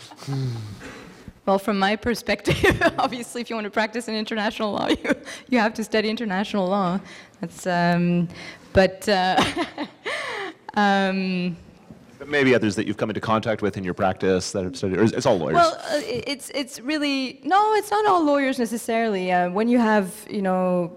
Well, 1.47 1.59
from 1.59 1.79
my 1.79 1.97
perspective, 1.97 2.83
obviously, 2.99 3.43
if 3.43 3.51
you 3.51 3.57
want 3.57 3.65
to 3.67 3.71
practice 3.71 4.09
in 4.09 4.15
international 4.15 4.73
law, 4.73 4.89
you, 5.05 5.15
you 5.49 5.59
have 5.59 5.75
to 5.75 5.85
study 5.85 6.09
international 6.09 6.67
law. 6.67 7.01
That's, 7.41 7.67
um, 7.67 8.29
but 8.73 9.07
uh, 9.09 9.43
um, 10.75 11.57
But 12.19 12.29
maybe 12.29 12.55
others 12.55 12.77
that 12.77 12.87
you've 12.87 12.97
come 12.97 13.11
into 13.11 13.21
contact 13.21 13.61
with 13.61 13.77
in 13.77 13.85
your 13.85 13.93
practice 13.93 14.53
that 14.53 14.65
have 14.65 14.77
studied, 14.77 14.99
it's 14.99 15.27
all 15.27 15.37
lawyers. 15.37 15.55
well, 15.55 15.75
uh, 15.75 16.01
it's 16.03 16.51
it's 16.55 16.81
really 16.81 17.41
no, 17.45 17.75
it's 17.75 17.91
not 17.91 18.07
all 18.07 18.25
lawyers 18.25 18.59
necessarily. 18.59 19.31
Uh, 19.31 19.51
when 19.51 19.69
you 19.69 19.79
have 19.79 20.27
you 20.31 20.41
know 20.41 20.97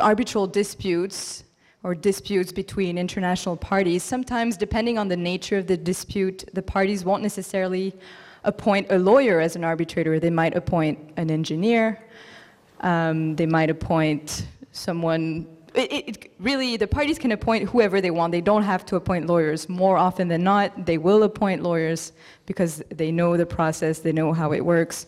arbitral 0.00 0.48
disputes 0.48 1.44
or 1.84 1.94
disputes 1.94 2.50
between 2.50 2.98
international 2.98 3.56
parties, 3.56 4.02
sometimes 4.02 4.56
depending 4.56 4.98
on 4.98 5.06
the 5.06 5.16
nature 5.16 5.58
of 5.58 5.68
the 5.68 5.76
dispute, 5.76 6.44
the 6.52 6.62
parties 6.62 7.04
won't 7.04 7.22
necessarily 7.22 7.94
appoint 8.44 8.90
a 8.90 8.98
lawyer 8.98 9.40
as 9.40 9.56
an 9.56 9.64
arbitrator. 9.64 10.18
They 10.18 10.30
might 10.30 10.56
appoint 10.56 10.98
an 11.16 11.30
engineer. 11.30 12.02
Um, 12.80 13.36
they 13.36 13.46
might 13.46 13.70
appoint 13.70 14.46
someone. 14.72 15.46
It, 15.74 15.92
it, 15.92 16.32
really, 16.40 16.76
the 16.76 16.86
parties 16.86 17.18
can 17.18 17.32
appoint 17.32 17.68
whoever 17.68 18.00
they 18.00 18.10
want. 18.10 18.32
They 18.32 18.40
don't 18.40 18.62
have 18.62 18.84
to 18.86 18.96
appoint 18.96 19.26
lawyers. 19.26 19.68
More 19.68 19.96
often 19.96 20.28
than 20.28 20.42
not, 20.42 20.86
they 20.86 20.98
will 20.98 21.22
appoint 21.22 21.62
lawyers 21.62 22.12
because 22.46 22.82
they 22.88 23.12
know 23.12 23.36
the 23.36 23.46
process, 23.46 24.00
they 24.00 24.12
know 24.12 24.32
how 24.32 24.52
it 24.52 24.64
works, 24.64 25.06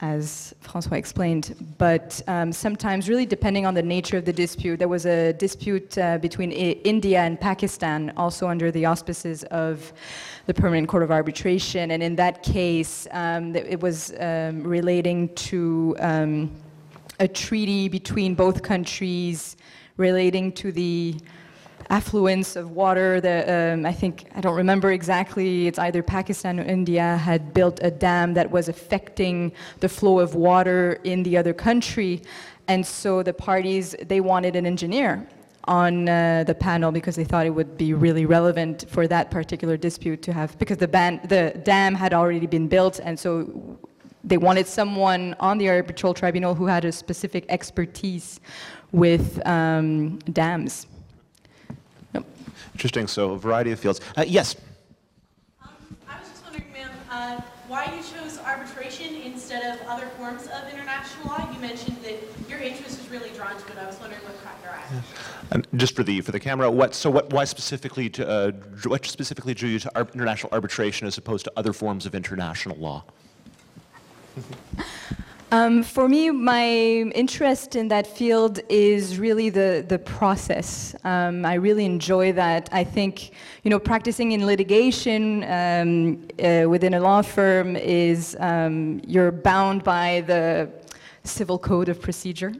as 0.00 0.54
Francois 0.60 0.96
explained. 0.96 1.54
But 1.78 2.22
um, 2.26 2.52
sometimes, 2.52 3.08
really 3.08 3.26
depending 3.26 3.66
on 3.66 3.74
the 3.74 3.82
nature 3.82 4.16
of 4.16 4.24
the 4.24 4.32
dispute, 4.32 4.78
there 4.78 4.88
was 4.88 5.06
a 5.06 5.32
dispute 5.34 5.96
uh, 5.98 6.18
between 6.18 6.50
I- 6.52 6.80
India 6.84 7.20
and 7.20 7.38
Pakistan, 7.40 8.12
also 8.16 8.48
under 8.48 8.70
the 8.70 8.86
auspices 8.86 9.44
of 9.44 9.92
the 10.46 10.54
Permanent 10.54 10.88
Court 10.88 11.02
of 11.02 11.10
Arbitration. 11.10 11.90
And 11.90 12.02
in 12.02 12.16
that 12.16 12.42
case, 12.42 13.06
um, 13.10 13.54
it 13.54 13.80
was 13.80 14.12
um, 14.18 14.62
relating 14.62 15.34
to 15.34 15.96
um, 16.00 16.50
a 17.18 17.28
treaty 17.28 17.88
between 17.88 18.34
both 18.34 18.62
countries 18.62 19.56
relating 19.96 20.50
to 20.52 20.72
the 20.72 21.16
affluence 21.90 22.56
of 22.56 22.70
water. 22.70 23.20
The, 23.20 23.72
um, 23.74 23.84
I 23.84 23.92
think, 23.92 24.26
I 24.34 24.40
don't 24.40 24.56
remember 24.56 24.92
exactly, 24.92 25.66
it's 25.66 25.78
either 25.78 26.02
Pakistan 26.02 26.58
or 26.60 26.62
India 26.62 27.16
had 27.16 27.52
built 27.52 27.80
a 27.82 27.90
dam 27.90 28.34
that 28.34 28.50
was 28.50 28.68
affecting 28.68 29.52
the 29.80 29.88
flow 29.88 30.20
of 30.20 30.34
water 30.34 31.00
in 31.04 31.22
the 31.22 31.36
other 31.36 31.52
country. 31.52 32.22
And 32.68 32.86
so 32.86 33.22
the 33.22 33.34
parties, 33.34 33.96
they 34.06 34.20
wanted 34.20 34.54
an 34.56 34.64
engineer 34.64 35.28
on 35.64 36.08
uh, 36.08 36.44
the 36.46 36.54
panel 36.54 36.90
because 36.92 37.16
they 37.16 37.24
thought 37.24 37.44
it 37.44 37.50
would 37.50 37.76
be 37.76 37.92
really 37.92 38.24
relevant 38.24 38.84
for 38.88 39.06
that 39.08 39.30
particular 39.30 39.76
dispute 39.76 40.22
to 40.22 40.32
have, 40.32 40.56
because 40.58 40.78
the, 40.78 40.88
ban, 40.88 41.20
the 41.28 41.60
dam 41.64 41.94
had 41.94 42.14
already 42.14 42.46
been 42.46 42.68
built, 42.68 43.00
and 43.02 43.18
so 43.18 43.78
they 44.24 44.38
wanted 44.38 44.66
someone 44.66 45.34
on 45.40 45.58
the 45.58 45.68
arbitral 45.68 46.14
tribunal 46.14 46.54
who 46.54 46.66
had 46.66 46.84
a 46.84 46.92
specific 46.92 47.44
expertise 47.48 48.40
with 48.92 49.44
um, 49.46 50.18
dams. 50.32 50.86
Yep. 52.66 52.74
Interesting. 52.74 53.06
So 53.06 53.32
a 53.32 53.38
variety 53.38 53.72
of 53.72 53.80
fields. 53.80 54.00
Uh, 54.16 54.24
yes. 54.26 54.56
Um, 55.62 55.68
I 56.08 56.18
was 56.18 56.28
just 56.28 56.44
wondering, 56.44 56.72
ma'am, 56.72 56.90
uh, 57.10 57.40
why 57.68 57.84
you 57.84 58.02
chose 58.02 58.38
arbitration 58.38 59.14
instead 59.16 59.74
of 59.74 59.86
other 59.86 60.06
forms 60.18 60.46
of 60.46 60.72
international 60.72 61.28
law? 61.28 61.50
You 61.52 61.60
mentioned 61.60 61.96
that 62.02 62.16
your 62.48 62.58
interest 62.58 62.98
was 62.98 63.08
really 63.10 63.30
drawn 63.30 63.56
to 63.56 63.72
it. 63.72 63.78
I 63.78 63.86
was 63.86 63.98
wondering 64.00 64.22
what 64.22 64.42
caught 64.42 64.58
your 64.62 64.72
eye. 64.72 65.02
And 65.52 65.66
just 65.76 65.94
for 65.94 66.02
the 66.02 66.20
for 66.20 66.32
the 66.32 66.40
camera, 66.40 66.70
what 66.70 66.94
so 66.94 67.10
what 67.10 67.32
why 67.32 67.44
specifically 67.44 68.08
to 68.10 68.28
uh, 68.28 68.50
what 68.86 69.06
specifically 69.06 69.54
drew 69.54 69.68
you 69.68 69.78
to 69.80 69.90
ar- 69.96 70.08
international 70.14 70.52
arbitration 70.52 71.06
as 71.06 71.18
opposed 71.18 71.44
to 71.44 71.52
other 71.56 71.72
forms 71.72 72.06
of 72.06 72.14
international 72.14 72.76
law? 72.76 73.04
Um, 75.52 75.82
for 75.82 76.08
me, 76.08 76.30
my 76.30 76.64
interest 76.64 77.74
in 77.74 77.88
that 77.88 78.06
field 78.06 78.60
is 78.68 79.18
really 79.18 79.50
the, 79.50 79.84
the 79.88 79.98
process. 79.98 80.94
Um, 81.02 81.44
I 81.44 81.54
really 81.54 81.84
enjoy 81.84 82.32
that. 82.34 82.68
I 82.70 82.84
think, 82.84 83.32
you 83.64 83.70
know, 83.70 83.80
practicing 83.80 84.30
in 84.30 84.46
litigation 84.46 85.42
um, 85.42 86.28
uh, 86.38 86.68
within 86.68 86.94
a 86.94 87.00
law 87.00 87.22
firm 87.22 87.74
is 87.74 88.36
um, 88.38 89.00
you're 89.04 89.32
bound 89.32 89.82
by 89.82 90.22
the 90.28 90.70
civil 91.24 91.58
code 91.58 91.88
of 91.88 92.00
procedure. 92.00 92.54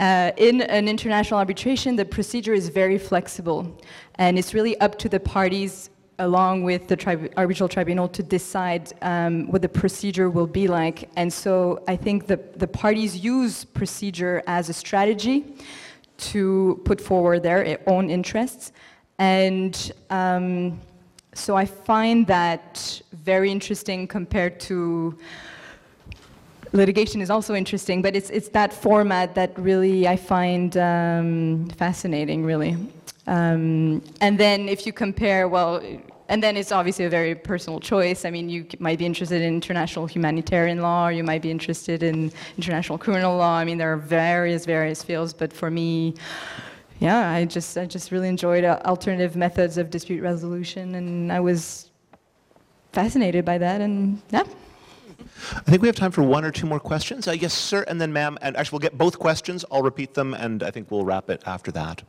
Uh, 0.00 0.30
in 0.38 0.62
an 0.62 0.88
international 0.88 1.38
arbitration, 1.38 1.96
the 1.96 2.04
procedure 2.04 2.54
is 2.54 2.70
very 2.70 2.96
flexible, 2.96 3.78
and 4.14 4.38
it's 4.38 4.54
really 4.54 4.78
up 4.80 4.98
to 5.00 5.10
the 5.10 5.20
parties 5.20 5.90
along 6.18 6.62
with 6.62 6.88
the 6.88 6.96
tri- 6.96 7.28
arbitral 7.36 7.68
tribunal 7.68 8.08
to 8.08 8.22
decide 8.22 8.92
um, 9.02 9.46
what 9.48 9.62
the 9.62 9.68
procedure 9.68 10.30
will 10.30 10.46
be 10.46 10.66
like. 10.66 11.08
And 11.16 11.32
so 11.32 11.82
I 11.86 11.96
think 11.96 12.26
the, 12.26 12.38
the 12.56 12.66
parties 12.66 13.18
use 13.18 13.64
procedure 13.64 14.42
as 14.46 14.68
a 14.68 14.72
strategy 14.72 15.44
to 16.18 16.80
put 16.84 17.00
forward 17.00 17.42
their 17.42 17.80
own 17.86 18.08
interests. 18.08 18.72
And 19.18 19.92
um, 20.10 20.80
so 21.34 21.56
I 21.56 21.66
find 21.66 22.26
that 22.28 23.00
very 23.12 23.50
interesting 23.50 24.06
compared 24.06 24.58
to 24.60 25.18
litigation 26.72 27.20
is 27.20 27.30
also 27.30 27.54
interesting, 27.54 28.02
but 28.02 28.16
it's, 28.16 28.30
it's 28.30 28.48
that 28.48 28.72
format 28.72 29.34
that 29.34 29.58
really 29.58 30.08
I 30.08 30.16
find 30.16 30.76
um, 30.76 31.68
fascinating, 31.76 32.44
really. 32.44 32.76
Um, 33.26 34.02
and 34.20 34.38
then 34.38 34.68
if 34.68 34.86
you 34.86 34.92
compare, 34.92 35.48
well, 35.48 35.82
and 36.28 36.42
then 36.42 36.56
it's 36.56 36.72
obviously 36.72 37.04
a 37.04 37.10
very 37.10 37.34
personal 37.34 37.80
choice. 37.80 38.24
I 38.24 38.30
mean, 38.30 38.48
you 38.48 38.66
might 38.78 38.98
be 38.98 39.06
interested 39.06 39.42
in 39.42 39.54
international 39.54 40.06
humanitarian 40.06 40.80
law, 40.82 41.08
or 41.08 41.12
you 41.12 41.24
might 41.24 41.42
be 41.42 41.50
interested 41.50 42.02
in 42.02 42.32
international 42.56 42.98
criminal 42.98 43.36
law. 43.36 43.56
I 43.56 43.64
mean, 43.64 43.78
there 43.78 43.92
are 43.92 43.96
various, 43.96 44.64
various 44.64 45.02
fields, 45.02 45.32
but 45.32 45.52
for 45.52 45.70
me, 45.70 46.14
yeah, 46.98 47.30
I 47.30 47.44
just, 47.44 47.76
I 47.76 47.86
just 47.86 48.10
really 48.10 48.28
enjoyed 48.28 48.64
uh, 48.64 48.80
alternative 48.84 49.36
methods 49.36 49.76
of 49.76 49.90
dispute 49.90 50.22
resolution, 50.22 50.94
and 50.94 51.32
I 51.32 51.40
was 51.40 51.90
fascinated 52.92 53.44
by 53.44 53.58
that, 53.58 53.80
and 53.80 54.22
yeah. 54.30 54.44
I 55.54 55.70
think 55.70 55.82
we 55.82 55.88
have 55.88 55.96
time 55.96 56.12
for 56.12 56.22
one 56.22 56.44
or 56.44 56.50
two 56.50 56.66
more 56.66 56.80
questions. 56.80 57.28
Uh, 57.28 57.32
yes, 57.32 57.52
sir, 57.52 57.84
and 57.88 58.00
then 58.00 58.12
ma'am, 58.12 58.38
and 58.40 58.56
actually 58.56 58.76
we'll 58.76 58.88
get 58.88 58.96
both 58.96 59.18
questions. 59.18 59.64
I'll 59.70 59.82
repeat 59.82 60.14
them, 60.14 60.32
and 60.32 60.62
I 60.62 60.70
think 60.70 60.90
we'll 60.90 61.04
wrap 61.04 61.28
it 61.28 61.42
after 61.46 61.70
that. 61.72 62.02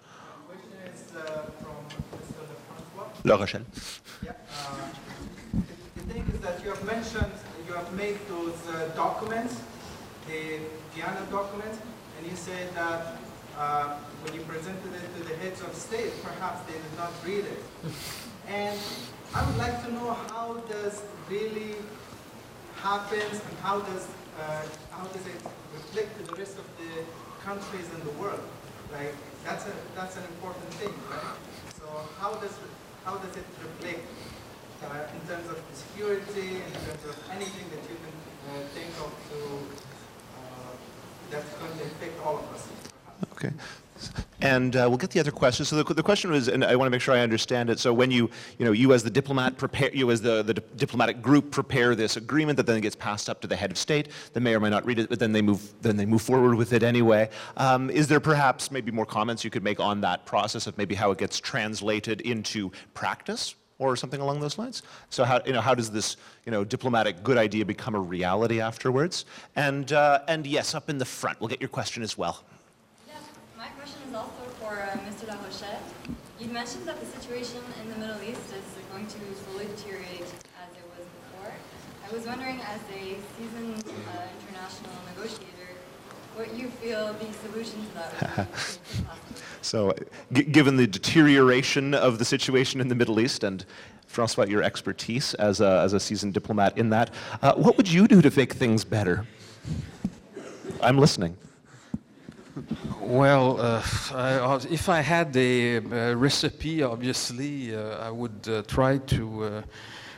question 0.48 0.70
is 0.86 1.16
uh, 1.16 1.42
from 1.60 1.76
Mr. 1.92 2.48
Lefrancois. 2.98 3.17
La 3.28 3.36
Rochelle. 3.36 3.66
Yeah. 4.24 4.32
uh, 4.32 4.88
The 5.96 6.02
the 6.02 6.14
thing 6.14 6.24
is 6.34 6.40
that 6.40 6.64
you 6.64 6.70
have 6.70 6.84
mentioned, 6.86 7.34
you 7.68 7.74
have 7.74 7.92
made 7.94 8.18
those 8.30 8.56
uh, 8.70 8.88
documents, 8.96 9.54
the 10.28 10.60
Vienna 10.96 11.24
documents, 11.30 11.78
and 12.16 12.24
you 12.32 12.38
said 12.38 12.74
that 12.76 13.02
uh, 13.58 13.98
when 14.24 14.34
you 14.34 14.42
presented 14.54 14.92
it 14.96 15.08
to 15.18 15.22
the 15.28 15.36
heads 15.44 15.60
of 15.62 15.76
state, 15.76 16.14
perhaps 16.24 16.60
they 16.68 16.80
did 16.86 16.96
not 16.98 17.12
read 17.26 17.44
it. 17.56 17.62
And 18.48 18.80
I 19.36 19.46
would 19.46 19.58
like 19.58 19.84
to 19.86 19.92
know 19.92 20.16
how 20.32 20.48
does 20.72 21.02
really 21.30 21.76
happens 22.82 23.36
and 23.48 23.56
how 23.62 23.82
does, 23.82 24.08
uh, 24.40 24.64
how 24.92 25.06
does 25.08 25.26
it 25.28 25.40
reflect 25.74 26.16
to 26.18 26.24
the 26.32 26.36
rest 26.40 26.56
of 26.58 26.68
the 26.80 26.92
countries 27.44 27.88
in 27.96 28.00
the 28.08 28.14
world? 28.22 28.40
Like, 28.94 29.16
that's 29.44 29.66
a, 29.66 29.74
that's 29.96 30.16
an 30.16 30.24
important 30.36 30.70
thing, 30.80 30.94
right? 31.12 31.36
So 31.78 31.86
how 32.22 32.32
does, 32.36 32.56
how 33.08 33.16
does 33.24 33.38
it 33.38 33.48
reflect 33.64 34.04
uh, 34.84 35.16
in 35.16 35.22
terms 35.30 35.48
of 35.50 35.58
security, 35.72 36.60
in 36.60 36.74
terms 36.84 37.04
of 37.08 37.16
anything 37.32 37.66
that 37.72 37.84
you 37.88 37.96
can 38.04 38.16
uh, 38.52 38.68
think 38.76 38.92
of 39.00 39.12
to, 39.32 39.40
uh, 40.36 40.76
that's 41.32 41.54
going 41.56 41.72
to 41.78 41.84
affect 41.86 42.20
all 42.20 42.36
of 42.36 42.54
us? 42.54 42.68
Okay. 43.32 43.52
And 44.48 44.76
uh, 44.76 44.86
we'll 44.90 44.98
get 45.06 45.12
the 45.12 45.20
other 45.20 45.32
questions. 45.32 45.68
So 45.70 45.74
the, 45.82 45.94
the 45.94 46.08
question 46.12 46.32
was, 46.32 46.48
and 46.48 46.64
I 46.64 46.76
want 46.78 46.88
to 46.88 46.94
make 46.96 47.02
sure 47.02 47.14
I 47.14 47.20
understand 47.20 47.70
it. 47.70 47.80
So 47.80 47.90
when 48.02 48.12
you, 48.12 48.30
you 48.58 48.66
know, 48.66 48.72
you 48.82 48.94
as 48.94 49.02
the 49.04 49.10
diplomat 49.10 49.58
prepare, 49.58 49.92
you 49.94 50.10
as 50.10 50.22
the, 50.22 50.42
the 50.42 50.54
di- 50.54 50.68
diplomatic 50.78 51.22
group 51.22 51.52
prepare 51.52 51.96
this 51.96 52.16
agreement 52.16 52.56
that 52.58 52.66
then 52.66 52.80
gets 52.80 52.96
passed 52.96 53.30
up 53.30 53.42
to 53.42 53.48
the 53.48 53.58
head 53.62 53.72
of 53.72 53.78
state. 53.78 54.08
The 54.34 54.40
may 54.40 54.54
or 54.56 54.62
may 54.62 54.70
not 54.70 54.86
read 54.86 55.00
it, 55.00 55.10
but 55.10 55.20
then 55.20 55.34
they 55.34 55.42
move, 55.42 55.62
then 55.82 55.98
they 55.98 56.06
move 56.06 56.22
forward 56.22 56.56
with 56.56 56.72
it 56.72 56.84
anyway. 56.84 57.30
Um, 57.58 57.90
is 57.90 58.08
there 58.08 58.22
perhaps 58.22 58.72
maybe 58.72 58.92
more 58.92 59.06
comments 59.06 59.44
you 59.44 59.50
could 59.50 59.64
make 59.64 59.80
on 59.80 60.02
that 60.02 60.26
process 60.26 60.66
of 60.68 60.78
maybe 60.78 60.96
how 60.96 61.12
it 61.12 61.18
gets 61.18 61.40
translated 61.40 62.22
into 62.22 62.72
practice? 62.94 63.56
Or 63.80 63.96
something 63.96 64.22
along 64.22 64.40
those 64.40 64.58
lines. 64.58 64.82
So 65.12 65.24
how 65.24 65.40
you 65.46 65.54
know 65.54 65.62
how 65.62 65.76
does 65.76 65.92
this 65.92 66.18
you 66.48 66.52
know 66.52 66.64
diplomatic 66.64 67.22
good 67.22 67.38
idea 67.38 67.64
become 67.64 67.94
a 67.94 68.00
reality 68.00 68.60
afterwards? 68.60 69.26
And 69.56 69.94
uh, 69.94 70.22
and 70.28 70.48
yes, 70.48 70.74
up 70.74 70.90
in 70.90 70.98
the 70.98 71.06
front, 71.06 71.40
we'll 71.40 71.50
get 71.56 71.62
your 71.62 71.70
question 71.80 72.02
as 72.02 72.18
well. 72.18 72.44
Yeah, 73.08 73.14
my 73.56 73.68
question 73.78 74.00
is 74.10 74.16
also 74.16 74.42
for 74.68 74.82
uh, 74.82 74.98
Mr. 75.08 75.28
La 75.30 75.36
Rochelle. 75.36 75.80
You 76.40 76.48
mentioned 76.48 76.86
that 76.88 77.00
the 77.00 77.06
situation 77.06 77.62
in 77.82 77.90
the 77.90 77.98
Middle 78.00 78.22
East 78.22 78.42
is 78.52 78.68
going 78.92 79.08
to 79.08 79.20
slowly 79.46 79.66
deteriorate 79.66 80.28
as 80.60 80.70
it 80.76 80.88
was 80.92 81.08
before. 81.24 81.54
I 82.06 82.14
was 82.14 82.26
wondering, 82.26 82.60
as 82.60 82.82
a 82.94 83.16
seasoned 83.38 83.84
uh, 83.88 84.28
international 84.42 84.92
negotiator, 85.16 85.70
what 86.36 86.54
you 86.54 86.68
feel 86.68 87.14
the 87.14 87.34
solution 87.48 87.80
to 87.86 87.94
that. 87.96 88.48
So, 89.62 89.94
given 90.32 90.78
the 90.78 90.88
deterioration 90.88 91.94
of 91.94 92.20
the 92.20 92.26
situation 92.26 92.80
in 92.80 92.88
the 92.88 92.96
Middle 92.96 93.20
East 93.20 93.44
and 93.44 93.66
Francois, 94.06 94.46
your 94.46 94.64
expertise 94.64 95.34
as 95.34 95.60
a, 95.60 95.82
as 95.82 95.92
a 95.92 96.00
seasoned 96.00 96.34
diplomat 96.34 96.78
in 96.78 96.90
that, 96.92 97.14
uh, 97.42 97.54
what 97.56 97.76
would 97.76 97.92
you 97.92 98.08
do 98.08 98.22
to 98.22 98.32
make 98.38 98.54
things 98.54 98.86
better? 98.86 99.26
I'm 100.82 100.98
listening. 100.98 101.36
Well, 103.02 103.60
uh, 103.60 103.84
I, 104.14 104.60
if 104.70 104.90
I 104.90 105.02
had 105.02 105.36
a, 105.36 105.78
uh 105.78 106.16
recipe, 106.16 106.84
obviously, 106.84 107.76
uh, 107.76 108.08
I 108.08 108.12
would 108.12 108.48
uh, 108.48 108.64
try 108.64 108.98
to 108.98 109.44
uh, 109.44 109.62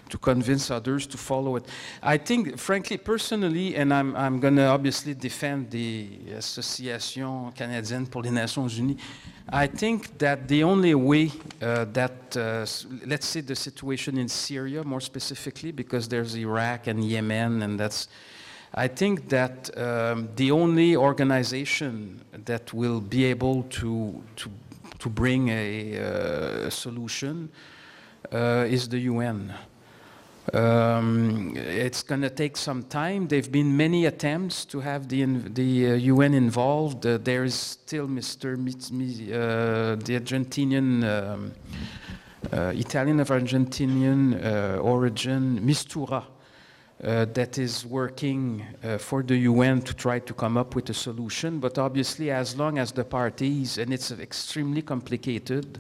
to 0.10 0.18
convince 0.18 0.72
others 0.72 1.08
to 1.08 1.18
follow 1.18 1.56
it. 1.56 1.66
I 2.02 2.18
think, 2.18 2.58
frankly, 2.58 2.98
personally, 2.98 3.76
and 3.76 3.94
I'm, 3.94 4.16
I'm 4.16 4.40
going 4.40 4.56
to 4.56 4.66
obviously 4.66 5.14
defend 5.14 5.70
the 5.70 6.08
Association 6.36 7.52
Canadienne 7.56 8.08
pour 8.08 8.24
les 8.24 8.32
Nations 8.32 8.78
Unies. 8.78 8.98
I 9.52 9.68
think 9.68 10.18
that 10.20 10.48
the 10.48 10.64
only 10.64 10.94
way 10.94 11.32
uh, 11.62 11.86
that, 11.94 12.38
uh, 12.38 12.66
let's 13.08 13.28
say, 13.28 13.42
the 13.42 13.56
situation 13.56 14.18
in 14.18 14.28
Syria, 14.28 14.84
more 14.84 15.02
specifically, 15.02 15.72
because 15.72 16.08
there's 16.08 16.36
Iraq 16.36 16.88
and 16.88 17.04
Yemen, 17.04 17.64
and 17.64 17.80
that's 17.80 18.08
I 18.74 18.88
think 18.88 19.30
that 19.30 19.76
um, 19.78 20.30
the 20.36 20.52
only 20.52 20.96
organization 20.96 22.22
that 22.46 22.72
will 22.72 23.02
be 23.02 23.26
able 23.26 23.64
to, 23.64 24.24
to, 24.36 24.52
to 25.00 25.10
bring 25.10 25.50
a, 25.50 25.98
uh, 25.98 26.70
solution 26.70 27.50
uh, 28.32 28.66
is 28.68 28.88
the 28.88 29.00
UN. 29.00 29.54
Um, 30.54 31.54
it's 31.56 32.04
going 32.04 32.22
to 32.22 32.30
take 32.30 32.58
some 32.58 32.84
time. 32.84 33.28
There 33.28 33.40
have 33.40 33.52
been 33.52 33.76
many 33.76 34.06
attempts 34.06 34.66
to 34.66 34.80
have 34.80 35.08
the, 35.08 35.26
the 35.26 35.92
uh, 35.92 35.94
UN 35.96 36.34
involved. 36.34 37.06
Uh, 37.06 37.18
there 37.18 37.44
is 37.44 37.56
still 37.56 38.08
Mr. 38.08 38.54
Uh, 38.54 39.96
the 39.96 40.20
Argentinian, 40.20 41.04
um, 41.04 41.54
uh, 42.54 42.72
Italian 42.76 43.20
of 43.20 43.30
Argentinian 43.30 44.44
uh, 44.44 44.78
origin, 44.80 45.60
Mistura 45.62 46.24
uh, 47.04 47.26
that 47.34 47.58
is 47.58 47.86
working 47.86 48.66
uh, 48.84 48.98
for 48.98 49.24
the 49.24 49.38
UN 49.38 49.82
to 49.82 49.94
try 49.94 50.20
to 50.20 50.34
come 50.34 50.58
up 50.58 50.76
with 50.76 50.90
a 50.90 50.94
solution. 50.94 51.60
But 51.60 51.78
obviously, 51.78 52.32
as 52.32 52.58
long 52.58 52.78
as 52.78 52.92
the 52.92 53.06
parties, 53.06 53.78
and 53.78 53.94
it's 53.94 54.12
extremely 54.12 54.82
complicated, 54.82 55.80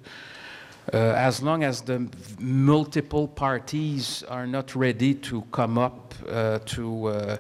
uh, 0.93 0.97
as 0.97 1.41
long 1.41 1.63
as 1.63 1.81
the 1.81 2.07
multiple 2.39 3.27
parties 3.27 4.23
are 4.23 4.47
not 4.47 4.75
ready 4.75 5.13
to 5.13 5.41
come 5.51 5.77
up 5.77 6.15
uh, 6.27 6.59
to, 6.65 7.07
uh, 7.07 7.37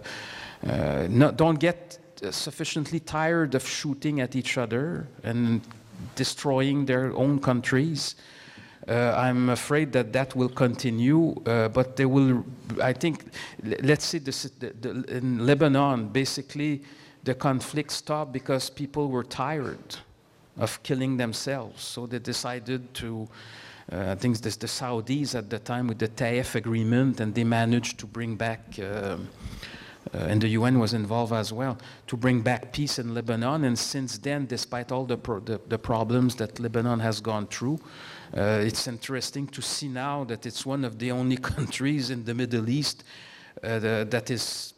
uh, 0.67 1.07
not, 1.09 1.37
don't 1.37 1.59
get 1.59 1.97
sufficiently 2.31 2.99
tired 2.99 3.55
of 3.55 3.65
shooting 3.65 4.19
at 4.19 4.35
each 4.35 4.57
other 4.57 5.07
and 5.23 5.61
destroying 6.15 6.85
their 6.85 7.15
own 7.15 7.39
countries, 7.39 8.15
uh, 8.87 9.13
I'm 9.15 9.49
afraid 9.49 9.91
that 9.93 10.13
that 10.13 10.35
will 10.35 10.49
continue, 10.49 11.35
uh, 11.45 11.67
but 11.69 11.95
they 11.95 12.05
will, 12.05 12.45
I 12.81 12.93
think, 12.93 13.25
let's 13.61 14.05
see, 14.05 14.19
this, 14.19 14.43
the, 14.43 14.69
the, 14.69 15.17
in 15.17 15.45
Lebanon, 15.45 16.07
basically, 16.07 16.81
the 17.23 17.35
conflict 17.35 17.91
stopped 17.91 18.31
because 18.31 18.69
people 18.69 19.09
were 19.09 19.23
tired 19.23 19.97
of 20.57 20.81
killing 20.83 21.17
themselves. 21.17 21.83
So 21.83 22.07
they 22.07 22.19
decided 22.19 22.93
to, 22.95 23.27
uh, 23.91 24.11
I 24.11 24.15
think 24.15 24.39
this, 24.39 24.55
the 24.55 24.67
Saudis 24.67 25.35
at 25.35 25.49
the 25.49 25.59
time 25.59 25.87
with 25.87 25.99
the 25.99 26.07
Taif 26.07 26.55
agreement, 26.55 27.19
and 27.19 27.35
they 27.35 27.43
managed 27.43 27.99
to 27.99 28.05
bring 28.05 28.35
back, 28.35 28.61
um, 28.79 29.27
uh, 30.13 30.17
and 30.19 30.41
the 30.41 30.47
UN 30.49 30.79
was 30.79 30.93
involved 30.93 31.33
as 31.33 31.51
well, 31.51 31.77
to 32.07 32.15
bring 32.15 32.41
back 32.41 32.71
peace 32.71 32.97
in 32.97 33.13
Lebanon. 33.13 33.65
And 33.65 33.77
since 33.77 34.17
then, 34.17 34.45
despite 34.45 34.91
all 34.91 35.05
the, 35.05 35.17
pro- 35.17 35.41
the, 35.41 35.59
the 35.67 35.77
problems 35.77 36.35
that 36.35 36.59
Lebanon 36.59 36.99
has 37.01 37.19
gone 37.19 37.47
through, 37.47 37.79
uh, 38.37 38.61
it's 38.63 38.87
interesting 38.87 39.47
to 39.47 39.61
see 39.61 39.87
now 39.87 40.23
that 40.25 40.45
it's 40.45 40.65
one 40.65 40.85
of 40.85 40.99
the 40.99 41.11
only 41.11 41.37
countries 41.55 42.09
in 42.09 42.23
the 42.25 42.33
Middle 42.33 42.69
East 42.69 43.03
uh, 43.63 43.79
the- 43.79 44.07
that 44.09 44.29
is 44.29 44.73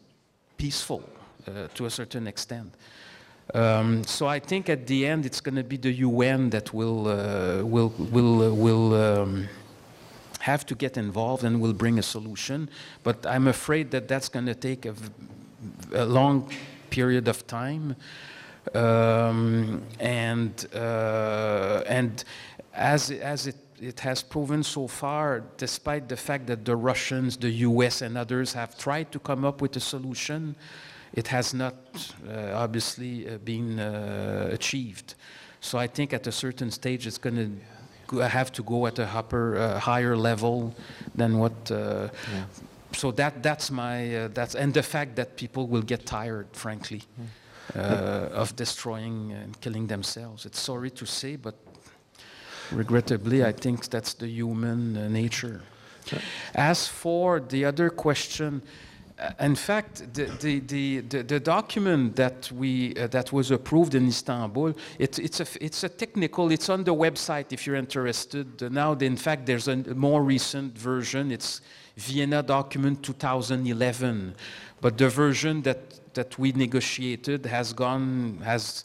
peaceful 0.56 1.02
uh, 1.46 1.68
to 1.74 1.86
a 1.86 1.90
certain 1.90 2.26
extent. 2.26 2.74
Um, 3.54 4.04
so 4.04 4.26
I 4.26 4.38
think 4.38 4.68
at 4.68 4.86
the 4.86 5.06
end 5.06 5.26
it's 5.26 5.40
going 5.40 5.56
to 5.56 5.64
be 5.64 5.76
the 5.76 5.92
UN 5.92 6.50
that 6.50 6.72
will 6.72 7.08
uh, 7.08 7.62
will 7.64 7.92
will 7.98 8.42
uh, 8.42 8.54
will 8.54 8.94
um, 8.94 9.48
have 10.40 10.64
to 10.66 10.74
get 10.74 10.96
involved 10.96 11.44
and 11.44 11.60
will 11.60 11.74
bring 11.74 11.98
a 11.98 12.02
solution. 12.02 12.68
But 13.02 13.26
I'm 13.26 13.48
afraid 13.48 13.90
that 13.90 14.08
that's 14.08 14.28
going 14.28 14.46
to 14.46 14.54
take 14.54 14.86
a 15.92 16.04
long 16.04 16.50
period 16.90 17.28
of 17.28 17.46
time. 17.46 17.96
Um, 18.74 19.82
and 19.98 20.66
uh, 20.72 21.82
and 21.86 22.24
as 22.74 23.10
as 23.10 23.46
it 23.46 23.56
it 23.80 24.00
has 24.00 24.22
proven 24.22 24.62
so 24.62 24.86
far, 24.86 25.42
despite 25.56 26.08
the 26.08 26.16
fact 26.16 26.46
that 26.46 26.64
the 26.64 26.76
Russians, 26.76 27.36
the 27.36 27.50
US, 27.68 28.00
and 28.02 28.16
others 28.16 28.52
have 28.52 28.78
tried 28.78 29.10
to 29.10 29.18
come 29.18 29.44
up 29.44 29.60
with 29.60 29.76
a 29.76 29.80
solution, 29.80 30.54
it 31.14 31.28
has 31.28 31.52
not 31.52 31.74
uh, 32.28 32.52
obviously 32.54 33.28
uh, 33.28 33.38
been 33.38 33.80
uh, 33.80 34.48
achieved. 34.52 35.14
So 35.60 35.78
I 35.78 35.88
think 35.88 36.12
at 36.12 36.26
a 36.26 36.32
certain 36.32 36.70
stage 36.70 37.06
it's 37.08 37.18
going 37.18 37.36
to 38.10 38.28
have 38.28 38.52
to 38.52 38.62
go 38.62 38.86
at 38.86 38.98
a 38.98 39.06
upper, 39.06 39.56
uh, 39.56 39.78
higher 39.80 40.16
level 40.16 40.74
than 41.14 41.38
what. 41.38 41.70
Uh, 41.70 42.08
So 42.94 43.10
that 43.12 43.42
that's 43.42 43.70
my 43.70 44.16
uh, 44.16 44.28
that's 44.34 44.54
and 44.54 44.74
the 44.74 44.82
fact 44.82 45.16
that 45.16 45.28
people 45.36 45.66
will 45.66 45.82
get 45.82 46.04
tired, 46.04 46.46
frankly, 46.52 47.00
uh, 47.74 48.42
of 48.42 48.54
destroying 48.54 49.32
and 49.32 49.58
killing 49.60 49.88
themselves. 49.88 50.44
It's 50.44 50.60
sorry 50.60 50.90
to 50.90 51.06
say, 51.06 51.36
but 51.36 51.54
regrettably, 52.74 53.44
I 53.44 53.52
think 53.52 53.88
that's 53.88 54.14
the 54.14 54.28
human 54.28 54.96
uh, 54.96 55.08
nature. 55.08 55.62
As 56.54 56.88
for 56.88 57.40
the 57.40 57.64
other 57.64 57.90
question, 57.90 58.62
Uh, 59.22 59.30
in 59.40 59.54
fact, 59.54 60.14
the, 60.14 60.24
the, 60.40 61.00
the, 61.00 61.22
the, 61.22 61.38
document 61.38 62.16
that, 62.16 62.50
we, 62.50 62.94
uh, 62.96 63.06
that 63.08 63.32
was 63.32 63.50
approved 63.50 63.94
in 63.94 64.08
Istanbul, 64.08 64.74
it, 64.98 65.18
it's, 65.18 65.38
a, 65.38 65.46
it's 65.60 65.84
a 65.84 65.88
technical, 65.88 66.50
it's 66.50 66.68
on 66.68 66.82
the 66.82 66.94
website 66.94 67.52
if 67.52 67.66
you're 67.66 67.76
interested. 67.76 68.72
Now, 68.72 68.94
in 68.94 69.16
fact, 69.16 69.46
there's 69.46 69.68
a 69.68 69.76
more 69.94 70.24
recent 70.24 70.76
version. 70.76 71.30
It's 71.30 71.60
Vienna 71.96 72.42
document 72.42 73.02
2011. 73.02 74.34
But 74.80 74.98
the 74.98 75.08
version 75.08 75.62
that, 75.62 76.14
that 76.14 76.38
we 76.38 76.52
negotiated 76.52 77.46
has 77.46 77.72
gone, 77.72 78.40
has 78.42 78.84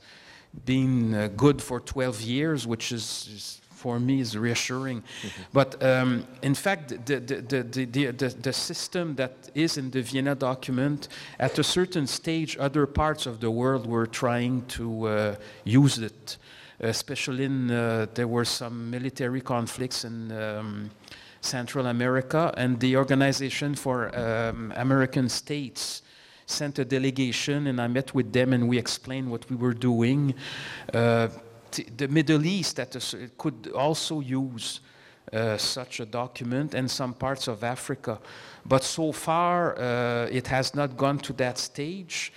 been 0.66 1.16
uh, 1.16 1.30
good 1.36 1.62
for 1.62 1.80
12 1.80 2.22
years, 2.22 2.68
which 2.68 2.92
is, 2.92 3.30
is 3.34 3.62
for 3.78 4.00
me 4.00 4.20
is 4.20 4.36
reassuring. 4.36 5.02
Mm-hmm. 5.02 5.42
But 5.54 5.84
um, 5.84 6.26
in 6.42 6.56
fact, 6.56 6.90
the, 7.06 7.20
the, 7.20 7.64
the, 7.64 7.86
the, 7.86 8.12
the, 8.42 8.54
system 8.54 9.16
that 9.16 9.34
is 9.54 9.78
in 9.78 9.92
the 9.92 10.02
Vienna 10.02 10.34
document, 10.34 11.10
at 11.40 11.60
a 11.60 11.64
certain 11.64 12.08
stage, 12.08 12.58
other 12.60 12.88
parts 12.88 13.28
of 13.28 13.40
the 13.40 13.52
world 13.52 13.86
were 13.86 14.08
trying 14.08 14.66
to 14.78 15.08
uh, 15.08 15.36
use 15.64 16.00
it. 16.00 16.38
Especially 16.80 17.46
in, 17.46 17.72
uh, 17.72 18.06
there 18.14 18.28
were 18.28 18.46
some 18.46 18.90
military 18.92 19.42
conflicts 19.42 20.06
in 20.06 20.32
um, 20.32 20.92
Central 21.42 21.88
America, 21.88 22.54
and 22.58 22.80
the 22.80 22.96
Organization 22.98 23.76
for 23.76 24.16
um, 24.16 24.74
American 24.76 25.30
States 25.30 26.02
sent 26.46 26.80
a 26.80 26.86
delegation, 26.86 27.68
and 27.68 27.80
I 27.82 27.88
met 27.88 28.14
with 28.16 28.32
them, 28.32 28.54
and 28.54 28.68
we 28.68 28.78
explained 28.78 29.30
what 29.30 29.50
we 29.50 29.56
were 29.56 29.74
doing. 29.74 30.34
Uh, 30.94 31.28
the 31.72 32.08
Middle 32.08 32.46
East 32.46 32.80
could 33.38 33.72
also 33.76 34.20
use 34.20 34.82
uh, 35.34 35.58
such 35.58 36.00
a 36.00 36.06
document 36.06 36.74
and 36.74 36.90
some 36.90 37.14
parts 37.14 37.48
of 37.48 37.64
Africa. 37.64 38.20
But 38.66 38.84
so 38.84 39.12
far, 39.12 39.78
uh, 39.78 40.28
it 40.32 40.48
has 40.48 40.74
not 40.74 40.98
gone 40.98 41.20
to 41.20 41.34
that 41.34 41.58
stage. 41.58 42.32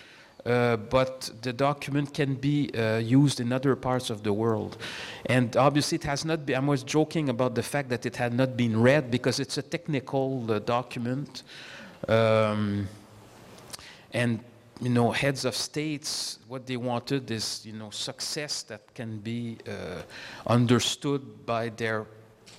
Uh, 0.45 0.77
but 0.77 1.31
the 1.43 1.53
document 1.53 2.15
can 2.15 2.35
be 2.35 2.71
uh, 2.75 2.97
used 2.97 3.41
in 3.41 3.53
other 3.53 3.77
parts 3.77 4.09
of 4.09 4.23
the 4.23 4.33
world. 4.33 4.79
And 5.27 5.55
obviously, 5.57 5.97
it 5.97 6.05
has 6.05 6.25
not 6.25 6.47
been, 6.47 6.57
I 6.57 6.61
was 6.61 6.83
joking 6.83 7.29
about 7.29 7.55
the 7.55 7.63
fact 7.63 7.91
that 7.91 8.07
it 8.07 8.17
had 8.17 8.33
not 8.33 8.57
been 8.57 8.81
read 8.81 9.11
because 9.11 9.39
it's 9.39 9.59
a 9.59 9.63
technical 9.63 10.51
uh, 10.51 10.59
document. 10.61 11.43
Um, 12.09 12.89
and 14.13 14.41
you 14.81 14.89
know, 14.89 15.11
heads 15.11 15.45
of 15.45 15.55
states, 15.55 16.39
what 16.49 16.67
they 16.67 16.77
wanted 16.77 17.31
is, 17.31 17.63
you 17.65 17.73
know, 17.73 17.91
success 17.91 18.63
that 18.65 18.95
can 18.95 19.19
be 19.19 19.59
uh, 19.69 20.03
understood 20.47 21.45
by 21.45 21.69
their 21.69 22.07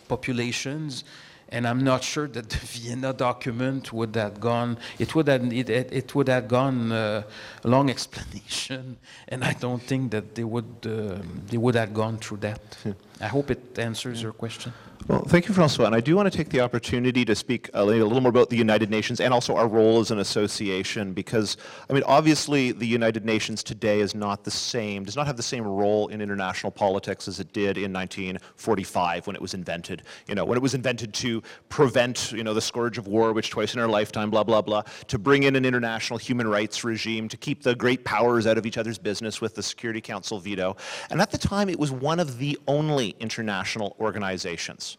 populations. 0.08 1.04
And 1.50 1.68
I'm 1.68 1.84
not 1.84 2.04
sure 2.04 2.28
that 2.28 2.50
the 2.50 2.58
Vienna 2.74 3.12
document 3.12 3.92
would 3.92 4.16
have 4.16 4.40
gone, 4.40 4.78
it 5.00 5.16
would 5.16 5.28
have, 5.28 5.52
it, 5.52 5.70
it 5.70 6.16
would 6.16 6.30
have 6.30 6.48
gone 6.48 6.92
uh, 6.92 7.24
a 7.64 7.68
long 7.68 7.90
explanation, 7.90 8.98
and 9.28 9.44
I 9.44 9.54
don't 9.54 9.82
think 9.82 10.12
that 10.12 10.36
they 10.36 10.44
would, 10.44 10.74
uh, 10.86 11.18
they 11.48 11.58
would 11.58 11.76
have 11.76 11.94
gone 11.94 12.18
through 12.18 12.38
that. 12.38 12.62
I 13.22 13.28
hope 13.28 13.52
it 13.52 13.78
answers 13.78 14.22
your 14.22 14.34
question. 14.34 14.74
Well, 15.08 15.24
thank 15.24 15.48
you, 15.48 15.54
Francois. 15.54 15.86
And 15.86 15.96
I 15.96 16.00
do 16.00 16.16
want 16.16 16.32
to 16.32 16.38
take 16.38 16.50
the 16.50 16.62
opportunity 16.62 17.26
to 17.26 17.36
speak 17.36 17.70
a 17.74 17.84
little 17.84 18.22
more 18.22 18.30
about 18.30 18.50
the 18.50 18.56
United 18.56 18.90
Nations 18.92 19.20
and 19.20 19.34
also 19.34 19.56
our 19.56 19.68
role 19.68 20.00
as 20.00 20.12
an 20.12 20.20
association 20.20 21.14
because, 21.14 21.58
I 21.90 21.94
mean, 21.94 22.04
obviously 22.06 22.72
the 22.72 22.86
United 22.86 23.26
Nations 23.26 23.64
today 23.64 24.00
is 24.00 24.14
not 24.14 24.44
the 24.44 24.52
same, 24.52 25.04
does 25.04 25.16
not 25.16 25.26
have 25.26 25.38
the 25.38 25.44
same 25.44 25.66
role 25.66 26.08
in 26.10 26.22
international 26.22 26.72
politics 26.72 27.28
as 27.28 27.40
it 27.40 27.52
did 27.52 27.78
in 27.78 27.92
1945 27.92 29.26
when 29.26 29.36
it 29.36 29.42
was 29.42 29.56
invented. 29.56 30.04
You 30.28 30.36
know, 30.36 30.46
when 30.46 30.56
it 30.56 30.62
was 30.62 30.76
invented 30.76 31.14
to 31.16 31.42
prevent, 31.70 32.32
you 32.32 32.44
know, 32.44 32.54
the 32.54 32.62
scourge 32.62 33.00
of 33.00 33.08
war, 33.08 33.34
which 33.34 33.50
twice 33.50 33.74
in 33.74 33.80
our 33.80 33.88
lifetime, 33.88 34.30
blah, 34.30 34.44
blah, 34.44 34.62
blah, 34.62 34.84
to 35.08 35.18
bring 35.18 35.44
in 35.44 35.56
an 35.56 35.66
international 35.66 36.20
human 36.20 36.48
rights 36.48 36.84
regime, 36.84 37.28
to 37.28 37.38
keep 37.38 37.64
the 37.64 37.76
great 37.76 38.06
powers 38.06 38.46
out 38.46 38.58
of 38.58 38.68
each 38.68 38.78
other's 38.78 39.00
business 39.00 39.42
with 39.42 39.56
the 39.56 39.64
Security 39.64 40.00
Council 40.00 40.40
veto. 40.40 40.78
And 41.10 41.20
at 41.20 41.32
the 41.32 41.40
time, 41.40 41.70
it 41.70 41.80
was 41.80 41.92
one 41.92 42.20
of 42.20 42.38
the 42.38 42.58
only 42.68 43.11
international 43.20 43.96
organizations 44.00 44.98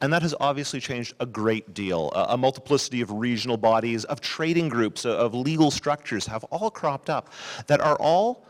and 0.00 0.12
that 0.12 0.22
has 0.22 0.34
obviously 0.40 0.80
changed 0.80 1.14
a 1.20 1.26
great 1.26 1.74
deal. 1.74 2.10
a 2.14 2.36
multiplicity 2.36 3.00
of 3.00 3.10
regional 3.10 3.56
bodies, 3.56 4.04
of 4.04 4.20
trading 4.20 4.68
groups, 4.68 5.04
of 5.04 5.34
legal 5.34 5.70
structures 5.70 6.26
have 6.26 6.44
all 6.44 6.70
cropped 6.70 7.10
up 7.10 7.32
that 7.66 7.80
are 7.80 7.96
all 7.96 8.44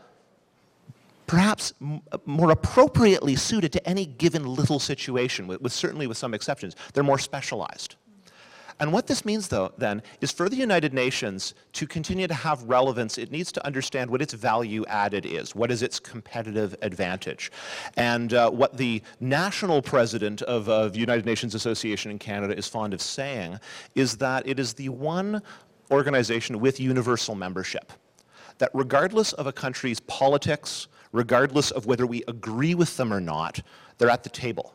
perhaps 1.27 1.73
more 2.25 2.49
appropriately 2.49 3.35
suited 3.35 3.71
to 3.71 3.87
any 3.87 4.05
given 4.05 4.43
little 4.45 4.79
situation, 4.79 5.45
with, 5.45 5.61
with 5.61 5.71
certainly 5.71 6.07
with 6.07 6.17
some 6.17 6.33
exceptions. 6.33 6.75
They're 6.93 7.03
more 7.03 7.19
specialized. 7.19 7.95
And 8.79 8.93
what 8.93 9.07
this 9.07 9.25
means, 9.25 9.49
though, 9.49 9.73
then, 9.77 10.01
is 10.21 10.31
for 10.31 10.47
the 10.47 10.55
United 10.55 10.93
Nations 10.93 11.53
to 11.73 11.85
continue 11.85 12.27
to 12.27 12.33
have 12.33 12.63
relevance, 12.63 13.17
it 13.17 13.29
needs 13.29 13.51
to 13.51 13.65
understand 13.65 14.09
what 14.09 14.21
its 14.21 14.33
value 14.33 14.85
added 14.87 15.25
is, 15.25 15.53
what 15.53 15.69
is 15.69 15.83
its 15.83 15.99
competitive 15.99 16.75
advantage. 16.81 17.51
And 17.97 18.33
uh, 18.33 18.49
what 18.49 18.77
the 18.77 19.01
national 19.19 19.81
president 19.81 20.41
of, 20.43 20.69
of 20.69 20.95
United 20.95 21.25
Nations 21.25 21.55
Association 21.55 22.09
in 22.09 22.19
Canada 22.19 22.57
is 22.57 22.67
fond 22.67 22.93
of 22.93 23.01
saying 23.01 23.59
is 23.95 24.15
that 24.17 24.47
it 24.47 24.59
is 24.59 24.73
the 24.73 24.87
one 24.89 25.41
organization 25.91 26.59
with 26.59 26.79
universal 26.79 27.35
membership. 27.35 27.91
That 28.59 28.71
regardless 28.73 29.33
of 29.33 29.47
a 29.47 29.51
country's 29.51 29.99
politics, 30.01 30.87
regardless 31.11 31.71
of 31.71 31.85
whether 31.85 32.05
we 32.05 32.23
agree 32.29 32.75
with 32.75 32.95
them 32.95 33.11
or 33.11 33.19
not, 33.19 33.59
they're 33.97 34.09
at 34.09 34.23
the 34.23 34.29
table 34.29 34.73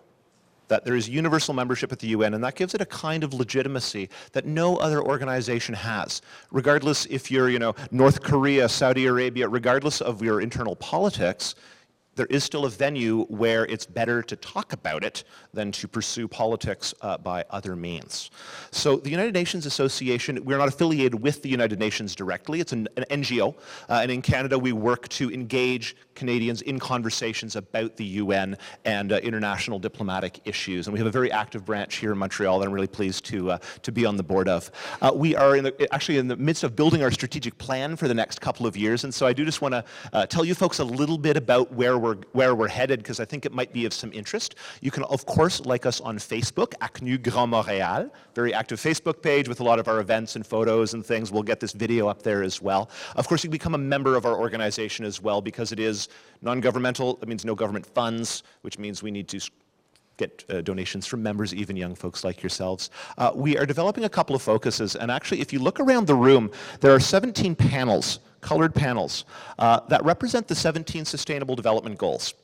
that 0.74 0.84
there 0.84 0.96
is 0.96 1.08
universal 1.08 1.54
membership 1.54 1.92
at 1.92 2.00
the 2.00 2.08
UN, 2.08 2.34
and 2.34 2.42
that 2.42 2.56
gives 2.56 2.74
it 2.74 2.80
a 2.80 2.86
kind 2.86 3.22
of 3.22 3.32
legitimacy 3.32 4.10
that 4.32 4.44
no 4.44 4.76
other 4.78 5.00
organization 5.00 5.72
has. 5.72 6.20
Regardless 6.50 7.06
if 7.06 7.30
you're, 7.30 7.48
you 7.48 7.60
know, 7.60 7.76
North 7.92 8.24
Korea, 8.24 8.68
Saudi 8.68 9.06
Arabia, 9.06 9.48
regardless 9.48 10.00
of 10.00 10.20
your 10.20 10.40
internal 10.40 10.74
politics, 10.74 11.54
there 12.16 12.26
is 12.26 12.44
still 12.44 12.64
a 12.64 12.70
venue 12.70 13.24
where 13.24 13.64
it's 13.66 13.86
better 13.86 14.22
to 14.22 14.36
talk 14.36 14.72
about 14.72 15.04
it 15.04 15.24
than 15.52 15.72
to 15.72 15.88
pursue 15.88 16.28
politics 16.28 16.94
uh, 17.00 17.18
by 17.18 17.44
other 17.50 17.76
means. 17.76 18.30
So 18.70 18.96
the 18.96 19.10
United 19.10 19.34
Nations 19.34 19.66
Association, 19.66 20.44
we're 20.44 20.58
not 20.58 20.68
affiliated 20.68 21.20
with 21.20 21.42
the 21.42 21.48
United 21.48 21.78
Nations 21.78 22.14
directly, 22.14 22.60
it's 22.60 22.72
an, 22.72 22.88
an 22.96 23.04
NGO, 23.22 23.54
uh, 23.88 24.00
and 24.02 24.10
in 24.10 24.22
Canada 24.22 24.58
we 24.58 24.72
work 24.72 25.08
to 25.08 25.30
engage 25.32 25.96
Canadians 26.14 26.62
in 26.62 26.78
conversations 26.78 27.56
about 27.56 27.96
the 27.96 28.04
UN 28.04 28.56
and 28.84 29.12
uh, 29.12 29.16
international 29.16 29.78
diplomatic 29.78 30.40
issues. 30.44 30.86
And 30.86 30.92
we 30.92 30.98
have 30.98 31.06
a 31.06 31.10
very 31.10 31.32
active 31.32 31.64
branch 31.64 31.96
here 31.96 32.12
in 32.12 32.18
Montreal 32.18 32.58
that 32.60 32.66
I'm 32.66 32.72
really 32.72 32.86
pleased 32.86 33.24
to, 33.26 33.52
uh, 33.52 33.58
to 33.82 33.92
be 33.92 34.06
on 34.06 34.16
the 34.16 34.22
board 34.22 34.48
of. 34.48 34.70
Uh, 35.00 35.10
we 35.14 35.34
are 35.34 35.56
in 35.56 35.64
the, 35.64 35.92
actually 35.92 36.18
in 36.18 36.28
the 36.28 36.36
midst 36.36 36.62
of 36.64 36.76
building 36.76 37.02
our 37.02 37.10
strategic 37.10 37.58
plan 37.58 37.96
for 37.96 38.08
the 38.08 38.14
next 38.14 38.40
couple 38.40 38.66
of 38.66 38.76
years, 38.76 39.04
and 39.04 39.12
so 39.12 39.26
I 39.26 39.32
do 39.32 39.44
just 39.44 39.60
want 39.60 39.72
to 39.72 39.84
uh, 40.12 40.26
tell 40.26 40.44
you 40.44 40.54
folks 40.54 40.78
a 40.78 40.84
little 40.84 41.18
bit 41.18 41.36
about 41.36 41.72
where 41.72 41.98
we're, 42.04 42.16
where 42.32 42.54
we're 42.54 42.68
headed 42.68 42.98
because 43.00 43.18
I 43.18 43.24
think 43.24 43.46
it 43.46 43.52
might 43.52 43.72
be 43.72 43.86
of 43.86 43.94
some 43.94 44.12
interest. 44.12 44.56
You 44.82 44.90
can, 44.90 45.04
of 45.04 45.24
course, 45.24 45.64
like 45.64 45.86
us 45.86 46.00
on 46.02 46.18
Facebook, 46.18 46.74
ACNU 46.82 47.22
Grand 47.22 47.52
Montréal, 47.52 48.10
very 48.34 48.52
active 48.52 48.78
Facebook 48.78 49.22
page 49.22 49.48
with 49.48 49.60
a 49.60 49.64
lot 49.64 49.78
of 49.78 49.88
our 49.88 50.00
events 50.00 50.36
and 50.36 50.46
photos 50.46 50.92
and 50.92 51.04
things. 51.04 51.32
We'll 51.32 51.42
get 51.42 51.60
this 51.60 51.72
video 51.72 52.08
up 52.08 52.22
there 52.22 52.42
as 52.42 52.60
well. 52.60 52.90
Of 53.16 53.26
course, 53.26 53.42
you 53.42 53.48
can 53.48 53.52
become 53.52 53.74
a 53.74 53.78
member 53.78 54.16
of 54.16 54.26
our 54.26 54.38
organization 54.38 55.06
as 55.06 55.22
well 55.22 55.40
because 55.40 55.72
it 55.72 55.80
is 55.80 56.08
non-governmental. 56.42 57.14
That 57.16 57.28
means 57.28 57.44
no 57.44 57.54
government 57.54 57.86
funds, 57.86 58.42
which 58.60 58.78
means 58.78 59.02
we 59.02 59.10
need 59.10 59.28
to 59.28 59.40
get 60.16 60.44
uh, 60.48 60.60
donations 60.60 61.06
from 61.06 61.22
members, 61.22 61.54
even 61.54 61.74
young 61.74 61.94
folks 61.94 62.22
like 62.22 62.42
yourselves. 62.42 62.90
Uh, 63.18 63.32
we 63.34 63.56
are 63.56 63.66
developing 63.66 64.04
a 64.04 64.08
couple 64.08 64.36
of 64.36 64.42
focuses, 64.42 64.94
and 64.94 65.10
actually, 65.10 65.40
if 65.40 65.52
you 65.52 65.58
look 65.58 65.80
around 65.80 66.06
the 66.06 66.14
room, 66.14 66.50
there 66.80 66.94
are 66.94 67.00
17 67.00 67.56
panels 67.56 68.20
colored 68.44 68.74
panels 68.74 69.24
uh, 69.58 69.80
that 69.88 70.04
represent 70.04 70.46
the 70.46 70.54
17 70.54 71.04
Sustainable 71.04 71.56
Development 71.56 71.98
Goals. 71.98 72.34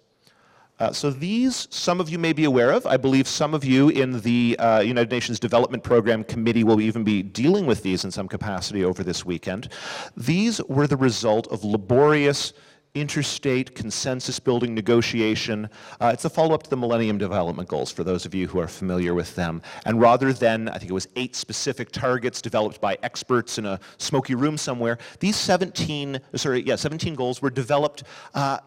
Uh, 0.80 0.90
so 0.90 1.10
these, 1.10 1.68
some 1.70 2.00
of 2.00 2.08
you 2.08 2.18
may 2.18 2.32
be 2.32 2.44
aware 2.44 2.70
of. 2.70 2.86
I 2.86 2.96
believe 2.96 3.28
some 3.28 3.52
of 3.52 3.66
you 3.66 3.90
in 3.90 4.18
the 4.22 4.56
uh, 4.58 4.80
United 4.80 5.10
Nations 5.10 5.38
Development 5.38 5.84
Program 5.84 6.24
Committee 6.24 6.64
will 6.64 6.80
even 6.80 7.04
be 7.04 7.22
dealing 7.22 7.66
with 7.66 7.82
these 7.82 8.02
in 8.06 8.10
some 8.10 8.26
capacity 8.26 8.82
over 8.82 9.04
this 9.04 9.22
weekend. 9.22 9.68
These 10.16 10.62
were 10.64 10.86
the 10.86 10.96
result 10.96 11.46
of 11.48 11.64
laborious 11.64 12.54
interstate 12.94 13.74
consensus 13.74 14.40
building 14.40 14.74
negotiation. 14.74 15.68
Uh, 16.00 16.10
it's 16.12 16.24
a 16.24 16.30
follow 16.30 16.54
up 16.54 16.62
to 16.64 16.70
the 16.70 16.76
Millennium 16.76 17.18
Development 17.18 17.68
Goals, 17.68 17.92
for 17.92 18.04
those 18.04 18.26
of 18.26 18.34
you 18.34 18.48
who 18.48 18.58
are 18.58 18.68
familiar 18.68 19.14
with 19.14 19.34
them. 19.36 19.62
And 19.86 20.00
rather 20.00 20.32
than, 20.32 20.68
I 20.68 20.78
think 20.78 20.90
it 20.90 20.94
was 20.94 21.08
eight 21.16 21.36
specific 21.36 21.92
targets 21.92 22.42
developed 22.42 22.80
by 22.80 22.98
experts 23.02 23.58
in 23.58 23.66
a 23.66 23.78
smoky 23.98 24.34
room 24.34 24.58
somewhere, 24.58 24.98
these 25.20 25.36
17, 25.36 26.20
sorry, 26.34 26.62
yeah, 26.62 26.76
17 26.76 27.14
goals 27.14 27.40
were 27.40 27.50
developed. 27.50 28.02
Uh, 28.34 28.58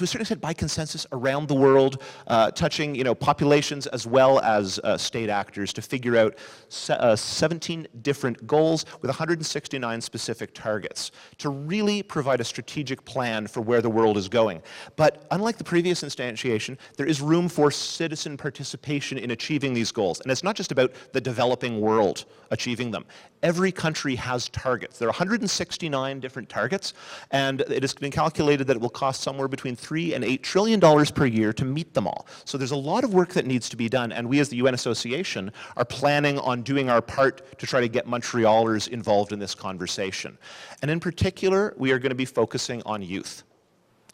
to 0.00 0.04
a 0.04 0.06
certain 0.06 0.22
extent 0.22 0.40
by 0.40 0.54
consensus 0.54 1.06
around 1.12 1.46
the 1.46 1.54
world, 1.54 2.02
uh, 2.26 2.50
touching 2.52 2.94
you 2.94 3.04
know, 3.04 3.14
populations 3.14 3.86
as 3.88 4.06
well 4.06 4.40
as 4.40 4.80
uh, 4.82 4.96
state 4.96 5.28
actors 5.28 5.74
to 5.74 5.82
figure 5.82 6.16
out 6.16 6.38
se 6.70 6.94
uh, 6.94 7.14
17 7.14 7.86
different 8.00 8.46
goals 8.46 8.86
with 9.02 9.10
169 9.10 10.00
specific 10.00 10.54
targets 10.54 11.12
to 11.36 11.50
really 11.50 12.02
provide 12.02 12.40
a 12.40 12.44
strategic 12.44 13.04
plan 13.04 13.46
for 13.46 13.60
where 13.60 13.82
the 13.82 13.90
world 13.90 14.16
is 14.16 14.26
going. 14.26 14.62
But 14.96 15.26
unlike 15.32 15.58
the 15.58 15.64
previous 15.64 16.02
instantiation, 16.02 16.78
there 16.96 17.06
is 17.06 17.20
room 17.20 17.46
for 17.48 17.70
citizen 17.70 18.38
participation 18.38 19.18
in 19.18 19.32
achieving 19.32 19.74
these 19.74 19.92
goals. 19.92 20.20
And 20.20 20.32
it's 20.32 20.42
not 20.42 20.56
just 20.56 20.72
about 20.72 20.94
the 21.12 21.20
developing 21.20 21.78
world 21.82 22.24
achieving 22.50 22.90
them 22.90 23.04
every 23.42 23.72
country 23.72 24.16
has 24.16 24.48
targets. 24.50 24.98
There 24.98 25.08
are 25.08 25.10
169 25.10 26.20
different 26.20 26.48
targets, 26.48 26.94
and 27.30 27.60
it 27.62 27.82
has 27.82 27.94
been 27.94 28.10
calculated 28.10 28.66
that 28.66 28.76
it 28.76 28.80
will 28.80 28.88
cost 28.88 29.22
somewhere 29.22 29.48
between 29.48 29.76
three 29.76 30.14
and 30.14 30.24
eight 30.24 30.42
trillion 30.42 30.80
dollars 30.80 31.10
per 31.10 31.26
year 31.26 31.52
to 31.54 31.64
meet 31.64 31.94
them 31.94 32.06
all. 32.06 32.26
So 32.44 32.58
there's 32.58 32.70
a 32.70 32.76
lot 32.76 33.04
of 33.04 33.14
work 33.14 33.30
that 33.30 33.46
needs 33.46 33.68
to 33.70 33.76
be 33.76 33.88
done, 33.88 34.12
and 34.12 34.28
we 34.28 34.40
as 34.40 34.48
the 34.48 34.56
UN 34.56 34.74
Association 34.74 35.52
are 35.76 35.84
planning 35.84 36.38
on 36.38 36.62
doing 36.62 36.90
our 36.90 37.02
part 37.02 37.58
to 37.58 37.66
try 37.66 37.80
to 37.80 37.88
get 37.88 38.06
Montrealers 38.06 38.88
involved 38.88 39.32
in 39.32 39.38
this 39.38 39.54
conversation. 39.54 40.36
And 40.82 40.90
in 40.90 41.00
particular, 41.00 41.74
we 41.76 41.92
are 41.92 41.98
going 41.98 42.10
to 42.10 42.16
be 42.16 42.24
focusing 42.24 42.82
on 42.84 43.02
youth 43.02 43.44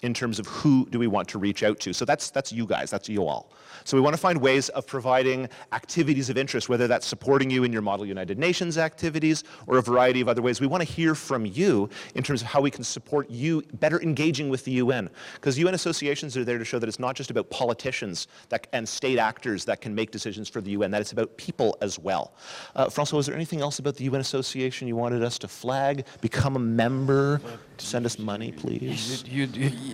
in 0.02 0.14
terms 0.14 0.38
of 0.38 0.46
who 0.46 0.86
do 0.90 0.98
we 0.98 1.06
want 1.06 1.28
to 1.28 1.38
reach 1.38 1.62
out 1.62 1.80
to. 1.80 1.92
So 1.92 2.04
that's, 2.04 2.30
that's 2.30 2.52
you 2.52 2.66
guys, 2.66 2.90
that's 2.90 3.08
you 3.08 3.26
all. 3.26 3.52
So 3.84 3.96
we 3.96 4.00
want 4.00 4.14
to 4.14 4.20
find 4.20 4.40
ways 4.40 4.68
of 4.70 4.86
providing 4.86 5.48
activities 5.72 6.28
of 6.30 6.36
interest, 6.36 6.68
whether 6.68 6.86
that's 6.86 7.06
supporting 7.06 7.50
you 7.50 7.64
in 7.64 7.72
your 7.72 7.82
Model 7.82 8.06
United 8.06 8.38
Nations 8.38 8.78
activities 8.78 9.44
or 9.66 9.78
a 9.78 9.82
variety 9.82 10.20
of 10.20 10.28
other 10.28 10.42
ways. 10.42 10.60
We 10.60 10.66
want 10.66 10.82
to 10.82 10.88
hear 10.88 11.14
from 11.14 11.46
you 11.46 11.88
in 12.14 12.22
terms 12.22 12.42
of 12.42 12.48
how 12.48 12.60
we 12.60 12.70
can 12.70 12.84
support 12.84 13.30
you 13.30 13.62
better 13.74 14.00
engaging 14.02 14.48
with 14.48 14.64
the 14.64 14.72
UN. 14.72 15.08
Because 15.34 15.58
UN 15.58 15.74
associations 15.74 16.36
are 16.36 16.44
there 16.44 16.58
to 16.58 16.64
show 16.64 16.78
that 16.78 16.88
it's 16.88 16.98
not 16.98 17.14
just 17.14 17.30
about 17.30 17.48
politicians 17.50 18.28
that, 18.48 18.66
and 18.72 18.88
state 18.88 19.18
actors 19.18 19.64
that 19.64 19.80
can 19.80 19.94
make 19.94 20.10
decisions 20.10 20.48
for 20.48 20.60
the 20.60 20.70
UN, 20.72 20.90
that 20.90 21.00
it's 21.00 21.12
about 21.12 21.36
people 21.36 21.76
as 21.80 21.98
well. 21.98 22.34
Uh, 22.74 22.88
Francois, 22.88 23.20
is 23.20 23.26
there 23.26 23.34
anything 23.34 23.60
else 23.60 23.78
about 23.78 23.96
the 23.96 24.04
UN 24.04 24.20
association 24.20 24.88
you 24.88 24.96
wanted 24.96 25.22
us 25.22 25.38
to 25.38 25.48
flag? 25.48 26.04
Become 26.20 26.56
a 26.56 26.60
member? 26.60 27.40
Send 27.78 28.06
us 28.06 28.18
money, 28.18 28.52
please. 28.52 29.24
You, 29.26 29.46
you, 29.46 29.68
you, 29.68 29.85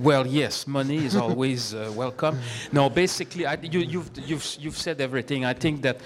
well, 0.00 0.26
yes, 0.26 0.66
money 0.66 1.04
is 1.04 1.16
always 1.16 1.74
uh, 1.74 1.90
welcome. 1.94 2.38
No, 2.72 2.90
basically, 2.90 3.46
I, 3.46 3.54
you, 3.54 3.80
you've, 3.80 4.10
you've, 4.26 4.56
you've 4.60 4.78
said 4.78 5.00
everything. 5.00 5.44
I 5.44 5.54
think 5.54 5.82
that 5.82 6.00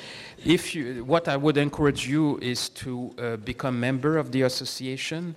if 0.45 0.75
you, 0.75 1.05
what 1.05 1.27
I 1.27 1.37
would 1.37 1.57
encourage 1.57 2.07
you 2.07 2.39
is 2.41 2.69
to 2.71 3.13
uh, 3.19 3.37
become 3.37 3.81
member 3.81 4.17
of 4.17 4.31
the 4.31 4.43
association. 4.43 5.35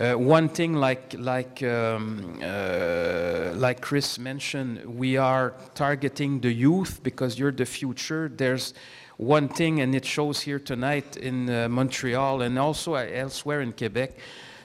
Uh, 0.00 0.12
one 0.12 0.48
thing, 0.48 0.74
like 0.74 1.14
like 1.18 1.62
um, 1.62 2.38
uh, 2.42 3.52
like 3.54 3.80
Chris 3.80 4.18
mentioned, 4.18 4.84
we 4.84 5.16
are 5.16 5.54
targeting 5.74 6.40
the 6.40 6.52
youth 6.52 7.02
because 7.02 7.38
you're 7.38 7.52
the 7.52 7.66
future. 7.66 8.30
There's 8.34 8.74
one 9.16 9.48
thing, 9.48 9.80
and 9.80 9.94
it 9.94 10.04
shows 10.04 10.40
here 10.40 10.60
tonight 10.60 11.16
in 11.16 11.50
uh, 11.50 11.68
Montreal 11.68 12.42
and 12.42 12.58
also 12.58 12.94
elsewhere 12.94 13.60
in 13.60 13.72
Quebec 13.72 14.16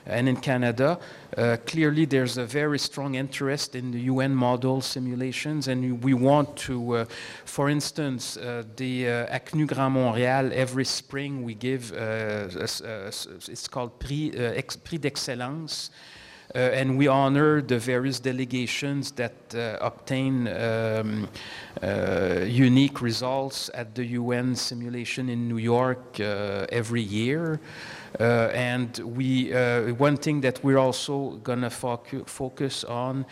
and 0.09 0.27
in 0.27 0.37
Canada. 0.37 0.99
Uh, 1.37 1.57
clearly, 1.65 2.05
there's 2.05 2.37
a 2.37 2.45
very 2.45 2.79
strong 2.79 3.15
interest 3.15 3.75
in 3.75 3.91
the 3.91 3.99
UN 4.01 4.35
model 4.35 4.81
simulations, 4.81 5.67
and 5.67 6.03
we 6.03 6.13
want 6.13 6.57
to, 6.57 6.95
uh, 6.95 7.05
for 7.45 7.69
instance, 7.69 8.35
uh, 8.35 8.63
the 8.75 9.07
uh, 9.07 9.37
ACNU 9.37 9.67
Grand 9.67 9.95
Montréal, 9.95 10.51
every 10.51 10.85
spring 10.85 11.43
we 11.43 11.53
give, 11.53 11.93
uh, 11.93 12.47
it's 13.47 13.67
called 13.67 13.99
Prix, 13.99 14.31
uh, 14.31 14.61
Prix 14.83 14.97
d'Excellence. 14.97 15.89
And 16.55 16.97
we 16.97 17.07
honor 17.07 17.61
the 17.61 17.77
various 17.77 18.19
delegations 18.19 19.11
that 19.11 19.35
obtain 19.79 20.47
um, 20.47 21.29
unique 22.47 23.03
results 23.03 23.69
at 23.75 23.93
the 23.93 24.03
UN 24.03 24.55
simulation 24.55 25.29
in 25.29 25.47
New 25.47 25.59
York 25.59 26.19
every 26.19 27.03
year. 27.03 27.59
Uh, 28.19 28.49
and 28.53 28.97
we, 28.99 29.53
uh, 29.53 29.93
one 29.95 30.17
thing 30.17 30.41
that 30.41 30.63
we're 30.63 30.77
also 30.77 31.31
going 31.43 31.61
to 31.61 31.69
focu 31.69 32.27
focus 32.27 32.83
on 32.83 33.25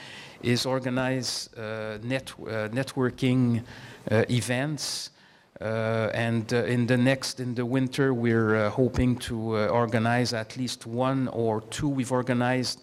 is 0.43 0.65
organize 0.65 1.49
uh, 1.55 1.97
net 2.03 2.34
networking 2.71 3.63
events. 4.09 5.11
Uh, 5.59 6.11
and 6.13 6.53
uh, 6.53 6.57
in 6.65 6.86
the 6.86 6.97
next, 6.97 7.39
in 7.39 7.55
the 7.55 7.65
winter, 7.65 8.13
we're 8.13 8.55
uh, 8.55 8.69
hoping 8.69 9.15
to 9.15 9.55
organize 9.69 10.34
at 10.34 10.55
least 10.55 10.86
one 10.86 11.28
or 11.30 11.61
two. 11.61 11.89
We've 11.89 12.11
organized 12.11 12.82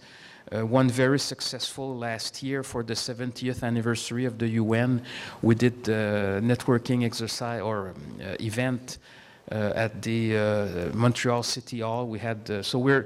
one 0.51 0.89
very 0.89 1.19
successful 1.19 1.97
last 1.97 2.43
year 2.43 2.63
for 2.63 2.83
the 2.85 2.95
70th 2.95 3.63
anniversary 3.63 4.25
of 4.25 4.39
the 4.39 4.49
UN. 4.51 5.03
We 5.43 5.55
did 5.55 5.85
networking 5.85 7.05
exercise 7.05 7.61
or 7.61 7.89
um, 7.89 7.97
event 8.41 8.99
Uh, 9.53 9.73
at 9.77 10.01
the 10.01 10.39
uh, 10.39 10.89
Montreal 10.95 11.43
City 11.43 11.81
Hall. 11.81 12.07
We 12.07 12.19
had 12.19 12.51
uh, 12.51 12.63
so 12.63 12.79
we're 12.79 13.05